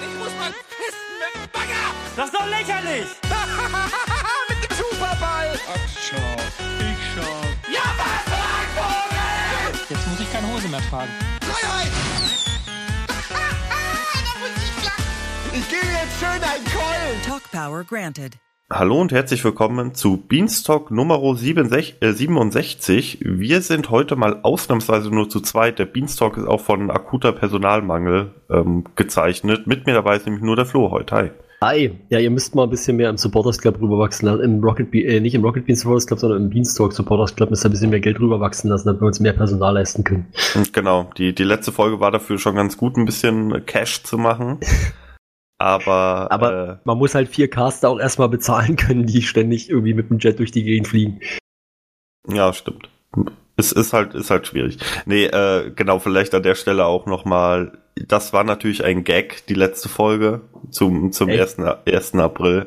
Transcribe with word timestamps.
ich 0.00 0.18
muss 0.18 0.32
mal 0.38 0.52
pissen 0.52 1.12
mit 1.20 1.34
dem 1.34 1.50
Bagger. 1.52 1.84
Das 2.16 2.26
ist 2.26 2.34
doch 2.34 2.46
lächerlich! 2.46 3.06
mit 4.48 4.70
dem 4.70 4.76
Superball. 4.76 5.58
Ach, 5.68 5.88
schau, 6.00 6.36
ich 6.78 7.00
schau. 7.14 7.72
Ja, 7.72 7.84
was, 7.98 8.22
Vogel? 8.76 9.86
Jetzt 9.88 10.06
muss 10.08 10.20
ich 10.20 10.32
keine 10.32 10.48
Hose 10.48 10.68
mehr 10.68 10.82
tragen. 10.88 11.12
Freiheit. 11.42 11.92
Ich 15.54 15.68
gehe 15.68 15.78
jetzt 15.80 16.18
schön 16.18 16.42
ein 16.42 16.64
Keulen. 16.64 17.22
Talk 17.26 17.42
Power 17.50 17.84
granted. 17.84 18.38
Hallo 18.74 18.98
und 18.98 19.12
herzlich 19.12 19.44
willkommen 19.44 19.94
zu 19.94 20.16
Beanstalk 20.16 20.90
Nummer 20.90 21.20
67, 21.20 21.96
äh, 22.00 22.12
67. 22.12 23.18
Wir 23.20 23.60
sind 23.60 23.90
heute 23.90 24.16
mal 24.16 24.40
ausnahmsweise 24.44 25.10
nur 25.10 25.28
zu 25.28 25.40
zweit. 25.40 25.78
Der 25.78 25.84
Beanstalk 25.84 26.38
ist 26.38 26.46
auch 26.46 26.62
von 26.62 26.90
akuter 26.90 27.32
Personalmangel 27.32 28.30
ähm, 28.48 28.84
gezeichnet. 28.96 29.66
Mit 29.66 29.84
mir 29.84 29.92
dabei 29.92 30.16
ist 30.16 30.24
nämlich 30.24 30.42
nur 30.42 30.56
der 30.56 30.64
Flo 30.64 30.90
heute. 30.90 31.14
Hi. 31.14 31.30
Hi, 31.60 31.98
ja, 32.08 32.18
ihr 32.18 32.30
müsst 32.30 32.54
mal 32.54 32.62
ein 32.62 32.70
bisschen 32.70 32.96
mehr 32.96 33.10
im 33.10 33.18
Supporters 33.18 33.58
Club 33.58 33.78
rüberwachsen 33.78 34.26
lassen. 34.26 34.40
Im 34.42 34.64
Rocket 34.64 34.90
Be 34.90 35.00
äh, 35.00 35.20
nicht 35.20 35.34
im 35.34 35.44
Rocket 35.44 35.66
Beans 35.66 35.80
Supporters 35.80 36.06
Club, 36.06 36.20
sondern 36.20 36.44
im 36.44 36.48
Beanstalk 36.48 36.94
Supporters 36.94 37.36
Club 37.36 37.50
müsst 37.50 37.66
ihr 37.66 37.68
ein 37.68 37.72
bisschen 37.72 37.90
mehr 37.90 38.00
Geld 38.00 38.20
rüberwachsen 38.20 38.70
lassen, 38.70 38.86
damit 38.86 39.02
wir 39.02 39.06
uns 39.06 39.20
mehr 39.20 39.34
Personal 39.34 39.74
leisten 39.74 40.02
können. 40.02 40.28
Und 40.54 40.72
genau, 40.72 41.10
die, 41.18 41.34
die 41.34 41.44
letzte 41.44 41.72
Folge 41.72 42.00
war 42.00 42.10
dafür 42.10 42.38
schon 42.38 42.54
ganz 42.54 42.78
gut, 42.78 42.96
ein 42.96 43.04
bisschen 43.04 43.66
Cash 43.66 44.02
zu 44.02 44.16
machen. 44.16 44.60
Aber, 45.62 46.26
Aber 46.32 46.68
äh, 46.68 46.76
man 46.82 46.98
muss 46.98 47.14
halt 47.14 47.28
vier 47.28 47.48
Caster 47.48 47.88
auch 47.88 48.00
erstmal 48.00 48.28
bezahlen 48.28 48.74
können, 48.74 49.06
die 49.06 49.22
ständig 49.22 49.70
irgendwie 49.70 49.94
mit 49.94 50.10
dem 50.10 50.18
Jet 50.18 50.40
durch 50.40 50.50
die 50.50 50.64
Gegend 50.64 50.88
fliegen. 50.88 51.20
Ja, 52.28 52.52
stimmt. 52.52 52.88
Es 53.56 53.70
ist 53.70 53.92
halt, 53.92 54.12
ist 54.14 54.30
halt 54.30 54.48
schwierig. 54.48 54.78
Nee, 55.06 55.26
äh, 55.26 55.70
genau, 55.70 56.00
vielleicht 56.00 56.34
an 56.34 56.42
der 56.42 56.56
Stelle 56.56 56.84
auch 56.86 57.06
nochmal, 57.06 57.78
das 57.94 58.32
war 58.32 58.42
natürlich 58.42 58.82
ein 58.82 59.04
Gag, 59.04 59.46
die 59.46 59.54
letzte 59.54 59.88
Folge 59.88 60.40
zum, 60.70 61.12
zum 61.12 61.28
Echt? 61.28 61.60
1. 61.60 61.78
1. 61.86 62.14
April. 62.16 62.66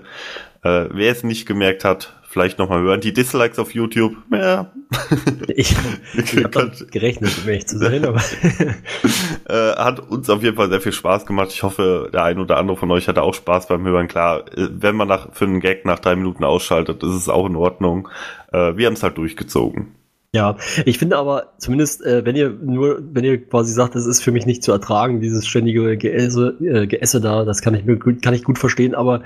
Äh, 0.64 0.86
wer 0.92 1.12
es 1.12 1.24
nicht 1.24 1.46
gemerkt 1.46 1.84
hat, 1.84 2.14
vielleicht 2.36 2.60
nochmal 2.60 2.82
hören. 2.82 3.00
Die 3.00 3.14
Dislikes 3.14 3.60
auf 3.60 3.74
YouTube, 3.74 4.18
ja, 4.30 4.74
Ich, 5.56 5.74
ich 6.18 6.44
habe 6.44 6.72
gerechnet, 6.92 7.32
um 7.42 7.48
ehrlich 7.48 7.66
zu 7.66 7.78
sein, 7.78 8.04
aber 8.04 8.20
äh, 9.50 9.76
hat 9.78 10.02
uns 10.02 10.30
auf 10.30 10.44
jeden 10.44 10.58
Fall 10.58 10.70
sehr 10.70 10.82
viel 10.82 10.92
Spaß 10.92 11.26
gemacht. 11.26 11.52
Ich 11.54 11.64
hoffe, 11.64 12.10
der 12.12 12.24
ein 12.24 12.38
oder 12.38 12.58
andere 12.58 12.76
von 12.76 12.92
euch 12.92 13.08
hatte 13.08 13.22
auch 13.22 13.34
Spaß 13.34 13.68
beim 13.70 13.86
Hören. 13.86 14.10
Klar, 14.10 14.44
äh, 14.54 14.68
wenn 14.70 14.98
man 14.98 15.08
nach, 15.08 15.34
für 15.34 15.46
einen 15.46 15.62
Gag 15.62 15.86
nach 15.86 16.00
drei 16.00 16.18
Minuten 16.18 16.44
ausschaltet, 16.44 17.04
ist 17.04 17.14
es 17.14 17.30
auch 17.30 17.46
in 17.46 17.56
Ordnung. 17.56 18.10
Äh, 18.52 18.76
wir 18.76 18.88
haben 18.88 18.96
es 18.96 19.04
halt 19.04 19.18
durchgezogen. 19.18 19.96
ja, 20.34 20.58
ich 20.84 20.98
finde 20.98 21.18
aber 21.18 21.54
zumindest, 21.58 22.06
äh, 22.06 22.26
wenn 22.26 22.36
ihr 22.36 22.50
nur, 22.50 23.02
wenn 23.14 23.24
ihr 23.24 23.42
quasi 23.46 23.72
sagt, 23.72 23.96
das 23.96 24.06
ist 24.06 24.22
für 24.22 24.34
mich 24.34 24.46
nicht 24.46 24.62
zu 24.62 24.74
ertragen, 24.74 25.22
dieses 25.22 25.48
ständige 25.48 25.96
Geesse, 25.96 26.58
äh, 26.60 26.86
Geesse 26.86 27.22
da, 27.22 27.46
das 27.46 27.62
kann 27.62 27.76
ich 27.76 27.86
mir 27.86 27.96
gut, 27.96 28.22
kann 28.22 28.34
ich 28.34 28.44
gut 28.44 28.60
verstehen, 28.60 28.94
aber 28.94 29.24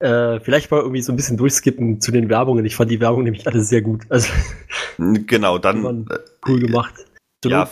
äh, 0.00 0.40
vielleicht 0.40 0.70
mal 0.70 0.80
irgendwie 0.80 1.02
so 1.02 1.12
ein 1.12 1.16
bisschen 1.16 1.36
durchskippen 1.36 2.00
zu 2.00 2.12
den 2.12 2.28
Werbungen. 2.28 2.64
Ich 2.64 2.76
fand 2.76 2.90
die 2.90 3.00
Werbung 3.00 3.24
nämlich 3.24 3.46
alle 3.46 3.62
sehr 3.62 3.82
gut. 3.82 4.02
Also 4.08 4.28
Genau, 4.98 5.58
dann, 5.58 6.06
äh, 6.10 6.18
cool 6.46 6.60
gemacht. 6.60 6.94
Zur 7.42 7.52
ja, 7.52 7.68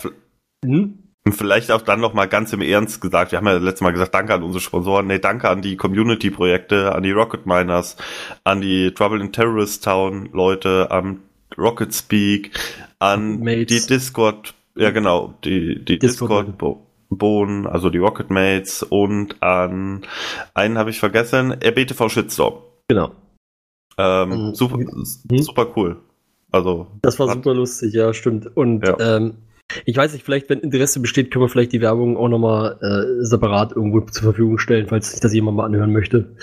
hm? 0.64 0.98
Und 1.27 1.33
vielleicht 1.33 1.70
auch 1.70 1.80
dann 1.80 2.00
noch 2.00 2.12
mal 2.12 2.27
ganz 2.27 2.52
im 2.52 2.61
Ernst 2.61 3.00
gesagt, 3.00 3.33
wir 3.33 3.39
haben 3.39 3.47
ja 3.47 3.55
letztes 3.55 3.80
Mal 3.80 3.92
gesagt, 3.92 4.12
danke 4.14 4.34
an 4.34 4.42
unsere 4.42 4.61
Sponsoren, 4.61 5.06
nee, 5.06 5.19
danke 5.19 5.48
an 5.48 5.62
die 5.62 5.77
Community-Projekte, 5.77 6.95
an 6.95 7.02
die 7.02 7.12
Rocket 7.12 7.47
Miners, 7.47 7.97
an 8.45 8.61
die 8.61 8.92
Trouble 8.92 9.20
in 9.22 9.33
Terrorist 9.33 9.84
Town 9.84 10.28
Leute, 10.33 10.91
an 10.91 11.20
Rocket 11.56 11.95
Speak, 11.95 12.50
an 12.98 13.41
Mates. 13.41 13.86
die 13.86 13.95
Discord, 13.95 14.52
ja 14.77 14.91
genau, 14.91 15.33
die, 15.45 15.83
die 15.83 15.98
Discord- 15.98 16.48
Discord, 16.48 16.78
Bohnen, 17.19 17.67
also 17.67 17.91
die 17.91 17.98
Rocket 17.98 18.31
Mates 18.31 18.83
und 18.83 19.43
an 19.43 20.07
einen 20.55 20.79
habe 20.79 20.91
ich 20.91 20.98
vergessen, 21.01 21.53
RBTV 21.53 22.09
Shitstorm. 22.09 22.55
Genau. 22.89 23.12
Ähm, 23.98 24.48
Mhm. 24.48 24.55
super, 24.55 24.79
Hm? 24.79 25.42
super 25.42 25.67
cool. 25.77 25.97
Also, 26.52 26.86
Das 27.02 27.19
war 27.19 27.33
super 27.33 27.55
lustig, 27.55 27.95
ja, 27.95 28.13
stimmt. 28.14 28.57
Und 28.57 28.86
Ja. 28.86 28.97
ähm, 29.17 29.35
ich 29.86 29.97
weiß 29.97 30.13
nicht, 30.13 30.25
vielleicht, 30.25 30.48
wenn 30.51 30.61
Interesse 30.61 31.01
besteht, 31.01 31.30
können 31.30 31.45
wir 31.45 31.48
vielleicht 31.48 31.73
die 31.73 31.80
Werbung 31.80 32.17
auch 32.17 32.29
nochmal 32.29 32.79
äh, 32.83 33.25
separat 33.25 33.73
irgendwo 33.73 34.01
zur 34.02 34.23
Verfügung 34.23 34.58
stellen, 34.58 34.86
falls 34.89 35.11
sich 35.11 35.20
das 35.20 35.33
jemand 35.33 35.57
mal 35.57 35.64
anhören 35.64 35.92
möchte. 35.92 36.36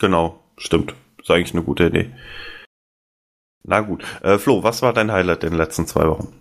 Genau, 0.00 0.40
stimmt. 0.58 0.94
Ist 1.22 1.30
eigentlich 1.30 1.54
eine 1.54 1.62
gute 1.62 1.86
Idee. 1.86 2.10
Na 3.66 3.80
gut. 3.80 4.04
Äh, 4.22 4.36
Flo, 4.38 4.62
was 4.62 4.82
war 4.82 4.92
dein 4.92 5.10
Highlight 5.12 5.44
in 5.44 5.50
den 5.50 5.58
letzten 5.58 5.86
zwei 5.86 6.06
Wochen? 6.06 6.34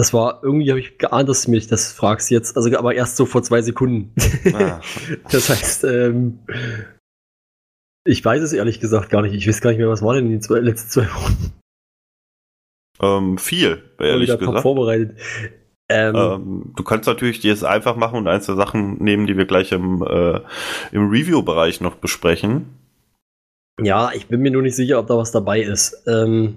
Das 0.00 0.14
war, 0.14 0.40
irgendwie 0.42 0.70
habe 0.70 0.80
ich 0.80 0.96
geahnt, 0.96 1.28
dass 1.28 1.42
du 1.42 1.50
mich 1.50 1.66
das 1.66 1.92
fragst 1.92 2.30
jetzt, 2.30 2.56
also 2.56 2.74
aber 2.78 2.94
erst 2.94 3.18
so 3.18 3.26
vor 3.26 3.42
zwei 3.42 3.60
Sekunden. 3.60 4.14
Ah, 4.54 4.80
das 5.30 5.50
heißt, 5.50 5.84
ähm, 5.84 6.38
ich 8.06 8.24
weiß 8.24 8.40
es 8.40 8.54
ehrlich 8.54 8.80
gesagt 8.80 9.10
gar 9.10 9.20
nicht. 9.20 9.34
Ich 9.34 9.46
weiß 9.46 9.60
gar 9.60 9.68
nicht 9.68 9.78
mehr, 9.78 9.90
was 9.90 10.00
war 10.00 10.14
denn 10.14 10.24
in 10.24 10.30
den 10.30 10.40
zwei, 10.40 10.60
letzten 10.60 10.88
zwei 10.88 11.06
Wochen. 11.14 11.52
ähm, 13.02 13.36
viel, 13.36 13.82
ehrlich 13.98 14.38
gesagt. 14.38 14.60
vorbereitet. 14.60 15.18
Ähm, 15.90 16.16
Ähm, 16.16 16.72
du 16.74 16.82
kannst 16.82 17.06
natürlich 17.06 17.40
dir 17.40 17.52
es 17.52 17.62
einfach 17.62 17.94
machen 17.94 18.16
und 18.16 18.26
eins 18.26 18.46
der 18.46 18.56
Sachen 18.56 19.04
nehmen, 19.04 19.26
die 19.26 19.36
wir 19.36 19.44
gleich 19.44 19.70
im, 19.70 20.02
äh, 20.02 20.40
im 20.92 21.10
Review-Bereich 21.10 21.82
noch 21.82 21.96
besprechen. 21.96 22.74
Ja, 23.78 24.12
ich 24.14 24.28
bin 24.28 24.40
mir 24.40 24.50
nur 24.50 24.62
nicht 24.62 24.76
sicher, 24.76 24.98
ob 24.98 25.08
da 25.08 25.18
was 25.18 25.30
dabei 25.30 25.60
ist. 25.60 26.04
Ähm, 26.06 26.56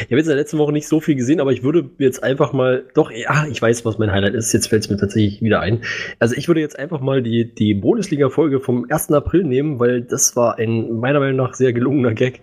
ich 0.00 0.06
habe 0.06 0.16
jetzt 0.16 0.26
in 0.26 0.30
der 0.30 0.36
letzten 0.36 0.58
Woche 0.58 0.72
nicht 0.72 0.88
so 0.88 1.00
viel 1.00 1.14
gesehen, 1.14 1.40
aber 1.40 1.52
ich 1.52 1.62
würde 1.62 1.90
jetzt 1.98 2.22
einfach 2.22 2.52
mal, 2.52 2.84
doch, 2.94 3.10
ja, 3.10 3.46
ich 3.50 3.60
weiß, 3.60 3.84
was 3.84 3.98
mein 3.98 4.12
Highlight 4.12 4.34
ist. 4.34 4.52
Jetzt 4.52 4.68
fällt 4.68 4.84
es 4.84 4.90
mir 4.90 4.96
tatsächlich 4.96 5.42
wieder 5.42 5.60
ein. 5.60 5.82
Also 6.18 6.34
ich 6.36 6.48
würde 6.48 6.60
jetzt 6.60 6.78
einfach 6.78 7.00
mal 7.00 7.22
die, 7.22 7.54
die 7.54 7.74
Bundesliga-Folge 7.74 8.60
vom 8.60 8.86
1. 8.88 9.12
April 9.12 9.44
nehmen, 9.44 9.78
weil 9.78 10.02
das 10.02 10.36
war 10.36 10.58
ein 10.58 10.98
meiner 10.98 11.20
Meinung 11.20 11.36
nach 11.36 11.54
sehr 11.54 11.72
gelungener 11.72 12.14
Gag. 12.14 12.40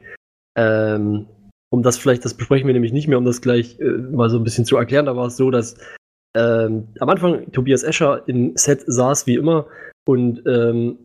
Ähm, 0.57 1.27
um 1.69 1.83
das 1.83 1.97
vielleicht, 1.97 2.23
das 2.23 2.35
besprechen 2.35 2.67
wir 2.67 2.73
nämlich 2.73 2.93
nicht 2.93 3.07
mehr, 3.07 3.17
um 3.17 3.25
das 3.25 3.41
gleich 3.41 3.79
äh, 3.79 3.83
mal 3.83 4.29
so 4.29 4.37
ein 4.37 4.43
bisschen 4.43 4.65
zu 4.65 4.77
erklären. 4.77 5.05
Da 5.05 5.15
war 5.15 5.27
es 5.27 5.37
so, 5.37 5.51
dass 5.51 5.77
ähm, 6.35 6.87
am 6.99 7.09
Anfang 7.09 7.51
Tobias 7.51 7.83
Escher 7.83 8.23
im 8.27 8.55
Set 8.55 8.83
saß 8.85 9.27
wie 9.27 9.35
immer 9.35 9.67
und 10.05 10.43
ähm, 10.45 10.97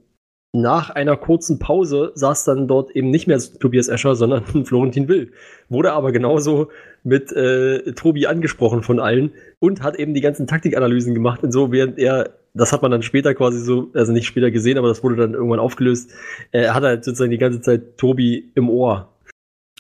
nach 0.53 0.91
einer 0.91 1.17
kurzen 1.17 1.59
Pause 1.59 2.13
saß 2.15 2.45
dann 2.45 2.67
dort 2.67 2.91
eben 2.93 3.11
nicht 3.11 3.27
mehr 3.27 3.39
Tobias 3.39 3.89
Escher, 3.89 4.17
sondern 4.17 4.45
Florentin 4.65 5.09
Will. 5.09 5.33
Wurde 5.69 5.93
aber 5.93 6.13
genauso 6.13 6.71
mit 7.05 7.33
äh, 7.33 7.93
Tobi 7.93 8.27
angesprochen 8.27 8.83
von 8.83 8.99
allen 9.01 9.33
und 9.59 9.83
hat 9.83 9.97
eben 9.97 10.13
die 10.13 10.21
ganzen 10.21 10.47
Taktikanalysen 10.47 11.15
gemacht 11.15 11.43
und 11.43 11.53
so, 11.53 11.73
während 11.73 11.99
er, 11.99 12.31
das 12.53 12.73
hat 12.73 12.83
man 12.83 12.91
dann 12.91 13.03
später 13.03 13.35
quasi 13.35 13.61
so, 13.61 13.91
also 13.95 14.13
nicht 14.13 14.27
später 14.27 14.51
gesehen, 14.51 14.77
aber 14.77 14.89
das 14.89 15.03
wurde 15.03 15.17
dann 15.17 15.35
irgendwann 15.35 15.61
aufgelöst, 15.61 16.11
äh, 16.51 16.63
er 16.63 16.75
hat 16.75 16.83
halt 16.83 17.05
sozusagen 17.05 17.31
die 17.31 17.39
ganze 17.39 17.61
Zeit 17.61 17.97
Tobi 17.97 18.51
im 18.55 18.69
Ohr. 18.69 19.09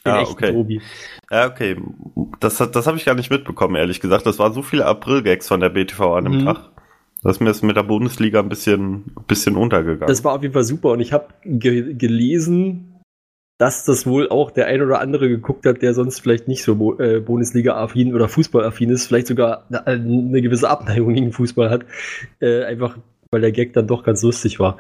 Den 0.06 0.12
Ah, 0.14 0.22
okay. 0.22 0.52
Tobi. 0.52 0.80
Ja, 1.30 1.46
okay. 1.46 1.76
Das, 2.38 2.56
das 2.56 2.86
habe 2.86 2.96
ich 2.96 3.04
gar 3.04 3.14
nicht 3.14 3.30
mitbekommen, 3.30 3.74
ehrlich 3.76 4.00
gesagt. 4.00 4.24
Das 4.24 4.38
waren 4.38 4.54
so 4.54 4.62
viele 4.62 4.86
April-Gags 4.86 5.46
von 5.48 5.60
der 5.60 5.68
BTV 5.68 6.00
an 6.14 6.24
dem 6.24 6.38
Mhm. 6.38 6.44
Tag. 6.46 6.69
Das 7.22 7.36
ist 7.36 7.40
mir 7.40 7.48
jetzt 7.48 7.62
mit 7.62 7.76
der 7.76 7.82
Bundesliga 7.82 8.40
ein 8.40 8.48
bisschen, 8.48 9.12
bisschen 9.26 9.56
untergegangen. 9.56 10.08
Das 10.08 10.24
war 10.24 10.34
auf 10.34 10.42
jeden 10.42 10.54
Fall 10.54 10.64
super 10.64 10.90
und 10.92 11.00
ich 11.00 11.12
habe 11.12 11.28
ge 11.44 11.94
gelesen, 11.94 13.00
dass 13.58 13.84
das 13.84 14.06
wohl 14.06 14.30
auch 14.30 14.50
der 14.50 14.66
ein 14.66 14.80
oder 14.80 15.00
andere 15.00 15.28
geguckt 15.28 15.66
hat, 15.66 15.82
der 15.82 15.92
sonst 15.92 16.20
vielleicht 16.20 16.48
nicht 16.48 16.62
so 16.62 16.98
äh, 16.98 17.20
Bundesliga-affin 17.20 18.14
oder 18.14 18.26
Fußball-affin 18.26 18.88
ist, 18.88 19.06
vielleicht 19.06 19.26
sogar 19.26 19.66
eine, 19.68 19.86
eine 19.86 20.40
gewisse 20.40 20.70
Abneigung 20.70 21.12
gegen 21.12 21.32
Fußball 21.32 21.68
hat, 21.68 21.84
äh, 22.40 22.64
einfach 22.64 22.96
weil 23.30 23.42
der 23.42 23.52
Gag 23.52 23.74
dann 23.74 23.86
doch 23.86 24.02
ganz 24.02 24.22
lustig 24.22 24.58
war. 24.58 24.78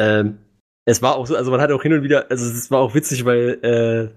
Ähm, 0.00 0.38
es 0.86 1.02
war 1.02 1.16
auch 1.16 1.26
so, 1.26 1.36
also 1.36 1.50
man 1.50 1.60
hat 1.60 1.72
auch 1.72 1.82
hin 1.82 1.92
und 1.92 2.02
wieder, 2.02 2.30
also 2.30 2.46
es 2.46 2.70
war 2.70 2.80
auch 2.80 2.94
witzig, 2.94 3.24
weil 3.24 3.58
äh, 3.62 4.08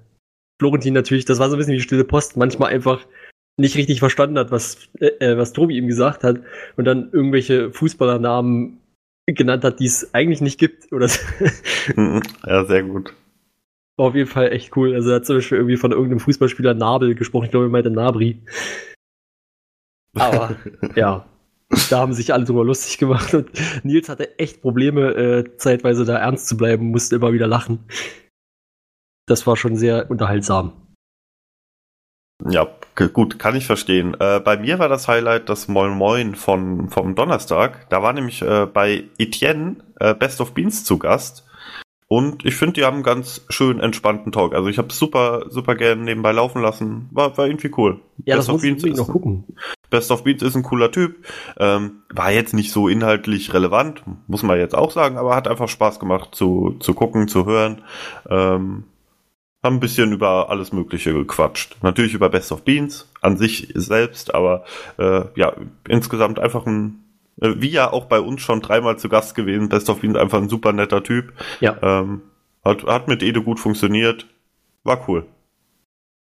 Florentin 0.59 0.93
natürlich, 0.93 1.25
das 1.25 1.39
war 1.39 1.49
so 1.49 1.55
ein 1.55 1.57
bisschen 1.57 1.73
wie 1.73 1.81
stille 1.81 2.03
Post, 2.03 2.37
manchmal 2.37 2.71
einfach 2.71 3.05
nicht 3.59 3.75
richtig 3.75 3.99
verstanden 3.99 4.37
hat, 4.37 4.51
was, 4.51 4.89
äh, 4.99 5.07
äh, 5.19 5.37
was 5.37 5.53
Tobi 5.53 5.77
ihm 5.77 5.87
gesagt 5.87 6.23
hat 6.23 6.41
und 6.77 6.85
dann 6.85 7.09
irgendwelche 7.11 7.71
Fußballernamen 7.71 8.79
genannt 9.27 9.63
hat, 9.63 9.79
die 9.79 9.85
es 9.85 10.13
eigentlich 10.13 10.41
nicht 10.41 10.59
gibt. 10.59 10.91
Oder 10.91 11.07
so. 11.07 11.19
Mhm. 11.95 12.21
ja, 12.45 12.65
sehr 12.65 12.83
gut. 12.83 13.13
War 13.97 14.07
auf 14.07 14.15
jeden 14.15 14.29
Fall 14.29 14.51
echt 14.51 14.75
cool. 14.77 14.93
Also 14.95 15.09
er 15.09 15.17
hat 15.17 15.25
zum 15.25 15.37
Beispiel 15.37 15.57
irgendwie 15.57 15.77
von 15.77 15.91
irgendeinem 15.91 16.19
Fußballspieler 16.19 16.73
Nabel 16.73 17.15
gesprochen. 17.15 17.45
Ich 17.45 17.51
glaube, 17.51 17.67
er 17.67 17.69
meinte 17.69 17.89
Nabri. 17.89 18.41
Aber 20.15 20.55
ja, 20.95 21.25
da 21.89 21.99
haben 21.99 22.13
sich 22.13 22.33
alle 22.33 22.45
drüber 22.45 22.63
lustig 22.63 22.97
gemacht 22.97 23.33
und 23.33 23.49
Nils 23.83 24.09
hatte 24.09 24.39
echt 24.39 24.61
Probleme, 24.61 25.13
äh, 25.13 25.57
zeitweise 25.57 26.05
da 26.05 26.17
ernst 26.17 26.47
zu 26.47 26.57
bleiben, 26.57 26.89
musste 26.89 27.17
immer 27.17 27.33
wieder 27.33 27.47
lachen. 27.47 27.79
Das 29.27 29.45
war 29.45 29.55
schon 29.55 29.75
sehr 29.75 30.09
unterhaltsam. 30.09 30.73
Ja, 32.49 32.78
gut, 33.07 33.39
kann 33.39 33.55
ich 33.55 33.65
verstehen. 33.65 34.15
Äh, 34.19 34.39
bei 34.41 34.57
mir 34.57 34.79
war 34.79 34.89
das 34.89 35.07
Highlight 35.07 35.47
das 35.47 35.67
Moin 35.67 35.91
Moin 35.91 36.35
von, 36.35 36.89
vom 36.89 37.15
Donnerstag. 37.15 37.89
Da 37.89 38.01
war 38.03 38.11
nämlich 38.13 38.41
äh, 38.41 38.65
bei 38.65 39.05
Etienne 39.17 39.77
äh, 39.99 40.13
Best 40.13 40.41
of 40.41 40.53
Beans 40.53 40.83
zu 40.83 40.97
Gast. 40.99 41.45
Und 42.11 42.43
ich 42.43 42.55
finde, 42.55 42.73
die 42.73 42.85
haben 42.85 42.95
einen 42.95 43.03
ganz 43.03 43.45
schön 43.49 43.79
entspannten 43.79 44.31
Talk. 44.31 44.55
Also 44.55 44.67
ich 44.67 44.79
habe 44.79 44.91
super, 44.91 45.45
super 45.49 45.75
gerne 45.75 46.01
nebenbei 46.01 46.31
laufen 46.31 46.59
lassen. 46.59 47.07
War, 47.11 47.37
war 47.37 47.45
irgendwie 47.45 47.71
cool. 47.77 47.99
Ja, 48.25 48.35
Best 48.35 48.49
das 48.49 48.55
of 48.55 48.61
Beans 48.61 48.83
ist- 48.83 48.97
noch 48.97 49.07
gucken. 49.09 49.43
Best 49.91 50.11
of 50.11 50.23
Beats 50.23 50.43
ist 50.43 50.55
ein 50.55 50.63
cooler 50.63 50.91
Typ. 50.91 51.15
Ähm, 51.57 52.03
war 52.13 52.31
jetzt 52.31 52.53
nicht 52.53 52.71
so 52.71 52.87
inhaltlich 52.87 53.53
relevant, 53.53 54.03
muss 54.27 54.43
man 54.43 54.59
jetzt 54.59 54.75
auch 54.75 54.91
sagen, 54.91 55.17
aber 55.17 55.35
hat 55.35 55.47
einfach 55.47 55.67
Spaß 55.67 55.99
gemacht 55.99 56.29
zu, 56.35 56.75
zu 56.79 56.93
gucken, 56.93 57.27
zu 57.27 57.45
hören. 57.45 57.81
Ähm, 58.29 58.83
haben 59.63 59.77
ein 59.77 59.79
bisschen 59.79 60.13
über 60.13 60.49
alles 60.49 60.71
Mögliche 60.71 61.13
gequatscht. 61.13 61.77
Natürlich 61.81 62.13
über 62.13 62.29
Best 62.29 62.51
of 62.51 62.63
Beans 62.63 63.11
an 63.21 63.37
sich 63.37 63.71
selbst, 63.75 64.33
aber 64.33 64.63
äh, 64.97 65.23
ja, 65.35 65.53
insgesamt 65.87 66.39
einfach 66.39 66.65
ein, 66.65 67.03
äh, 67.41 67.55
wie 67.57 67.69
ja 67.69 67.91
auch 67.91 68.05
bei 68.05 68.21
uns 68.21 68.41
schon 68.41 68.61
dreimal 68.61 68.97
zu 68.97 69.09
Gast 69.09 69.35
gewesen, 69.35 69.69
Best 69.69 69.89
of 69.89 69.99
Beans 69.99 70.15
einfach 70.15 70.37
ein 70.37 70.49
super 70.49 70.71
netter 70.71 71.03
Typ. 71.03 71.33
Ja. 71.59 71.77
Ähm, 71.81 72.21
hat, 72.63 72.83
hat 72.85 73.07
mit 73.07 73.21
Ede 73.21 73.41
gut 73.41 73.59
funktioniert. 73.59 74.27
War 74.83 75.07
cool. 75.09 75.25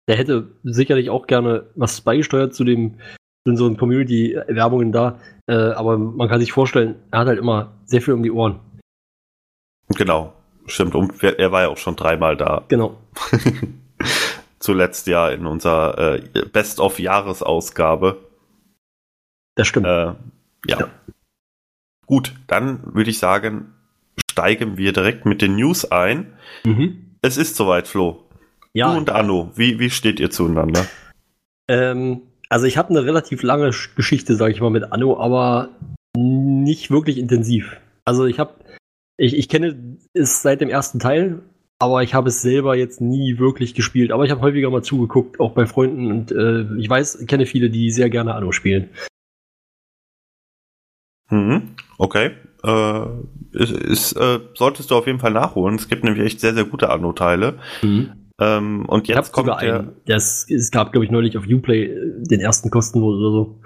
Der 0.07 0.17
hätte 0.17 0.51
sicherlich 0.63 1.09
auch 1.09 1.27
gerne 1.27 1.67
was 1.77 2.03
beigesteuert 2.03 2.55
zu 2.55 2.65
dem, 2.65 2.99
sind 3.47 3.57
so 3.57 3.73
Community-Werbungen 3.75 4.93
da, 4.93 5.19
äh, 5.47 5.55
aber 5.55 5.97
man 5.99 6.29
kann 6.29 6.41
sich 6.41 6.53
vorstellen, 6.53 6.97
er 7.11 7.21
hat 7.21 7.29
halt 7.29 7.39
immer 7.39 7.73
sehr 7.85 8.03
viel 8.03 8.15
um 8.15 8.23
die 8.23 8.31
Ohren. 8.31 8.61
Genau. 9.89 10.35
Stimmt, 10.67 10.95
und 10.95 11.23
er 11.23 11.53
war 11.53 11.63
ja 11.63 11.69
auch 11.69 11.77
schon 11.77 11.97
dreimal 11.97 12.37
da. 12.37 12.65
Genau. 12.69 12.99
Zuletzt 14.59 15.07
ja 15.07 15.29
in 15.29 15.47
unserer 15.47 16.15
äh, 16.17 16.23
Best-of-Jahresausgabe. 16.53 18.19
Das 19.57 19.67
stimmt. 19.69 19.87
Äh, 19.87 19.91
ja. 19.91 20.17
Ja. 20.67 20.89
Gut, 22.07 22.35
dann 22.47 22.95
würde 22.95 23.11
ich 23.11 23.19
sagen, 23.19 23.75
steigen 24.31 24.77
wir 24.79 24.93
direkt 24.93 25.27
mit 25.27 25.43
den 25.43 25.57
News 25.57 25.91
ein. 25.91 26.33
mhm. 26.65 27.01
Es 27.23 27.39
ist 27.39 27.57
soweit, 27.57 27.89
Flo. 27.89 28.23
Ja, 28.75 28.93
Du 28.93 28.99
und 28.99 29.09
Anno, 29.09 29.51
wie, 29.55 29.79
wie 29.79 29.89
steht 29.89 30.21
ihr 30.21 30.31
zueinander? 30.31 30.85
Ähm, 31.69 32.21
also 32.51 32.67
ich 32.67 32.77
habe 32.77 32.91
eine 32.91 33.05
relativ 33.05 33.43
lange 33.43 33.71
Sch- 33.71 33.95
Geschichte, 33.97 34.37
sage 34.37 34.53
ich 34.53 34.61
mal, 34.61 34.69
mit 34.69 34.93
Anno, 34.93 35.19
aber 35.19 35.71
nicht 36.17 36.91
wirklich 36.91 37.17
intensiv. 37.17 37.77
Also 38.05 38.27
ich 38.27 38.39
habe, 38.39 38.53
ich, 39.17 39.37
ich 39.37 39.49
kenne 39.49 39.99
es 40.13 40.43
seit 40.43 40.61
dem 40.61 40.69
ersten 40.69 40.99
Teil, 40.99 41.43
aber 41.79 42.03
ich 42.03 42.15
habe 42.15 42.29
es 42.29 42.43
selber 42.43 42.77
jetzt 42.77 43.01
nie 43.01 43.39
wirklich 43.39 43.75
gespielt. 43.75 44.11
Aber 44.13 44.25
ich 44.25 44.31
habe 44.31 44.41
häufiger 44.41 44.71
mal 44.71 44.83
zugeguckt, 44.83 45.41
auch 45.41 45.53
bei 45.53 45.67
Freunden 45.67 46.11
und 46.11 46.33
äh, 46.33 46.65
ich 46.79 46.89
weiß, 46.89 47.27
kenne 47.27 47.47
viele, 47.47 47.71
die 47.71 47.91
sehr 47.91 48.11
gerne 48.11 48.35
Anno 48.35 48.53
spielen. 48.53 48.91
Mhm. 51.31 51.75
Okay. 51.99 52.33
Äh, 52.63 53.07
ist, 53.53 53.73
ist, 53.73 54.13
äh, 54.15 54.41
solltest 54.55 54.91
du 54.91 54.95
auf 54.97 55.07
jeden 55.07 55.19
Fall 55.19 55.33
nachholen. 55.33 55.77
Es 55.77 55.89
gibt 55.89 56.05
nämlich 56.05 56.25
echt 56.25 56.41
sehr, 56.41 56.55
sehr 56.55 56.65
gute 56.65 56.91
Anno-Teile. 56.91 57.59
Ähm, 58.41 58.87
und 58.87 59.09
Ich 59.09 59.15
jetzt 59.15 59.33
kommt 59.33 59.49
der 59.49 59.59
einen. 59.59 59.93
Das, 60.07 60.49
es 60.51 60.71
gab, 60.71 60.93
glaube 60.93 61.05
ich, 61.05 61.11
neulich 61.11 61.37
auf 61.37 61.45
Uplay 61.47 61.85
äh, 61.85 62.23
den 62.23 62.41
ersten 62.41 62.71
kostenlos 62.71 63.17
oder 63.19 63.31
so. 63.31 63.61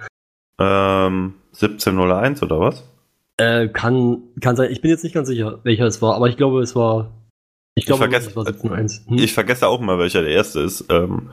ähm, 0.61 1.35
1701 1.55 2.43
oder 2.43 2.61
was? 2.61 2.85
Äh, 3.38 3.69
kann, 3.69 4.23
kann 4.40 4.56
sein. 4.56 4.70
Ich 4.73 4.81
bin 4.81 4.90
jetzt 4.90 5.05
nicht 5.05 5.14
ganz 5.14 5.29
sicher, 5.29 5.61
welcher 5.62 5.87
es 5.87 6.02
war, 6.02 6.14
aber 6.17 6.29
ich 6.29 6.37
glaube, 6.37 6.61
es 6.61 6.75
war. 6.75 7.12
Ich 7.76 7.87
glaube, 7.87 8.02
vergesse- 8.05 8.31
es 8.31 8.37
war 8.37 8.44
17.1. 8.44 9.06
Hm? 9.08 9.19
Ich 9.19 9.32
vergesse 9.32 9.69
auch 9.69 9.81
mal, 9.81 9.99
welcher 9.99 10.23
der 10.23 10.32
erste 10.32 10.61
ist. 10.61 10.87
Ähm, 10.90 11.31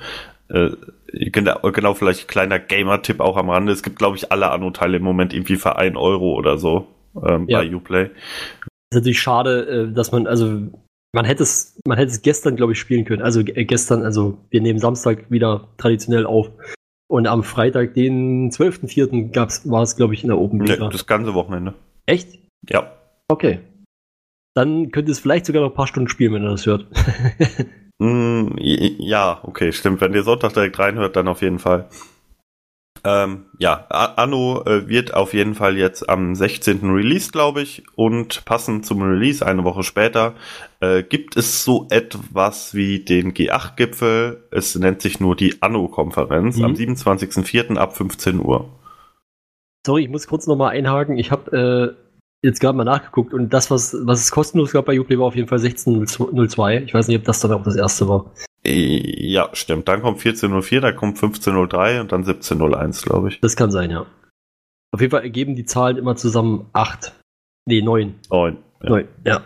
äh, 0.50 0.70
genau, 1.12 1.60
genau, 1.72 1.96
vielleicht 1.96 2.28
kleiner 2.28 2.60
Gamer-Tipp 2.60 3.20
auch 3.20 3.36
am 3.38 3.50
Rande. 3.50 3.72
Es 3.72 3.82
gibt, 3.82 3.98
glaube 3.98 4.18
ich, 4.18 4.32
alle 4.32 4.52
Anno-Teile 4.52 4.98
im 4.98 5.04
Moment 5.04 5.34
irgendwie 5.34 5.56
für 5.56 5.78
1 5.78 5.98
Euro 5.98 6.36
oder 6.36 6.60
so 6.60 6.86
ähm, 7.28 7.48
Ja. 7.50 7.60
bei 7.62 7.76
Uplay. 7.76 8.04
ist 8.06 8.94
natürlich 8.94 9.20
schade, 9.20 9.88
äh, 9.90 9.94
dass 9.94 10.12
man, 10.12 10.28
also 10.28 10.60
man 11.16 11.26
hätte 11.26 11.42
es, 11.42 11.80
man 11.88 11.98
hätte 11.98 12.12
es 12.12 12.22
gestern, 12.22 12.56
glaube 12.56 12.74
ich, 12.74 12.80
spielen 12.80 13.06
können. 13.06 13.24
Also 13.24 13.40
äh, 13.40 13.66
gestern, 13.66 14.04
also 14.04 14.38
wir 14.52 14.62
nehmen 14.62 14.78
Samstag 14.78 15.32
wieder 15.32 15.70
traditionell 15.78 16.28
auf. 16.28 16.52
Und 17.08 17.26
am 17.26 17.42
Freitag, 17.44 17.96
den 17.96 18.52
12.04. 18.52 19.32
gab's, 19.32 19.68
war 19.68 19.82
es, 19.82 19.96
glaube 19.96 20.14
ich, 20.14 20.22
in 20.24 20.28
der 20.30 20.38
Open 20.38 20.60
Beta. 20.60 20.90
das 20.90 21.08
ganze 21.08 21.34
Wochenende. 21.34 21.74
Echt? 22.06 22.40
Ja. 22.70 22.92
Okay. 23.28 23.60
Dann 24.54 24.92
könnt 24.92 25.08
ihr 25.10 25.12
es 25.12 25.20
vielleicht 25.20 25.46
sogar 25.46 25.62
noch 25.64 25.72
ein 25.72 25.76
paar 25.76 25.88
Stunden 25.88 26.10
spielen, 26.10 26.34
wenn 26.34 26.44
ihr 26.44 26.52
das 26.52 26.66
hört. 26.66 26.88
Mm, 27.98 28.58
ja, 28.58 29.40
okay, 29.44 29.72
stimmt. 29.72 30.02
Wenn 30.02 30.14
ihr 30.14 30.24
Sonntag 30.24 30.52
direkt 30.54 30.78
reinhört, 30.80 31.16
dann 31.16 31.30
auf 31.30 31.42
jeden 31.42 31.60
Fall. 31.60 31.88
Ähm, 33.06 33.46
ja, 33.58 33.86
Anno 33.88 34.64
äh, 34.66 34.90
wird 34.90 35.14
auf 35.14 35.34
jeden 35.34 35.56
Fall 35.56 35.78
jetzt 35.78 36.10
am 36.10 36.36
16. 36.36 36.90
Release, 36.92 37.32
glaube 37.32 37.62
ich. 37.62 37.84
Und 37.96 38.44
passend 38.44 38.86
zum 38.86 39.02
Release, 39.02 39.46
eine 39.46 39.64
Woche 39.64 39.84
später, 39.84 40.36
äh, 40.82 41.04
gibt 41.04 41.38
es 41.38 41.64
so 41.64 41.88
etwas 41.90 42.74
wie 42.74 43.00
den 43.00 43.34
G8-Gipfel. 43.34 44.44
Es 44.52 44.76
nennt 44.76 45.02
sich 45.02 45.22
nur 45.22 45.38
die 45.38 45.62
Anno-Konferenz 45.62 46.58
Mhm. 46.58 46.66
am 46.66 46.74
27.04. 46.74 47.78
ab 47.78 47.96
15 47.96 48.40
Uhr. 48.44 48.70
Sorry, 49.86 50.04
ich 50.04 50.10
muss 50.10 50.26
kurz 50.28 50.48
nochmal 50.48 50.72
einhaken. 50.76 51.18
Ich 51.20 51.30
habe 51.30 51.96
äh, 52.02 52.46
jetzt 52.46 52.60
gerade 52.60 52.76
mal 52.76 52.84
nachgeguckt 52.86 53.34
und 53.36 53.54
das, 53.54 53.70
was, 53.70 53.96
was 54.02 54.22
es 54.22 54.32
kostenlos 54.32 54.72
gab 54.72 54.86
bei 54.86 55.00
Uplay, 55.00 55.20
war 55.20 55.28
auf 55.28 55.36
jeden 55.36 55.48
Fall 55.48 55.60
16.02. 55.60 56.84
Ich 56.84 56.94
weiß 56.94 57.08
nicht, 57.08 57.18
ob 57.20 57.24
das 57.26 57.40
dann 57.40 57.52
auch 57.52 57.64
das 57.64 57.76
erste 57.76 58.08
war. 58.10 58.32
Äh, 58.66 59.28
Ja, 59.32 59.50
stimmt. 59.54 59.88
Dann 59.88 60.02
kommt 60.02 60.20
14.04, 60.22 60.80
dann 60.80 60.96
kommt 60.96 61.20
15.03 61.20 62.02
und 62.02 62.12
dann 62.12 62.24
17.01, 62.24 63.04
glaube 63.06 63.30
ich. 63.30 63.40
Das 63.42 63.56
kann 63.56 63.70
sein, 63.70 63.92
ja. 63.92 64.08
Auf 64.92 65.02
jeden 65.02 65.12
Fall 65.12 65.22
ergeben 65.24 65.56
die 65.56 65.66
Zahlen 65.66 65.98
immer 65.98 66.16
zusammen 66.16 66.68
8. 66.74 67.14
Nee, 67.68 67.82
9. 67.84 68.16
Neun. 68.32 68.58
Ja. 68.82 68.90
9, 68.90 69.08
ja. 69.24 69.42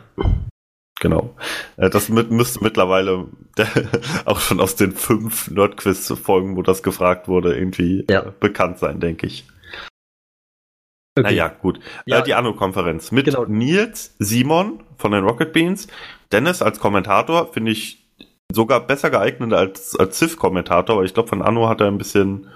Genau. 1.01 1.35
Äh, 1.75 1.89
Das 1.89 2.07
mit, 2.07 2.31
müsste 2.31 2.63
mittlerweile 2.63 3.25
auch 4.25 4.39
schon 4.39 4.61
aus 4.61 4.75
den 4.77 4.93
fünf 4.93 5.49
Nerdquiz-Folgen, 5.51 6.55
wo 6.55 6.61
das 6.61 6.81
gefragt 6.83 7.27
wurde, 7.27 7.55
irgendwie 7.55 8.05
Ja. 8.09 8.21
äh, 8.27 8.31
bekannt 8.39 8.77
sein, 8.79 8.99
denke 9.01 9.27
ich. 9.27 9.45
Okay. 11.17 11.23
Naja, 11.23 11.47
gut. 11.49 11.79
Ja. 12.05 12.19
Äh, 12.19 12.23
die 12.23 12.33
Anno-Konferenz 12.33 13.11
mit 13.11 13.25
Genau. 13.25 13.45
Nils, 13.45 14.15
Simon 14.19 14.83
von 14.97 15.11
den 15.11 15.23
Rocket 15.23 15.51
Beans, 15.53 15.87
Dennis 16.31 16.61
als 16.61 16.79
Kommentator, 16.79 17.51
finde 17.51 17.71
ich 17.71 18.05
sogar 18.51 18.85
besser 18.85 19.09
geeignet 19.09 19.53
als, 19.53 19.95
als 19.97 20.17
Civ-Kommentator, 20.19 20.97
weil 20.97 21.05
ich 21.05 21.13
glaube, 21.13 21.29
von 21.29 21.41
Anno 21.41 21.67
hat 21.67 21.81
er 21.81 21.87
ein 21.87 21.97
bisschen, 21.97 22.47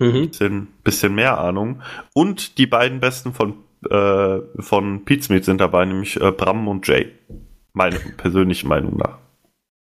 Mhm. 0.00 0.28
bisschen, 0.28 0.68
bisschen 0.82 1.14
mehr 1.14 1.38
Ahnung. 1.38 1.82
Und 2.14 2.58
die 2.58 2.66
beiden 2.66 3.00
Besten 3.00 3.34
von, 3.34 3.54
äh, 3.90 4.38
von 4.60 5.04
Pizmeet 5.04 5.44
sind 5.44 5.60
dabei, 5.60 5.84
nämlich 5.84 6.18
äh, 6.20 6.32
Bram 6.32 6.68
und 6.68 6.86
Jay. 6.88 7.12
Meine 7.74 7.96
persönliche 8.16 8.66
Meinung 8.66 8.96
nach. 8.96 9.18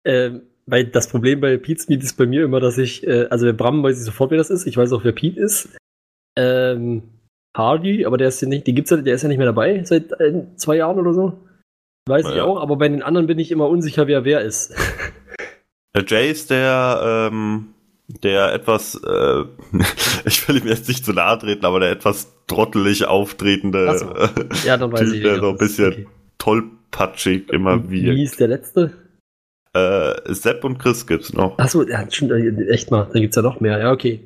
Ähm, 0.05 0.43
weil 0.67 0.85
das 0.87 1.09
Problem 1.09 1.41
bei 1.41 1.57
Pete's 1.57 1.89
Meet 1.89 2.03
ist 2.03 2.17
bei 2.17 2.27
mir 2.27 2.45
immer, 2.45 2.61
dass 2.61 2.79
ich, 2.79 3.07
äh, 3.07 3.27
also 3.31 3.47
der 3.47 3.53
Bram 3.53 3.83
weiß 3.83 3.99
ich 3.99 4.05
sofort, 4.05 4.31
wer 4.33 4.39
das 4.39 4.51
ist. 4.51 4.67
Ich 4.67 4.77
weiß 4.77 4.93
auch, 4.93 5.05
wer 5.05 5.13
Pete 5.13 5.39
ist. 5.41 5.77
Ähm, 6.37 7.05
Hardy, 7.57 8.07
aber 8.07 8.17
der 8.17 8.29
ist 8.29 8.41
ja 8.43 8.49
nicht, 8.49 8.67
die 8.67 8.75
gibt's 8.75 8.91
ja, 8.91 8.97
der 8.97 9.15
ist 9.15 9.23
ja 9.23 9.29
nicht 9.29 9.39
mehr 9.39 9.47
dabei 9.47 9.83
seit 9.85 10.13
äh, 10.21 10.45
zwei 10.57 10.77
Jahren 10.77 10.99
oder 10.99 11.13
so. 11.13 11.39
Weiß 12.09 12.29
ich 12.29 12.37
Ja. 12.37 12.45
auch, 12.45 12.61
aber 12.61 12.77
bei 12.77 12.89
den 12.89 13.03
anderen 13.03 13.27
bin 13.27 13.39
ich 13.39 13.51
immer 13.51 13.69
unsicher, 13.69 14.07
wer 14.07 14.25
wer 14.25 14.41
ist. 14.41 14.75
Der 15.95 16.05
Jay 16.07 16.31
ist 16.31 16.49
der, 16.51 17.29
ähm, 17.31 17.75
der 18.07 18.55
etwas, 18.55 18.95
äh, 18.95 19.45
ich 20.25 20.49
will 20.49 20.57
ihm 20.57 20.67
jetzt 20.67 20.89
nicht 20.89 21.05
zu 21.05 21.13
nahe 21.13 21.39
treten, 21.39 21.67
aber 21.67 21.81
der 21.81 21.91
etwas 21.91 22.33
trottelig 22.47 23.05
auftretende 23.07 23.99
so. 23.99 24.07
ja, 24.67 24.79
dann 24.79 24.91
weiß 24.91 25.01
Typ, 25.01 25.15
ich. 25.17 25.23
der 25.23 25.39
so 25.41 25.51
ein 25.51 25.59
bisschen 25.59 25.93
Okay. 25.93 26.07
tollpatschig 26.39 27.51
immer 27.51 27.91
Wie 27.91 28.05
wie. 28.05 28.23
ist 28.23 28.41
der 28.41 28.49
letzte? 28.49 28.93
Äh, 29.75 30.15
Sepp 30.33 30.65
und 30.65 30.79
Chris 30.79 31.07
gibt's 31.07 31.35
noch. 31.35 31.59
Achso, 31.59 31.83
ja, 31.83 32.05
stimmt, 32.11 32.33
echt 32.71 32.91
mal, 32.91 33.09
da 33.13 33.21
gibt's 33.21 33.37
ja 33.37 33.43
noch 33.43 33.61
mehr. 33.61 33.79
Ja, 33.79 33.93
okay. 33.93 34.21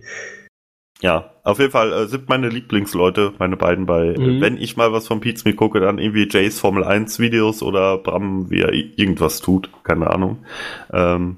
Ja, 1.02 1.30
auf 1.42 1.58
jeden 1.58 1.72
Fall 1.72 1.92
äh, 1.92 2.06
sind 2.06 2.28
meine 2.28 2.48
Lieblingsleute, 2.48 3.34
meine 3.38 3.56
beiden 3.56 3.84
bei, 3.86 4.08
äh, 4.14 4.18
Mhm. 4.18 4.40
wenn 4.40 4.56
ich 4.56 4.76
mal 4.76 4.92
was 4.92 5.06
von 5.06 5.20
Pizza 5.20 5.52
gucke, 5.52 5.80
dann 5.80 5.98
irgendwie 5.98 6.26
Jays 6.28 6.58
Formel 6.58 6.84
1 6.84 7.18
Videos 7.18 7.62
oder 7.62 7.98
Bram, 7.98 8.50
wie 8.50 8.60
er 8.60 8.72
irgendwas 8.72 9.40
tut, 9.40 9.70
keine 9.84 10.10
Ahnung. 10.10 10.44
Ähm, 10.92 11.36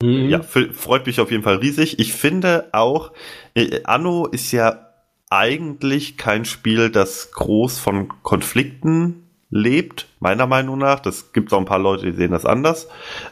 Mhm. 0.00 0.28
Ja, 0.28 0.42
freut 0.42 1.06
mich 1.06 1.20
auf 1.20 1.32
jeden 1.32 1.42
Fall 1.42 1.56
riesig. 1.56 1.98
Ich 1.98 2.12
finde 2.12 2.68
auch, 2.72 3.12
äh, 3.54 3.82
Anno 3.82 4.26
ist 4.26 4.52
ja 4.52 4.86
eigentlich 5.28 6.16
kein 6.16 6.44
Spiel, 6.44 6.90
das 6.90 7.32
groß 7.32 7.80
von 7.80 8.08
Konflikten 8.22 9.24
lebt, 9.50 10.06
meiner 10.20 10.46
Meinung 10.46 10.78
nach. 10.78 11.00
Das 11.00 11.32
gibt 11.32 11.52
auch 11.52 11.58
ein 11.58 11.64
paar 11.64 11.80
Leute, 11.80 12.06
die 12.06 12.16
sehen 12.16 12.30
das 12.30 12.46
anders. 12.46 12.88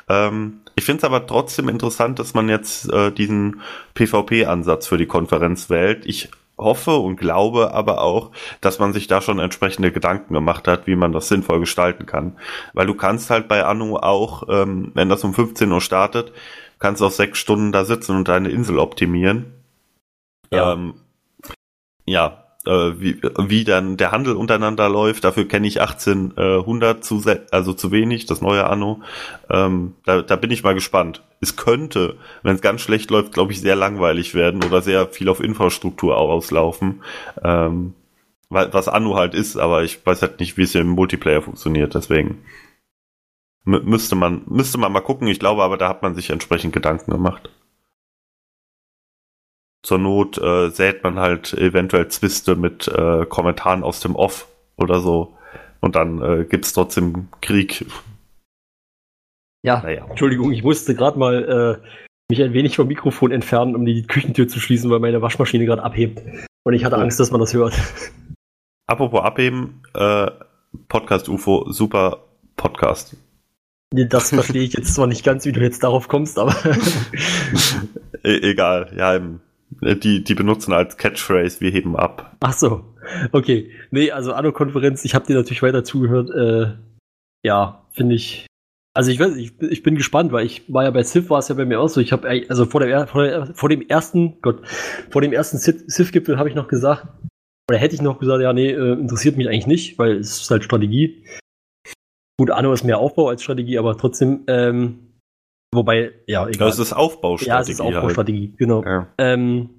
Ähm, 0.08 0.60
ich 0.76 0.84
finde 0.84 0.98
es 0.98 1.04
aber 1.04 1.26
trotzdem 1.26 1.68
interessant, 1.68 2.18
dass 2.18 2.34
man 2.34 2.48
jetzt 2.48 2.92
äh, 2.92 3.10
diesen 3.10 3.62
PvP-Ansatz 3.94 4.86
für 4.86 4.98
die 4.98 5.06
Konferenz 5.06 5.70
wählt. 5.70 6.04
Ich 6.06 6.30
hoffe 6.58 6.96
und 6.96 7.16
glaube 7.16 7.72
aber 7.74 8.02
auch, 8.02 8.30
dass 8.60 8.78
man 8.78 8.92
sich 8.92 9.06
da 9.06 9.20
schon 9.20 9.38
entsprechende 9.38 9.90
Gedanken 9.90 10.34
gemacht 10.34 10.68
hat, 10.68 10.86
wie 10.86 10.96
man 10.96 11.12
das 11.12 11.28
sinnvoll 11.28 11.60
gestalten 11.60 12.06
kann. 12.06 12.36
Weil 12.74 12.86
du 12.86 12.94
kannst 12.94 13.30
halt 13.30 13.48
bei 13.48 13.64
Anno 13.64 13.96
auch, 13.96 14.44
ähm, 14.48 14.92
wenn 14.94 15.08
das 15.08 15.24
um 15.24 15.34
15 15.34 15.70
Uhr 15.72 15.80
startet, 15.80 16.32
kannst 16.78 17.00
du 17.00 17.06
auch 17.06 17.10
sechs 17.10 17.38
Stunden 17.38 17.72
da 17.72 17.84
sitzen 17.84 18.16
und 18.16 18.28
deine 18.28 18.50
Insel 18.50 18.78
optimieren. 18.78 19.52
Ja. 20.50 20.72
Ähm, 20.72 20.94
ja, 22.04 22.45
äh, 22.66 23.00
wie, 23.00 23.20
wie 23.38 23.64
dann 23.64 23.96
der 23.96 24.12
Handel 24.12 24.34
untereinander 24.36 24.88
läuft. 24.88 25.24
Dafür 25.24 25.46
kenne 25.48 25.66
ich 25.66 25.80
1800 25.80 27.04
zu, 27.04 27.18
se- 27.20 27.46
also 27.50 27.72
zu 27.72 27.92
wenig, 27.92 28.26
das 28.26 28.40
neue 28.40 28.66
Anno. 28.68 29.00
Ähm, 29.50 29.94
da, 30.04 30.22
da 30.22 30.36
bin 30.36 30.50
ich 30.50 30.62
mal 30.62 30.74
gespannt. 30.74 31.22
Es 31.40 31.56
könnte, 31.56 32.16
wenn 32.42 32.54
es 32.56 32.62
ganz 32.62 32.80
schlecht 32.80 33.10
läuft, 33.10 33.32
glaube 33.32 33.52
ich, 33.52 33.60
sehr 33.60 33.76
langweilig 33.76 34.34
werden 34.34 34.64
oder 34.64 34.82
sehr 34.82 35.06
viel 35.08 35.28
auf 35.28 35.40
Infrastruktur 35.40 36.16
auslaufen. 36.16 37.02
Ähm, 37.42 37.94
wa- 38.48 38.68
was 38.72 38.88
Anno 38.88 39.16
halt 39.16 39.34
ist, 39.34 39.56
aber 39.56 39.82
ich 39.84 40.04
weiß 40.04 40.22
halt 40.22 40.40
nicht, 40.40 40.56
wie 40.56 40.62
es 40.62 40.74
im 40.74 40.88
Multiplayer 40.88 41.42
funktioniert, 41.42 41.94
deswegen 41.94 42.42
mü- 43.66 43.82
müsste 43.82 44.16
man, 44.16 44.42
müsste 44.46 44.78
man 44.78 44.92
mal 44.92 45.00
gucken. 45.00 45.28
Ich 45.28 45.38
glaube 45.38 45.62
aber, 45.62 45.76
da 45.76 45.88
hat 45.88 46.02
man 46.02 46.14
sich 46.14 46.30
entsprechend 46.30 46.72
Gedanken 46.72 47.10
gemacht. 47.10 47.50
Zur 49.86 49.98
Not 49.98 50.36
äh, 50.38 50.70
sät 50.70 51.04
man 51.04 51.20
halt 51.20 51.52
eventuell 51.52 52.08
Zwiste 52.08 52.56
mit 52.56 52.88
äh, 52.88 53.24
Kommentaren 53.26 53.84
aus 53.84 54.00
dem 54.00 54.16
Off 54.16 54.48
oder 54.76 54.98
so. 54.98 55.36
Und 55.78 55.94
dann 55.94 56.20
äh, 56.20 56.44
gibt's 56.44 56.72
trotzdem 56.72 57.28
Krieg. 57.40 57.86
Ja, 59.64 59.80
Naja. 59.82 60.04
Entschuldigung, 60.10 60.50
ich 60.50 60.64
musste 60.64 60.96
gerade 60.96 61.16
mal 61.16 61.80
äh, 61.84 61.88
mich 62.28 62.42
ein 62.42 62.52
wenig 62.52 62.74
vom 62.74 62.88
Mikrofon 62.88 63.30
entfernen, 63.30 63.76
um 63.76 63.84
die 63.84 64.02
Küchentür 64.02 64.48
zu 64.48 64.58
schließen, 64.58 64.90
weil 64.90 64.98
meine 64.98 65.22
Waschmaschine 65.22 65.66
gerade 65.66 65.84
abhebt. 65.84 66.20
Und 66.64 66.74
ich 66.74 66.84
hatte 66.84 66.96
Oh. 66.96 67.00
Angst, 67.00 67.20
dass 67.20 67.30
man 67.30 67.40
das 67.40 67.54
hört. 67.54 67.78
Apropos 68.88 69.22
abheben, 69.22 69.82
äh, 69.94 70.28
Podcast 70.88 71.28
UFO, 71.28 71.70
super 71.70 72.24
Podcast. 72.56 73.16
Das 73.92 74.30
verstehe 74.30 74.64
ich 74.64 74.72
jetzt 74.72 74.96
zwar 74.96 75.06
nicht 75.06 75.24
ganz, 75.24 75.44
wie 75.44 75.52
du 75.52 75.60
jetzt 75.60 75.84
darauf 75.84 76.08
kommst, 76.08 76.40
aber 76.40 76.56
E 78.24 78.50
egal, 78.50 78.92
ja, 78.96 79.14
im, 79.14 79.40
die, 79.70 80.24
die 80.24 80.34
benutzen 80.34 80.72
als 80.72 80.96
Catchphrase, 80.96 81.60
wir 81.60 81.70
heben 81.70 81.96
ab. 81.96 82.36
ach 82.40 82.52
so. 82.52 82.84
Okay. 83.32 83.70
Nee, 83.90 84.10
also 84.10 84.32
Anno-Konferenz, 84.32 85.04
ich 85.04 85.14
habe 85.14 85.26
dir 85.26 85.36
natürlich 85.36 85.62
weiter 85.62 85.84
zugehört. 85.84 86.30
Äh, 86.30 86.76
ja, 87.44 87.86
finde 87.92 88.14
ich. 88.14 88.46
Also 88.94 89.10
ich 89.10 89.20
weiß, 89.20 89.36
ich, 89.36 89.60
ich 89.60 89.82
bin 89.82 89.94
gespannt, 89.94 90.32
weil 90.32 90.46
ich 90.46 90.72
war 90.72 90.84
ja 90.84 90.90
bei 90.90 91.04
Civ 91.04 91.28
war 91.28 91.38
es 91.38 91.48
ja 91.48 91.54
bei 91.54 91.66
mir 91.66 91.80
auch 91.80 91.88
so. 91.88 92.00
Ich 92.00 92.12
habe 92.12 92.28
also 92.48 92.64
vor, 92.64 92.80
der, 92.80 93.06
vor, 93.06 93.22
der, 93.22 93.46
vor 93.54 93.68
dem 93.68 93.86
ersten, 93.86 94.40
Gott, 94.40 94.66
vor 95.10 95.20
dem 95.20 95.32
ersten 95.32 95.58
Civ-Gipfel 95.58 96.38
habe 96.38 96.48
ich 96.48 96.54
noch 96.54 96.66
gesagt, 96.66 97.06
oder 97.68 97.78
hätte 97.78 97.94
ich 97.94 98.02
noch 98.02 98.18
gesagt, 98.18 98.42
ja, 98.42 98.52
nee, 98.52 98.70
äh, 98.70 98.92
interessiert 98.92 99.36
mich 99.36 99.48
eigentlich 99.48 99.66
nicht, 99.66 99.98
weil 99.98 100.16
es 100.16 100.40
ist 100.40 100.50
halt 100.50 100.64
Strategie. 100.64 101.24
Gut, 102.38 102.50
Anno 102.50 102.72
ist 102.72 102.84
mehr 102.84 102.98
Aufbau 102.98 103.28
als 103.28 103.42
Strategie, 103.42 103.78
aber 103.78 103.96
trotzdem, 103.98 104.44
ähm, 104.46 105.05
wobei, 105.76 106.12
ja, 106.26 106.48
egal. 106.48 106.68
Das 106.68 106.78
ist 106.78 106.92
Aufbaustrategie. 106.92 107.48
ja, 107.48 107.60
es 107.60 107.68
ist 107.68 107.80
Aufbaustrategie, 107.80 108.54
genau. 108.56 108.84
Halt. 108.84 108.86
Ja. 108.86 109.08
Ähm, 109.18 109.70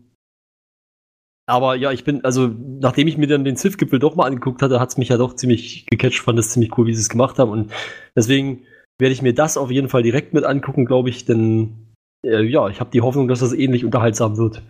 aber 1.50 1.75
ja, 1.75 1.92
ich 1.92 2.04
bin, 2.04 2.25
also 2.25 2.48
nachdem 2.48 3.08
ich 3.08 3.18
mir 3.18 3.27
dann 3.27 3.46
den 3.46 3.56
Civ-Gipfel 3.56 4.00
doch 4.00 4.16
mal 4.16 4.25
angeguckt 4.25 4.62
hatte, 4.62 4.82
hat 4.82 4.89
es 4.89 4.98
mich 4.98 5.10
ja 5.10 5.18
doch 5.18 5.34
ziemlich 5.34 5.86
gecatcht, 5.86 6.20
fand 6.20 6.38
das 6.38 6.50
ziemlich 6.50 6.77
cool, 6.77 6.88
wie 6.88 6.94
sie 6.94 7.01
es 7.01 7.10
gemacht 7.10 7.39
haben. 7.39 7.51
Und 7.51 7.72
deswegen 8.16 8.66
werde 9.00 9.13
ich 9.13 9.22
mir 9.22 9.34
das 9.34 9.58
auf 9.58 9.72
jeden 9.72 9.88
Fall 9.88 10.04
direkt 10.04 10.34
mit 10.34 10.44
angucken, 10.44 10.86
glaube 10.86 11.10
ich, 11.10 11.24
denn 11.24 11.94
äh, 12.25 12.42
ja, 12.42 12.68
ich 12.68 12.82
habe 12.82 12.89
die 12.92 13.01
Hoffnung, 13.01 13.30
dass 13.30 13.39
das 13.39 13.54
ähnlich 13.54 13.86
unterhaltsam 13.86 14.38
wird. 14.38 14.62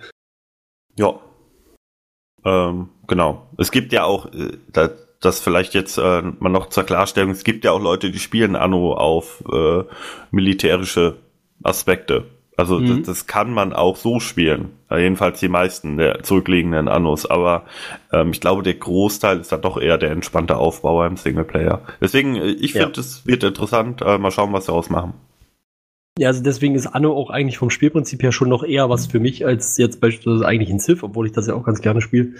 Ja. 0.98 1.20
Ähm, 2.46 2.90
genau. 3.08 3.48
Es 3.58 3.72
gibt 3.72 3.92
ja 3.92 4.04
auch, 4.04 4.32
äh, 4.34 4.58
da, 4.72 4.92
das 5.20 5.40
vielleicht 5.40 5.74
jetzt 5.74 5.98
äh, 5.98 6.22
mal 6.40 6.50
noch 6.50 6.70
zur 6.70 6.84
Klarstellung, 6.84 7.32
es 7.32 7.44
gibt 7.44 7.64
ja 7.66 7.72
auch 7.72 7.82
Leute, 7.82 8.12
die 8.12 8.20
spielen 8.20 8.56
Anno 8.56 8.94
auf 8.94 9.44
äh, 9.52 9.84
militärische 10.32 11.18
Aspekte. 11.64 12.26
Also 12.56 12.80
Mhm. 12.80 12.88
das, 12.88 13.02
das 13.06 13.28
kann 13.28 13.54
man 13.54 13.72
auch 13.74 13.98
so 13.98 14.20
spielen. 14.20 14.72
Äh, 14.90 15.02
jedenfalls 15.04 15.40
die 15.40 15.48
meisten 15.48 15.98
der 15.98 16.24
zurückliegenden 16.24 16.88
Annos. 16.88 17.28
Aber 17.28 17.66
ähm, 18.12 18.32
ich 18.32 18.42
glaube, 18.42 18.64
der 18.64 18.74
Großteil 18.74 19.40
ist 19.40 19.52
dann 19.52 19.62
doch 19.62 19.78
eher 19.80 20.00
der 20.00 20.10
entspannte 20.12 20.58
Aufbauer 20.58 21.06
im 21.06 21.18
Singleplayer. 21.18 21.82
Deswegen, 22.02 22.36
äh, 22.36 22.48
ich 22.48 22.74
Ja. 22.74 22.84
finde, 22.84 23.00
es 23.02 23.28
wird 23.28 23.44
interessant. 23.44 24.02
Äh, 24.02 24.18
mal 24.18 24.32
schauen, 24.32 24.54
was 24.54 24.66
sie 24.66 24.72
daraus 24.72 24.90
machen. 24.90 25.14
Ja, 26.18 26.30
also 26.30 26.42
deswegen 26.42 26.74
ist 26.74 26.88
Anno 26.88 27.14
auch 27.16 27.30
eigentlich 27.30 27.60
vom 27.60 27.70
Spielprinzip 27.70 28.24
her 28.24 28.32
schon 28.32 28.50
noch 28.50 28.64
eher 28.64 28.90
was 28.90 29.06
für 29.06 29.20
mich 29.20 29.46
als 29.46 29.78
jetzt 29.78 30.02
beispielsweise 30.02 30.48
eigentlich 30.48 30.72
ein 30.72 30.80
Civ, 30.80 31.04
obwohl 31.04 31.28
ich 31.28 31.34
das 31.34 31.46
ja 31.46 31.54
auch 31.54 31.64
ganz 31.64 31.82
gerne 31.82 32.02
spiele. 32.02 32.34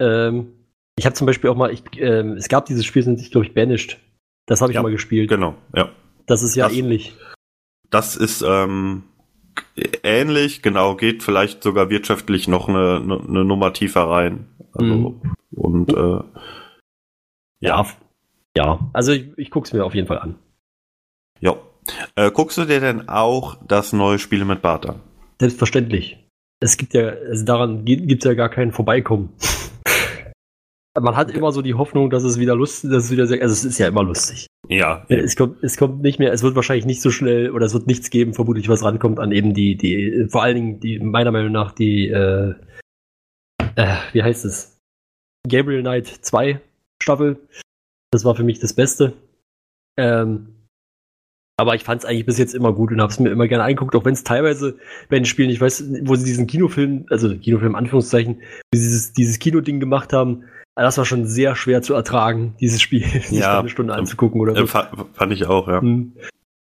Ähm, 0.00 0.48
ich 0.98 1.06
habe 1.06 1.14
zum 1.14 1.26
Beispiel 1.26 1.50
auch 1.50 1.56
mal, 1.56 1.72
ich, 1.72 1.82
ähm, 1.96 2.32
es 2.32 2.48
gab 2.48 2.66
dieses 2.66 2.84
Spiel, 2.84 3.02
das 3.02 3.06
nennt 3.08 3.18
sich, 3.18 3.30
glaube 3.30 3.46
ich, 3.46 3.54
Banished. 3.54 3.98
Das 4.46 4.60
habe 4.60 4.72
ich 4.72 4.76
Ja, 4.76 4.82
mal 4.82 4.90
gespielt. 4.92 5.28
Genau, 5.30 5.54
ja. 5.74 5.90
Das 6.26 6.42
ist 6.42 6.54
ja 6.54 6.68
Das- 6.68 6.76
ähnlich. 6.76 7.14
Das 7.90 8.16
ist 8.16 8.42
ähm, 8.46 9.04
ähnlich, 10.02 10.62
genau, 10.62 10.96
geht 10.96 11.22
vielleicht 11.22 11.62
sogar 11.62 11.90
wirtschaftlich 11.90 12.48
noch 12.48 12.68
eine, 12.68 12.96
eine, 13.02 13.20
eine 13.20 13.44
Nummer 13.44 13.72
tiefer 13.72 14.08
rein. 14.08 14.46
Also, 14.72 14.94
Mhm. 14.94 15.34
Und 15.52 15.92
äh, 15.92 16.20
Ja. 17.60 17.86
Ja, 18.56 18.78
also 18.92 19.12
ich, 19.12 19.26
ich 19.36 19.50
gucke 19.50 19.66
es 19.66 19.72
mir 19.72 19.84
auf 19.84 19.94
jeden 19.94 20.06
Fall 20.08 20.18
an. 20.18 20.36
ja. 21.40 21.54
Äh, 22.16 22.30
guckst 22.30 22.56
du 22.56 22.64
dir 22.64 22.80
denn 22.80 23.10
auch 23.10 23.58
das 23.68 23.92
neue 23.92 24.18
Spiel 24.18 24.44
mit 24.46 24.62
Bart 24.62 24.86
an? 24.88 25.00
Selbstverständlich. 25.38 26.16
Es 26.60 26.78
gibt 26.78 26.94
ja, 26.94 27.08
also 27.10 27.44
daran 27.44 27.84
gibt 27.84 28.24
es 28.24 28.26
ja 28.26 28.32
gar 28.34 28.48
kein 28.48 28.72
Vorbeikommen. 28.72 29.28
Man 31.00 31.16
hat 31.16 31.30
immer 31.30 31.50
so 31.50 31.60
die 31.60 31.74
Hoffnung, 31.74 32.08
dass 32.08 32.22
es 32.22 32.38
wieder 32.38 32.54
lustig, 32.54 32.90
dass 32.90 33.06
es 33.06 33.10
wieder 33.10 33.26
sehr, 33.26 33.42
also 33.42 33.52
es 33.52 33.64
ist 33.64 33.78
ja 33.78 33.88
immer 33.88 34.04
lustig. 34.04 34.46
Ja. 34.68 35.04
Es 35.08 35.34
kommt, 35.34 35.62
es 35.62 35.76
kommt 35.76 36.02
nicht 36.02 36.20
mehr, 36.20 36.32
es 36.32 36.44
wird 36.44 36.54
wahrscheinlich 36.54 36.86
nicht 36.86 37.02
so 37.02 37.10
schnell 37.10 37.50
oder 37.50 37.66
es 37.66 37.74
wird 37.74 37.88
nichts 37.88 38.10
geben, 38.10 38.32
vermutlich, 38.32 38.68
was 38.68 38.84
rankommt 38.84 39.18
an 39.18 39.32
eben 39.32 39.54
die, 39.54 39.76
die, 39.76 40.26
vor 40.28 40.44
allen 40.44 40.54
Dingen 40.54 40.80
die, 40.80 41.00
meiner 41.00 41.32
Meinung 41.32 41.50
nach, 41.50 41.72
die, 41.72 42.08
äh, 42.08 42.54
äh, 43.74 43.96
wie 44.12 44.22
heißt 44.22 44.44
es? 44.44 44.78
Gabriel 45.48 45.80
Knight 45.80 46.06
2 46.06 46.60
Staffel. 47.02 47.38
Das 48.12 48.24
war 48.24 48.34
für 48.36 48.44
mich 48.44 48.60
das 48.60 48.72
Beste. 48.72 49.14
Ähm, 49.96 50.54
aber 51.56 51.74
ich 51.74 51.84
fand 51.84 52.02
es 52.02 52.04
eigentlich 52.04 52.26
bis 52.26 52.38
jetzt 52.38 52.54
immer 52.54 52.72
gut 52.72 52.90
und 52.90 53.00
habe 53.00 53.12
es 53.12 53.20
mir 53.20 53.30
immer 53.30 53.46
gerne 53.46 53.64
angeguckt, 53.64 53.94
auch 53.94 54.04
wenn 54.04 54.14
es 54.14 54.24
teilweise 54.24 54.78
bei 55.08 55.16
den 55.16 55.24
Spielen, 55.24 55.50
ich 55.50 55.60
weiß, 55.60 55.84
wo 56.04 56.16
sie 56.16 56.24
diesen 56.24 56.46
Kinofilm, 56.46 57.06
also 57.10 57.36
Kinofilm 57.36 57.72
in 57.72 57.76
Anführungszeichen, 57.76 58.42
wie 58.72 58.78
sie 58.78 58.86
dieses, 58.86 59.12
dieses 59.12 59.38
Kinoding 59.38 59.78
gemacht 59.78 60.12
haben, 60.12 60.44
das 60.82 60.98
war 60.98 61.04
schon 61.04 61.26
sehr 61.26 61.54
schwer 61.56 61.82
zu 61.82 61.94
ertragen, 61.94 62.54
dieses 62.60 62.80
Spiel, 62.82 63.04
sich 63.22 63.30
Ja, 63.38 63.60
eine 63.60 63.68
Stunde 63.68 63.94
anzugucken 63.94 64.40
oder 64.40 64.54
Äh, 64.54 64.60
so. 64.60 64.66
fa 64.66 64.90
fand 65.12 65.32
ich 65.32 65.46
auch, 65.46 65.68
ja. 65.68 65.80
Hm. 65.80 66.12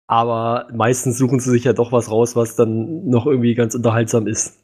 Aber 0.09 0.69
meistens 0.75 1.17
suchen 1.17 1.41
sie 1.41 1.51
sich 1.51 1.65
ja 1.65 1.73
doch 1.73 1.93
was 1.93 2.11
raus, 2.11 2.37
was 2.37 2.57
dann 2.57 3.09
noch 3.09 3.27
irgendwie 3.27 3.55
ganz 3.55 3.75
unterhaltsam 3.75 4.27
ist. 4.27 4.59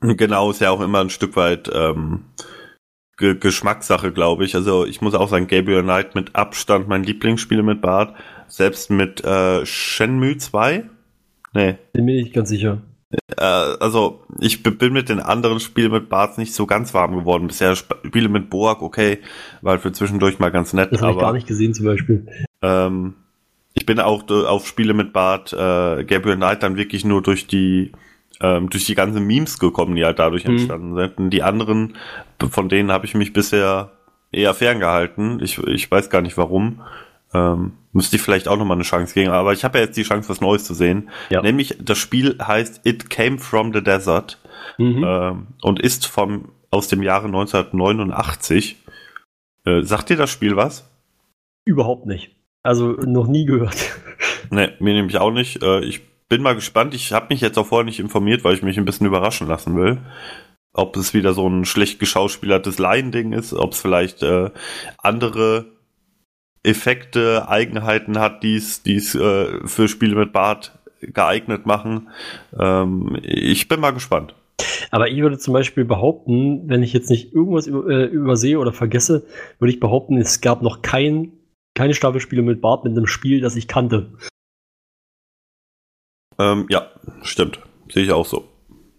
Genau, 0.00 0.50
ist 0.50 0.60
ja 0.60 0.70
auch 0.70 0.80
immer 0.80 1.00
ein 1.00 1.10
Stück 1.10 1.36
weit 1.36 1.70
ähm, 1.72 2.24
Ge 3.18 3.34
Geschmackssache, 3.38 4.10
glaube 4.12 4.44
ich. 4.44 4.54
Also 4.54 4.86
ich 4.86 5.00
muss 5.00 5.14
auch 5.14 5.28
sagen, 5.28 5.46
Gabriel 5.48 5.82
Knight 5.82 6.14
mit 6.14 6.34
Abstand 6.34 6.88
mein 6.88 7.04
Lieblingsspiel 7.04 7.62
mit 7.62 7.80
Bart. 7.82 8.14
Selbst 8.48 8.90
mit 8.90 9.22
äh, 9.24 9.64
Shenmue 9.66 10.38
2? 10.38 10.84
Nee. 11.54 11.76
Bin 11.92 12.04
mir 12.04 12.16
nicht 12.22 12.32
ganz 12.32 12.48
sicher. 12.48 12.80
Äh, 13.36 13.42
also 13.44 14.22
ich 14.40 14.62
bin 14.62 14.92
mit 14.92 15.08
den 15.08 15.20
anderen 15.20 15.60
Spielen 15.60 15.92
mit 15.92 16.08
Bart 16.08 16.38
nicht 16.38 16.54
so 16.54 16.66
ganz 16.66 16.94
warm 16.94 17.16
geworden. 17.16 17.46
Bisher 17.46 17.72
Sp 17.76 17.94
Spiele 18.06 18.28
mit 18.28 18.50
Boak, 18.50 18.82
okay, 18.82 19.18
war 19.60 19.72
halt 19.72 19.82
für 19.82 19.92
zwischendurch 19.92 20.38
mal 20.38 20.50
ganz 20.50 20.72
nett. 20.72 20.92
Das 20.92 21.02
habe 21.02 21.12
ich 21.12 21.18
gar 21.18 21.32
nicht 21.32 21.46
gesehen 21.46 21.74
zum 21.74 21.86
Beispiel. 21.86 22.26
ähm, 22.62 23.14
ich 23.74 23.86
bin 23.86 24.00
auch 24.00 24.28
auf 24.28 24.66
Spiele 24.66 24.92
mit 24.94 25.12
Bart 25.12 25.52
äh, 25.52 26.04
Gabriel 26.04 26.36
Knight 26.36 26.62
dann 26.62 26.76
wirklich 26.76 27.04
nur 27.04 27.22
durch 27.22 27.46
die 27.46 27.92
ähm, 28.40 28.68
durch 28.70 28.84
die 28.84 28.94
ganzen 28.94 29.24
Memes 29.26 29.58
gekommen, 29.58 29.94
die 29.94 30.04
halt 30.04 30.18
dadurch 30.18 30.44
Mhm. 30.44 30.52
entstanden 30.52 30.96
sind. 30.96 31.18
Und 31.18 31.30
die 31.30 31.42
anderen, 31.42 31.96
von 32.50 32.68
denen 32.68 32.90
habe 32.90 33.06
ich 33.06 33.14
mich 33.14 33.32
bisher 33.32 33.92
eher 34.32 34.52
ferngehalten. 34.54 35.40
Ich, 35.42 35.58
ich 35.58 35.90
weiß 35.90 36.10
gar 36.10 36.22
nicht 36.22 36.36
warum. 36.36 36.80
Ähm, 37.34 37.72
müsste 37.92 38.16
ich 38.16 38.22
vielleicht 38.22 38.48
auch 38.48 38.56
nochmal 38.56 38.76
eine 38.76 38.84
Chance 38.84 39.14
geben. 39.14 39.30
Aber 39.30 39.52
ich 39.52 39.64
habe 39.64 39.78
ja 39.78 39.84
jetzt 39.84 39.96
die 39.96 40.02
Chance, 40.02 40.28
was 40.28 40.40
Neues 40.40 40.64
zu 40.64 40.74
sehen. 40.74 41.10
Ja. 41.30 41.42
Nämlich, 41.42 41.76
das 41.80 41.98
Spiel 41.98 42.38
heißt 42.40 42.80
It 42.84 43.10
Came 43.10 43.38
From 43.38 43.72
the 43.72 43.82
Desert 43.82 44.38
Mhm. 44.78 45.04
ähm, 45.06 45.46
und 45.62 45.80
ist 45.80 46.06
vom 46.06 46.50
aus 46.70 46.88
dem 46.88 47.02
Jahre 47.02 47.26
1989. 47.26 48.76
Äh, 49.64 49.82
sagt 49.82 50.08
dir 50.10 50.16
das 50.16 50.30
Spiel 50.30 50.56
was? 50.56 50.88
Überhaupt 51.64 52.06
nicht. 52.06 52.34
Also 52.62 52.92
noch 52.92 53.26
nie 53.26 53.44
gehört. 53.44 53.76
Ne, 54.50 54.74
mir 54.80 54.92
nämlich 54.92 55.16
auch 55.16 55.30
nicht. 55.30 55.62
Äh, 55.62 55.80
ich 55.84 56.02
bin 56.28 56.42
mal 56.42 56.54
gespannt. 56.54 56.92
Ich 56.92 57.12
habe 57.12 57.28
mich 57.30 57.40
jetzt 57.40 57.56
auch 57.56 57.66
vorher 57.66 57.86
nicht 57.86 58.00
informiert, 58.00 58.44
weil 58.44 58.54
ich 58.54 58.62
mich 58.62 58.76
ein 58.76 58.84
bisschen 58.84 59.06
überraschen 59.06 59.46
lassen 59.48 59.76
will. 59.76 59.98
Ob 60.74 60.94
es 60.96 61.14
wieder 61.14 61.32
so 61.32 61.48
ein 61.48 61.64
schlecht 61.64 61.98
geschauspielertes 61.98 62.78
Laiending 62.78 63.32
ist, 63.32 63.54
ob 63.54 63.72
es 63.72 63.80
vielleicht 63.80 64.22
äh, 64.22 64.50
andere 64.98 65.66
Effekte, 66.62 67.48
Eigenheiten 67.48 68.18
hat, 68.18 68.42
die 68.42 68.56
es 68.56 69.14
äh, 69.14 69.66
für 69.66 69.88
Spiele 69.88 70.16
mit 70.16 70.32
Bart 70.32 70.78
geeignet 71.00 71.66
machen. 71.66 72.08
Ähm, 72.58 73.18
ich 73.22 73.68
bin 73.68 73.80
mal 73.80 73.90
gespannt. 73.90 74.34
Aber 74.90 75.08
ich 75.08 75.20
würde 75.20 75.38
zum 75.38 75.54
Beispiel 75.54 75.84
behaupten, 75.84 76.68
wenn 76.68 76.82
ich 76.82 76.92
jetzt 76.92 77.10
nicht 77.10 77.34
irgendwas 77.34 77.66
über, 77.66 77.88
äh, 77.88 78.04
übersehe 78.04 78.58
oder 78.58 78.72
vergesse, 78.72 79.26
würde 79.58 79.72
ich 79.72 79.80
behaupten, 79.80 80.18
es 80.18 80.40
gab 80.40 80.62
noch 80.62 80.82
kein, 80.82 81.32
keine 81.74 81.94
Staffelspiele 81.94 82.42
mit 82.42 82.60
Bart 82.60 82.84
mit 82.84 82.92
einem 82.92 83.06
Spiel, 83.06 83.40
das 83.40 83.56
ich 83.56 83.66
kannte. 83.66 84.12
Ähm, 86.38 86.66
ja, 86.68 86.90
stimmt. 87.22 87.60
Sehe 87.90 88.04
ich 88.04 88.12
auch 88.12 88.26
so. 88.26 88.44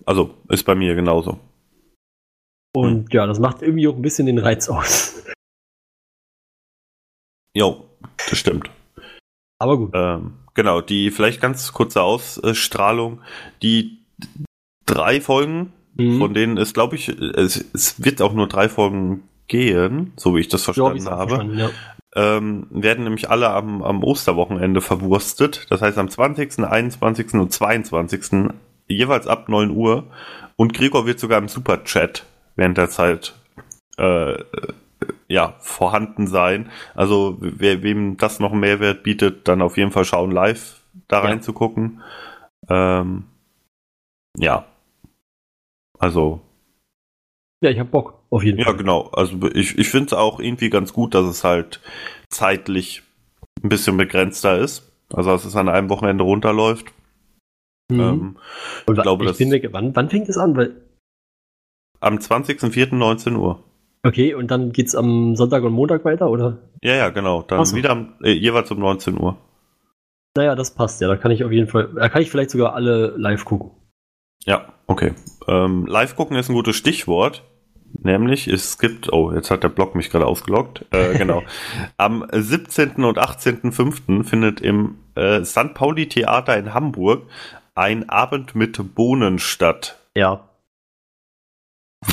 Also, 0.05 0.36
ist 0.50 0.63
bei 0.63 0.75
mir 0.75 0.96
genauso. 0.96 1.39
Und 2.75 3.13
ja, 3.13 3.25
das 3.25 3.39
macht 3.39 3.62
irgendwie 3.62 3.88
auch 3.88 3.96
ein 3.96 4.01
bisschen 4.01 4.25
den 4.25 4.39
Reiz 4.39 4.67
aus. 4.67 5.24
Jo, 7.55 7.86
das 8.29 8.38
stimmt. 8.38 8.69
Aber 9.60 9.77
gut. 9.77 9.91
Ähm, 9.93 10.33
genau, 10.53 10.81
die 10.81 11.12
vielleicht 11.12 11.41
ganz 11.41 11.72
kurze 11.74 12.01
Ausstrahlung. 12.01 13.22
Die 13.62 14.00
drei 14.86 15.22
Folgen, 15.22 15.74
Mhm. 15.95 16.17
von 16.19 16.33
denen 16.33 16.57
ist, 16.57 16.74
glaube 16.74 16.95
ich, 16.95 17.10
es, 17.10 17.63
es 17.74 18.03
wird 18.03 18.22
auch 18.22 18.33
nur 18.33 18.48
drei 18.48 18.67
Folgen 18.67 19.24
gehen, 19.48 20.12
so 20.17 20.36
wie 20.36 20.39
ich 20.39 20.48
das 20.48 20.63
verstanden 20.63 21.07
auch 21.07 21.12
habe. 21.12 21.29
verstanden, 21.36 21.60
ja. 21.60 21.69
ähm, 22.15 22.65
werden 22.72 23.03
nämlich 23.03 23.29
alle 23.29 23.50
am, 23.51 23.83
am 23.83 24.03
Osterwochenende 24.03 24.81
verwurstet. 24.81 25.67
Das 25.69 25.81
heißt 25.83 25.98
am 26.00 26.10
20., 26.10 26.60
21. 26.65 27.33
und 27.36 27.53
22. 27.53 28.50
jeweils 28.88 29.27
ab 29.27 29.50
9 29.50 29.69
Uhr. 29.69 30.05
Und 30.55 30.74
Gregor 30.74 31.05
wird 31.05 31.19
sogar 31.19 31.38
im 31.38 31.48
Superchat 31.48 32.25
während 32.55 32.77
der 32.77 32.89
Zeit 32.89 33.36
äh, 33.98 34.33
ja, 35.27 35.55
vorhanden 35.60 36.27
sein. 36.27 36.69
Also 36.95 37.38
wer, 37.39 37.83
wem 37.83 38.17
das 38.17 38.39
noch 38.39 38.51
einen 38.51 38.62
Mehrwert 38.62 39.03
bietet, 39.03 39.48
dann 39.48 39.62
auf 39.62 39.77
jeden 39.77 39.91
Fall 39.91 40.05
schauen, 40.05 40.31
live 40.31 40.81
da 41.07 41.17
Ja. 41.24 41.29
reinzugucken. 41.29 42.01
Ähm, 42.69 43.24
ja. 44.38 44.65
Also 46.00 46.41
Ja, 47.63 47.69
ich 47.69 47.79
hab 47.79 47.91
Bock, 47.91 48.19
auf 48.29 48.43
jeden 48.43 48.60
ja, 48.60 48.65
Fall. 48.65 48.77
genau. 48.77 49.07
Also 49.13 49.38
ich, 49.53 49.77
ich 49.77 49.89
finde 49.89 50.07
es 50.07 50.13
auch 50.13 50.39
irgendwie 50.39 50.69
ganz 50.69 50.91
gut, 50.93 51.13
dass 51.15 51.25
es 51.25 51.43
halt 51.43 51.79
zeitlich 52.29 53.03
ein 53.63 53.69
bisschen 53.69 53.95
begrenzter 53.98 54.57
ist. 54.60 54.91
Also 55.13 55.29
dass 55.31 55.45
es 55.45 55.55
an 55.55 55.69
einem 55.69 55.89
Wochenende 55.89 56.24
runterläuft. 56.24 56.88
Mhm. 57.91 58.00
Ähm, 58.00 58.38
Und 58.88 58.98
wa- 58.98 59.01
glaube, 59.03 59.24
ich 59.25 59.29
das- 59.31 59.38
bin. 59.38 59.51
Wann, 59.72 59.95
wann 59.95 60.10
fängt 60.10 60.27
es 60.29 60.38
an? 60.38 60.55
Weil, 60.55 60.75
am 62.00 62.17
20.04.19 62.17 63.36
Uhr. 63.38 63.63
Okay, 64.03 64.33
und 64.33 64.51
dann 64.51 64.72
geht's 64.72 64.95
am 64.95 65.36
Sonntag 65.36 65.63
und 65.63 65.74
Montag 65.74 66.05
weiter, 66.05 66.29
oder? 66.29 66.60
Ja, 66.81 66.95
ja, 66.95 67.10
genau. 67.10 67.41
Dann 67.41 67.63
so. 67.65 67.75
wieder 67.75 67.91
am, 67.91 68.13
äh, 68.24 68.31
jeweils 68.31 68.69
um 68.72 68.79
19 68.79 69.19
Uhr. 69.19 69.38
Naja, 70.36 70.55
das 70.55 70.74
passt 70.74 71.01
ja. 71.01 71.07
Da 71.07 71.15
kann 71.15 71.31
ich 71.31 71.43
auf 71.43 71.51
jeden 71.51 71.67
Fall, 71.67 71.89
da 71.95 72.10
kann 72.10 72.22
ich 72.22 72.29
vielleicht 72.29 72.50
sogar 72.50 72.74
alle 72.74 73.13
live 73.17 73.45
gucken. 73.45 73.72
Ja, 74.45 74.74
okay. 74.88 75.13
Ähm, 75.48 75.86
Live 75.86 76.15
gucken 76.15 76.38
ist 76.38 76.50
ein 76.50 76.55
gutes 76.55 76.75
Stichwort. 76.75 77.43
Nämlich, 78.01 78.48
es 78.48 78.79
gibt, 78.79 79.13
oh, 79.13 79.31
jetzt 79.31 79.51
hat 79.51 79.63
der 79.63 79.69
Blog 79.69 79.95
mich 79.95 80.10
gerade 80.10 80.25
ausgeloggt. 80.25 80.86
Äh, 80.91 81.17
genau. 81.17 81.43
Am 81.98 82.25
17. 82.31 83.03
und 83.03 83.19
18.05. 83.19 84.24
findet 84.24 84.62
im 84.62 84.95
äh, 85.15 85.43
St. 85.45 85.74
Pauli 85.75 86.10
Theater 86.10 86.57
in 86.57 86.74
Hamburg 86.74 87.24
ein 87.75 88.10
Abend 88.10 88.55
mit 88.55 88.95
Bohnen 88.95 89.39
statt. 89.39 90.00
Ja. 90.15 90.50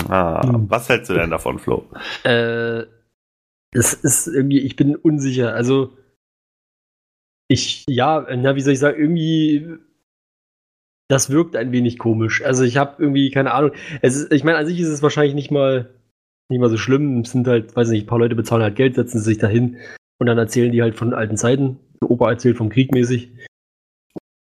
Ah, 0.09 0.43
Hm. 0.47 0.71
was 0.71 0.89
hältst 0.89 1.11
du 1.11 1.15
denn 1.15 1.31
davon, 1.31 1.59
Flo? 1.59 1.85
Äh, 2.25 2.85
es 3.73 3.95
ist 3.95 4.27
irgendwie, 4.27 4.61
ich 4.61 4.77
bin 4.77 4.97
unsicher. 4.97 5.55
Also, 5.55 5.97
ich, 7.49 7.85
ja, 7.89 8.27
na, 8.37 8.55
wie 8.57 8.61
soll 8.61 8.73
ich 8.75 8.79
sagen, 8.79 9.01
irgendwie, 9.01 9.77
das 11.09 11.31
wirkt 11.31 11.57
ein 11.57 11.73
wenig 11.73 11.99
komisch. 11.99 12.43
Also, 12.45 12.65
ich 12.65 12.77
habe 12.77 13.03
irgendwie, 13.03 13.31
keine 13.31 13.53
Ahnung. 13.53 13.73
Es 14.03 14.17
ist, 14.17 14.33
ich 14.33 14.45
meine, 14.45 14.59
an 14.59 14.67
sich 14.67 14.79
ist 14.81 14.89
es 14.89 15.03
wahrscheinlich 15.03 15.35
nicht 15.35 15.51
mal, 15.51 15.91
nicht 16.49 16.61
mal 16.61 16.71
so 16.71 16.77
schlimm. 16.77 17.21
Es 17.21 17.33
sind 17.33 17.47
halt, 17.49 17.75
weiß 17.75 17.89
nicht, 17.91 18.05
ein 18.05 18.07
paar 18.07 18.19
Leute 18.19 18.37
bezahlen 18.37 18.63
halt 18.63 18.77
Geld, 18.77 18.95
setzen 18.95 19.21
sich 19.21 19.39
dahin 19.39 19.77
und 20.19 20.27
dann 20.27 20.39
erzählen 20.39 20.71
die 20.73 20.83
halt 20.83 20.95
von 20.97 21.15
alten 21.15 21.37
Zeiten. 21.37 21.79
Der 22.01 22.11
Opa 22.11 22.31
erzählt 22.31 22.57
vom 22.57 22.69
Krieg 22.71 22.93
mäßig. 22.93 23.31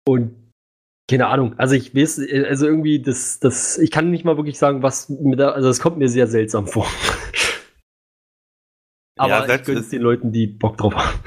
Und 0.08 0.47
keine 1.10 1.28
Ahnung. 1.28 1.54
Also 1.58 1.76
ich 1.76 1.96
weiß, 1.96 2.20
also 2.50 2.66
irgendwie, 2.68 3.02
das, 3.02 3.40
das, 3.40 3.78
ich 3.78 3.92
kann 3.92 4.12
nicht 4.12 4.26
mal 4.26 4.38
wirklich 4.38 4.58
sagen, 4.60 4.84
was 4.84 5.10
mit 5.10 5.40
der, 5.40 5.54
also 5.56 5.70
es 5.70 5.80
kommt 5.80 5.98
mir 5.98 6.10
sehr 6.10 6.28
seltsam 6.28 6.68
vor. 6.68 6.86
Aber 9.18 9.30
Ja, 9.30 9.40
ich 9.42 9.46
selbst 9.48 9.66
gönne 9.66 9.80
ist- 9.80 9.92
den 9.92 10.02
Leuten, 10.02 10.32
die 10.32 10.48
Bock 10.48 10.78
drauf 10.78 10.96
haben. 10.96 11.20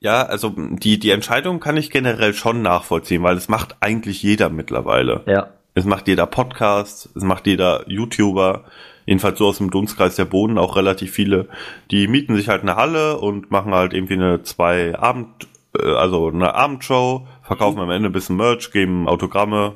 Ja, 0.00 0.24
also 0.24 0.52
die, 0.56 0.98
die 0.98 1.10
Entscheidung 1.10 1.60
kann 1.60 1.76
ich 1.76 1.90
generell 1.90 2.34
schon 2.34 2.60
nachvollziehen, 2.62 3.22
weil 3.22 3.36
es 3.36 3.48
macht 3.48 3.76
eigentlich 3.78 4.20
jeder 4.22 4.50
mittlerweile. 4.50 5.22
Ja. 5.26 5.50
Es 5.74 5.84
macht 5.84 6.08
jeder 6.08 6.26
Podcast, 6.26 7.08
es 7.14 7.22
macht 7.22 7.46
jeder 7.46 7.88
YouTuber, 7.88 8.64
jedenfalls 9.06 9.38
so 9.38 9.46
aus 9.46 9.58
dem 9.58 9.70
Dunstkreis 9.70 10.16
der 10.16 10.24
Boden 10.24 10.58
auch 10.58 10.74
relativ 10.74 11.12
viele. 11.12 11.48
Die 11.92 12.08
mieten 12.08 12.34
sich 12.34 12.48
halt 12.48 12.62
eine 12.62 12.74
Halle 12.74 13.18
und 13.18 13.52
machen 13.52 13.72
halt 13.72 13.94
irgendwie 13.94 14.14
eine 14.14 14.42
zwei 14.42 14.98
Abend, 14.98 15.28
äh, 15.44 15.46
also 15.78 16.28
eine 16.28 16.54
Abendshow, 16.54 17.26
verkaufen 17.42 17.80
am 17.80 17.90
Ende 17.90 18.08
ein 18.08 18.12
bisschen 18.12 18.36
Merch, 18.36 18.70
geben 18.72 19.08
Autogramme 19.08 19.74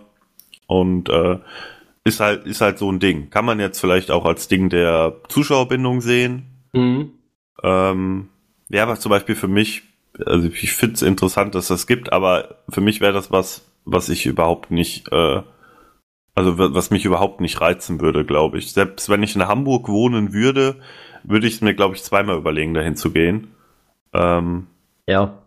und 0.67 1.09
äh, 1.09 1.39
ist 2.05 2.21
halt 2.21 2.47
ist 2.47 2.61
halt 2.61 2.79
so 2.79 2.91
ein 2.91 3.01
Ding. 3.01 3.31
Kann 3.31 3.45
man 3.45 3.59
jetzt 3.61 3.81
vielleicht 3.81 4.11
auch 4.11 4.25
als 4.25 4.49
Ding 4.49 4.69
der 4.69 5.17
Zuschauerbindung 5.29 6.01
sehen. 6.01 6.47
Mhm. 6.73 7.13
Ähm, 7.63 8.29
wäre 8.69 8.85
aber 8.87 8.99
zum 9.01 9.11
Beispiel 9.11 9.35
für 9.35 9.49
mich, 9.49 9.83
also 10.25 10.47
ich 10.49 10.73
finde 10.73 10.95
es 10.95 11.03
interessant, 11.03 11.55
dass 11.55 11.69
das 11.69 11.87
gibt, 11.87 12.13
aber 12.13 12.57
für 12.69 12.81
mich 12.81 13.01
wäre 13.01 13.13
das 13.13 13.31
was, 13.33 13.67
was 13.85 14.09
ich 14.09 14.27
überhaupt 14.27 14.71
nicht, 14.71 15.11
äh, 15.13 15.43
also 16.35 16.59
wa- 16.59 16.69
was 16.73 16.91
mich 16.91 17.05
überhaupt 17.07 17.41
nicht 17.41 17.61
reizen 17.61 18.01
würde, 18.01 18.25
glaube 18.25 18.59
ich. 18.59 18.73
Selbst 18.73 19.09
wenn 19.09 19.23
ich 19.23 19.35
in 19.35 19.47
Hamburg 19.49 19.89
wohnen 19.89 20.33
würde, 20.33 20.77
würde 21.25 21.47
ich 21.47 21.55
es 21.55 21.61
mir, 21.61 21.75
glaube 21.75 21.97
ich, 21.97 22.03
zweimal 22.03 22.37
überlegen, 22.37 22.75
dahin 22.75 22.95
zu 22.97 23.11
gehen. 23.11 23.49
Ähm, 24.13 24.67
Ja. 25.09 25.39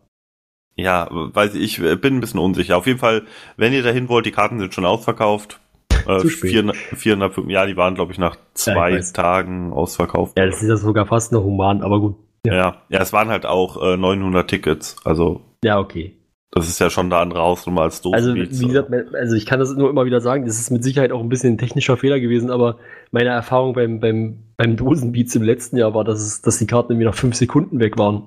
Ja, 0.82 1.08
weiß 1.12 1.56
ich, 1.56 1.80
ich 1.82 2.02
bin 2.02 2.16
ein 2.18 2.20
bisschen 2.22 2.40
unsicher. 2.40 2.78
Auf 2.78 2.88
jeden 2.88 3.00
Fall, 3.00 3.24
wenn 3.58 3.74
ihr 3.74 3.84
dahin 3.84 4.10
wollt, 4.10 4.26
die 4.26 4.32
Karten 4.32 4.60
sind 4.60 4.74
schon 4.74 4.86
ausverkauft. 4.86 5.60
Äh, 6.08 6.20
Zu 6.20 6.30
spät. 6.30 6.52
400, 6.52 6.76
400, 6.96 7.38
ja, 7.48 7.66
die 7.66 7.76
waren, 7.78 7.96
glaube 7.96 8.12
ich, 8.12 8.18
nach 8.18 8.38
zwei 8.54 8.94
weiß. 8.94 9.14
Tagen 9.14 9.74
ausverkauft. 9.74 10.38
Ja, 10.38 10.46
das 10.46 10.62
ist 10.62 10.70
ja 10.70 10.78
sogar 10.78 11.06
fast 11.06 11.32
noch 11.32 11.44
human, 11.44 11.82
aber 11.82 12.00
gut. 12.00 12.16
Ja. 12.46 12.54
ja, 12.56 12.76
ja, 12.90 13.02
es 13.02 13.12
waren 13.12 13.28
halt 13.30 13.46
auch 13.46 13.82
äh, 13.84 13.98
900 13.98 14.50
Tickets. 14.50 14.96
Also 15.04 15.42
Ja, 15.64 15.78
okay. 15.78 16.16
das 16.52 16.70
ist 16.70 16.80
ja 16.80 16.90
schon 16.90 17.08
eine 17.08 17.18
andere 17.18 17.42
Hausnummer 17.42 17.82
als 17.82 17.98
Also, 18.06 18.30
Dosenbeats. 18.30 18.62
wie 18.62 18.68
gesagt, 18.68 18.90
also 19.14 19.36
ich 19.36 19.46
kann 19.46 19.60
das 19.60 19.76
nur 19.76 19.90
immer 19.90 20.06
wieder 20.06 20.22
sagen, 20.22 20.46
das 20.46 20.58
ist 20.58 20.72
mit 20.72 20.84
Sicherheit 20.84 21.12
auch 21.12 21.20
ein 21.20 21.28
bisschen 21.28 21.56
ein 21.56 21.58
technischer 21.58 21.98
Fehler 21.98 22.22
gewesen, 22.22 22.50
aber 22.50 22.78
meine 23.12 23.30
Erfahrung 23.32 23.74
beim, 23.74 24.00
beim, 24.00 24.40
beim 24.56 24.78
Dosenbeats 24.78 25.36
im 25.36 25.44
letzten 25.44 25.76
Jahr 25.76 25.94
war, 25.94 26.06
dass, 26.06 26.22
es, 26.22 26.42
dass 26.42 26.58
die 26.60 26.66
Karten 26.68 26.94
irgendwie 26.94 27.08
nach 27.08 27.16
fünf 27.16 27.36
Sekunden 27.36 27.80
weg 27.82 27.98
waren. 27.98 28.24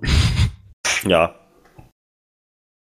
ja. 1.07 1.35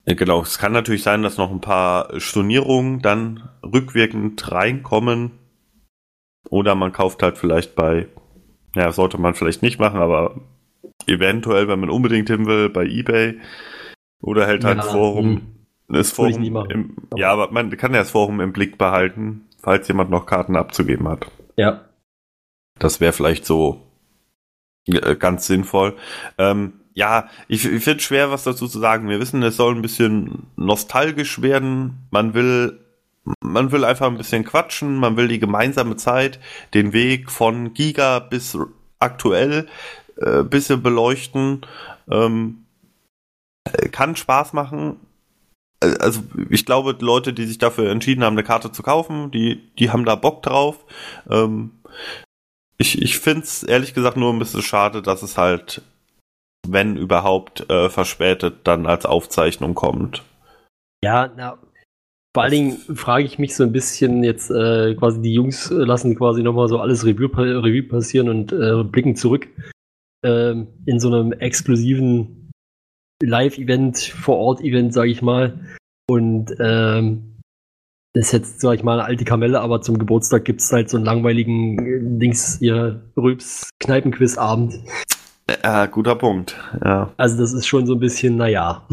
Ja, 0.06 0.16
Genau, 0.16 0.42
es 0.42 0.58
kann 0.58 0.72
natürlich 0.72 1.04
sein, 1.04 1.22
dass 1.22 1.38
noch 1.38 1.52
ein 1.52 1.62
paar 1.62 2.20
Stornierungen 2.20 3.02
dann 3.02 3.50
rückwirkend 3.64 4.52
reinkommen. 4.52 5.32
Oder 6.50 6.76
man 6.76 6.92
kauft 6.92 7.22
halt 7.22 7.38
vielleicht 7.38 7.76
bei, 7.76 8.08
ja, 8.76 8.92
sollte 8.92 9.20
man 9.20 9.36
vielleicht 9.36 9.62
nicht 9.62 9.80
machen, 9.80 10.00
aber 10.00 10.42
eventuell, 11.06 11.68
wenn 11.68 11.80
man 11.80 11.90
unbedingt 11.90 12.30
hin 12.30 12.46
will, 12.46 12.70
bei 12.70 12.86
Ebay. 12.86 13.40
Oder 14.22 14.48
hält 14.48 14.64
halt 14.64 14.78
Ja, 14.78 14.84
das 14.84 14.92
Forum, 14.92 15.60
das 15.88 16.18
Würde 16.18 16.32
ich 16.32 16.52
Forum 16.52 16.70
im, 16.70 16.96
ja, 17.16 17.32
aber 17.32 17.52
man 17.52 17.76
kann 17.78 17.94
ja 17.94 18.00
das 18.00 18.12
Forum 18.12 18.42
im 18.42 18.54
Blick 18.54 18.78
behalten, 18.78 19.48
falls 19.58 19.88
jemand 19.88 20.12
noch 20.12 20.26
Karten 20.26 20.56
abzugeben 20.56 21.08
hat. 21.08 21.32
Ja. 21.56 21.86
Das 22.78 23.00
wäre 23.00 23.14
vielleicht 23.14 23.46
so 23.46 23.82
äh, 24.88 25.16
ganz 25.16 25.48
sinnvoll. 25.48 25.96
Ähm, 26.38 26.74
ja, 27.00 27.30
ich, 27.48 27.66
ich 27.66 27.84
finde 27.84 28.04
schwer, 28.04 28.30
was 28.30 28.44
dazu 28.44 28.68
zu 28.68 28.78
sagen. 28.78 29.08
Wir 29.08 29.22
wissen, 29.22 29.42
es 29.42 29.56
soll 29.56 29.74
ein 29.74 29.82
bisschen 29.82 30.48
nostalgisch 30.58 31.42
werden. 31.42 32.08
Man 32.12 32.34
will, 32.34 32.78
man 33.42 33.72
will 33.72 33.86
einfach 33.86 34.08
ein 34.08 34.18
bisschen 34.18 34.44
quatschen. 34.44 34.98
Man 34.98 35.16
will 35.16 35.30
die 35.30 35.40
gemeinsame 35.40 35.96
Zeit, 35.96 36.42
den 36.74 36.92
Weg 36.92 37.32
von 37.32 37.74
Giga 37.74 38.20
bis 38.20 38.58
aktuell 39.00 39.68
äh, 40.18 40.44
bisschen 40.44 40.84
beleuchten. 40.84 41.62
Ähm, 42.12 42.66
äh, 43.64 43.88
kann 43.88 44.18
Spaß 44.18 44.52
machen. 44.52 44.98
Äh, 45.82 45.96
Also 46.02 46.22
ich 46.50 46.66
glaube, 46.66 46.96
die 46.96 47.06
Leute, 47.06 47.32
die 47.32 47.46
sich 47.46 47.60
dafür 47.60 47.90
entschieden 47.92 48.26
haben, 48.26 48.34
eine 48.36 48.44
Karte 48.44 48.74
zu 48.74 48.84
kaufen, 48.84 49.32
die, 49.32 49.72
die 49.80 49.90
haben 49.92 50.04
da 50.04 50.16
Bock 50.16 50.44
drauf. 50.44 50.84
Ähm, 51.30 51.72
ich 52.78 53.02
ich 53.02 53.20
finde 53.20 53.44
es 53.44 53.64
ehrlich 53.64 53.94
gesagt 53.94 54.18
nur 54.18 54.34
ein 54.34 54.40
bisschen 54.40 54.62
schade, 54.64 55.02
dass 55.02 55.24
es 55.24 55.38
halt, 55.38 55.82
wenn 56.72 56.98
überhaupt, 56.98 57.70
äh, 57.70 57.90
verspätet 57.90 58.62
dann 58.66 58.86
als 58.86 59.06
Aufzeichnung 59.06 59.76
kommt. 59.76 60.24
Ja, 61.04 61.32
na, 61.36 61.58
vor 62.36 62.44
allen 62.44 62.52
Dingen 62.52 62.78
frage 62.96 63.26
ich 63.26 63.40
mich 63.40 63.56
so 63.56 63.64
ein 63.64 63.72
bisschen 63.72 64.24
jetzt 64.24 64.52
äh, 64.52 64.94
quasi, 64.96 65.22
die 65.22 65.34
Jungs 65.34 65.70
lassen 65.72 66.16
quasi 66.16 66.44
nochmal 66.44 66.68
so 66.68 66.80
alles 66.80 67.06
Revue, 67.06 67.30
Revue 67.36 67.84
passieren 67.84 68.30
und 68.30 68.52
äh, 68.52 68.84
blicken 68.84 69.16
zurück 69.16 69.48
ähm, 70.24 70.68
in 70.86 71.00
so 71.00 71.08
einem 71.08 71.32
exklusiven 71.34 72.52
Live-Event, 73.24 73.98
Vor-Ort-Event, 73.98 74.94
sage 74.94 75.10
ich 75.12 75.22
mal. 75.22 75.60
Und 76.08 76.54
ähm, 76.60 77.40
das 78.14 78.28
ist 78.28 78.32
jetzt, 78.32 78.62
sag 78.62 78.76
ich 78.76 78.84
mal, 78.84 78.94
eine 78.94 79.06
alte 79.06 79.26
Kamelle, 79.26 79.62
aber 79.62 79.82
zum 79.82 79.98
Geburtstag 79.98 80.46
gibt 80.46 80.62
es 80.62 80.72
halt 80.72 80.90
so 80.90 80.98
einen 80.98 81.06
langweiligen 81.06 81.80
äh, 81.80 82.20
Dings, 82.20 82.62
ihr 82.62 83.02
Rülps-Kneipenquiz-Abend. 83.18 84.80
Ja, 85.64 85.86
guter 85.88 86.16
Punkt. 86.16 86.56
Ja, 86.84 87.12
Also 87.18 87.38
das 87.38 87.54
ist 87.54 87.68
schon 87.68 87.86
so 87.86 87.94
ein 87.94 88.00
bisschen, 88.00 88.38
naja. 88.38 88.86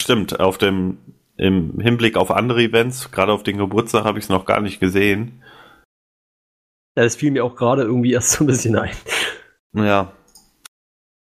stimmt. 0.00 0.40
Auf 0.40 0.58
dem 0.58 0.98
im 1.36 1.80
Hinblick 1.80 2.16
auf 2.16 2.30
andere 2.30 2.62
Events, 2.62 3.10
gerade 3.12 3.32
auf 3.32 3.42
den 3.42 3.56
Geburtstag, 3.56 4.04
habe 4.04 4.18
ich 4.18 4.24
es 4.24 4.28
noch 4.28 4.44
gar 4.44 4.60
nicht 4.60 4.78
gesehen. 4.78 5.42
das 6.94 7.16
fiel 7.16 7.30
mir 7.30 7.44
auch 7.44 7.56
gerade 7.56 7.82
irgendwie 7.82 8.12
erst 8.12 8.32
so 8.32 8.44
ein 8.44 8.46
bisschen 8.46 8.76
ein. 8.76 8.94
Ja. 9.74 10.12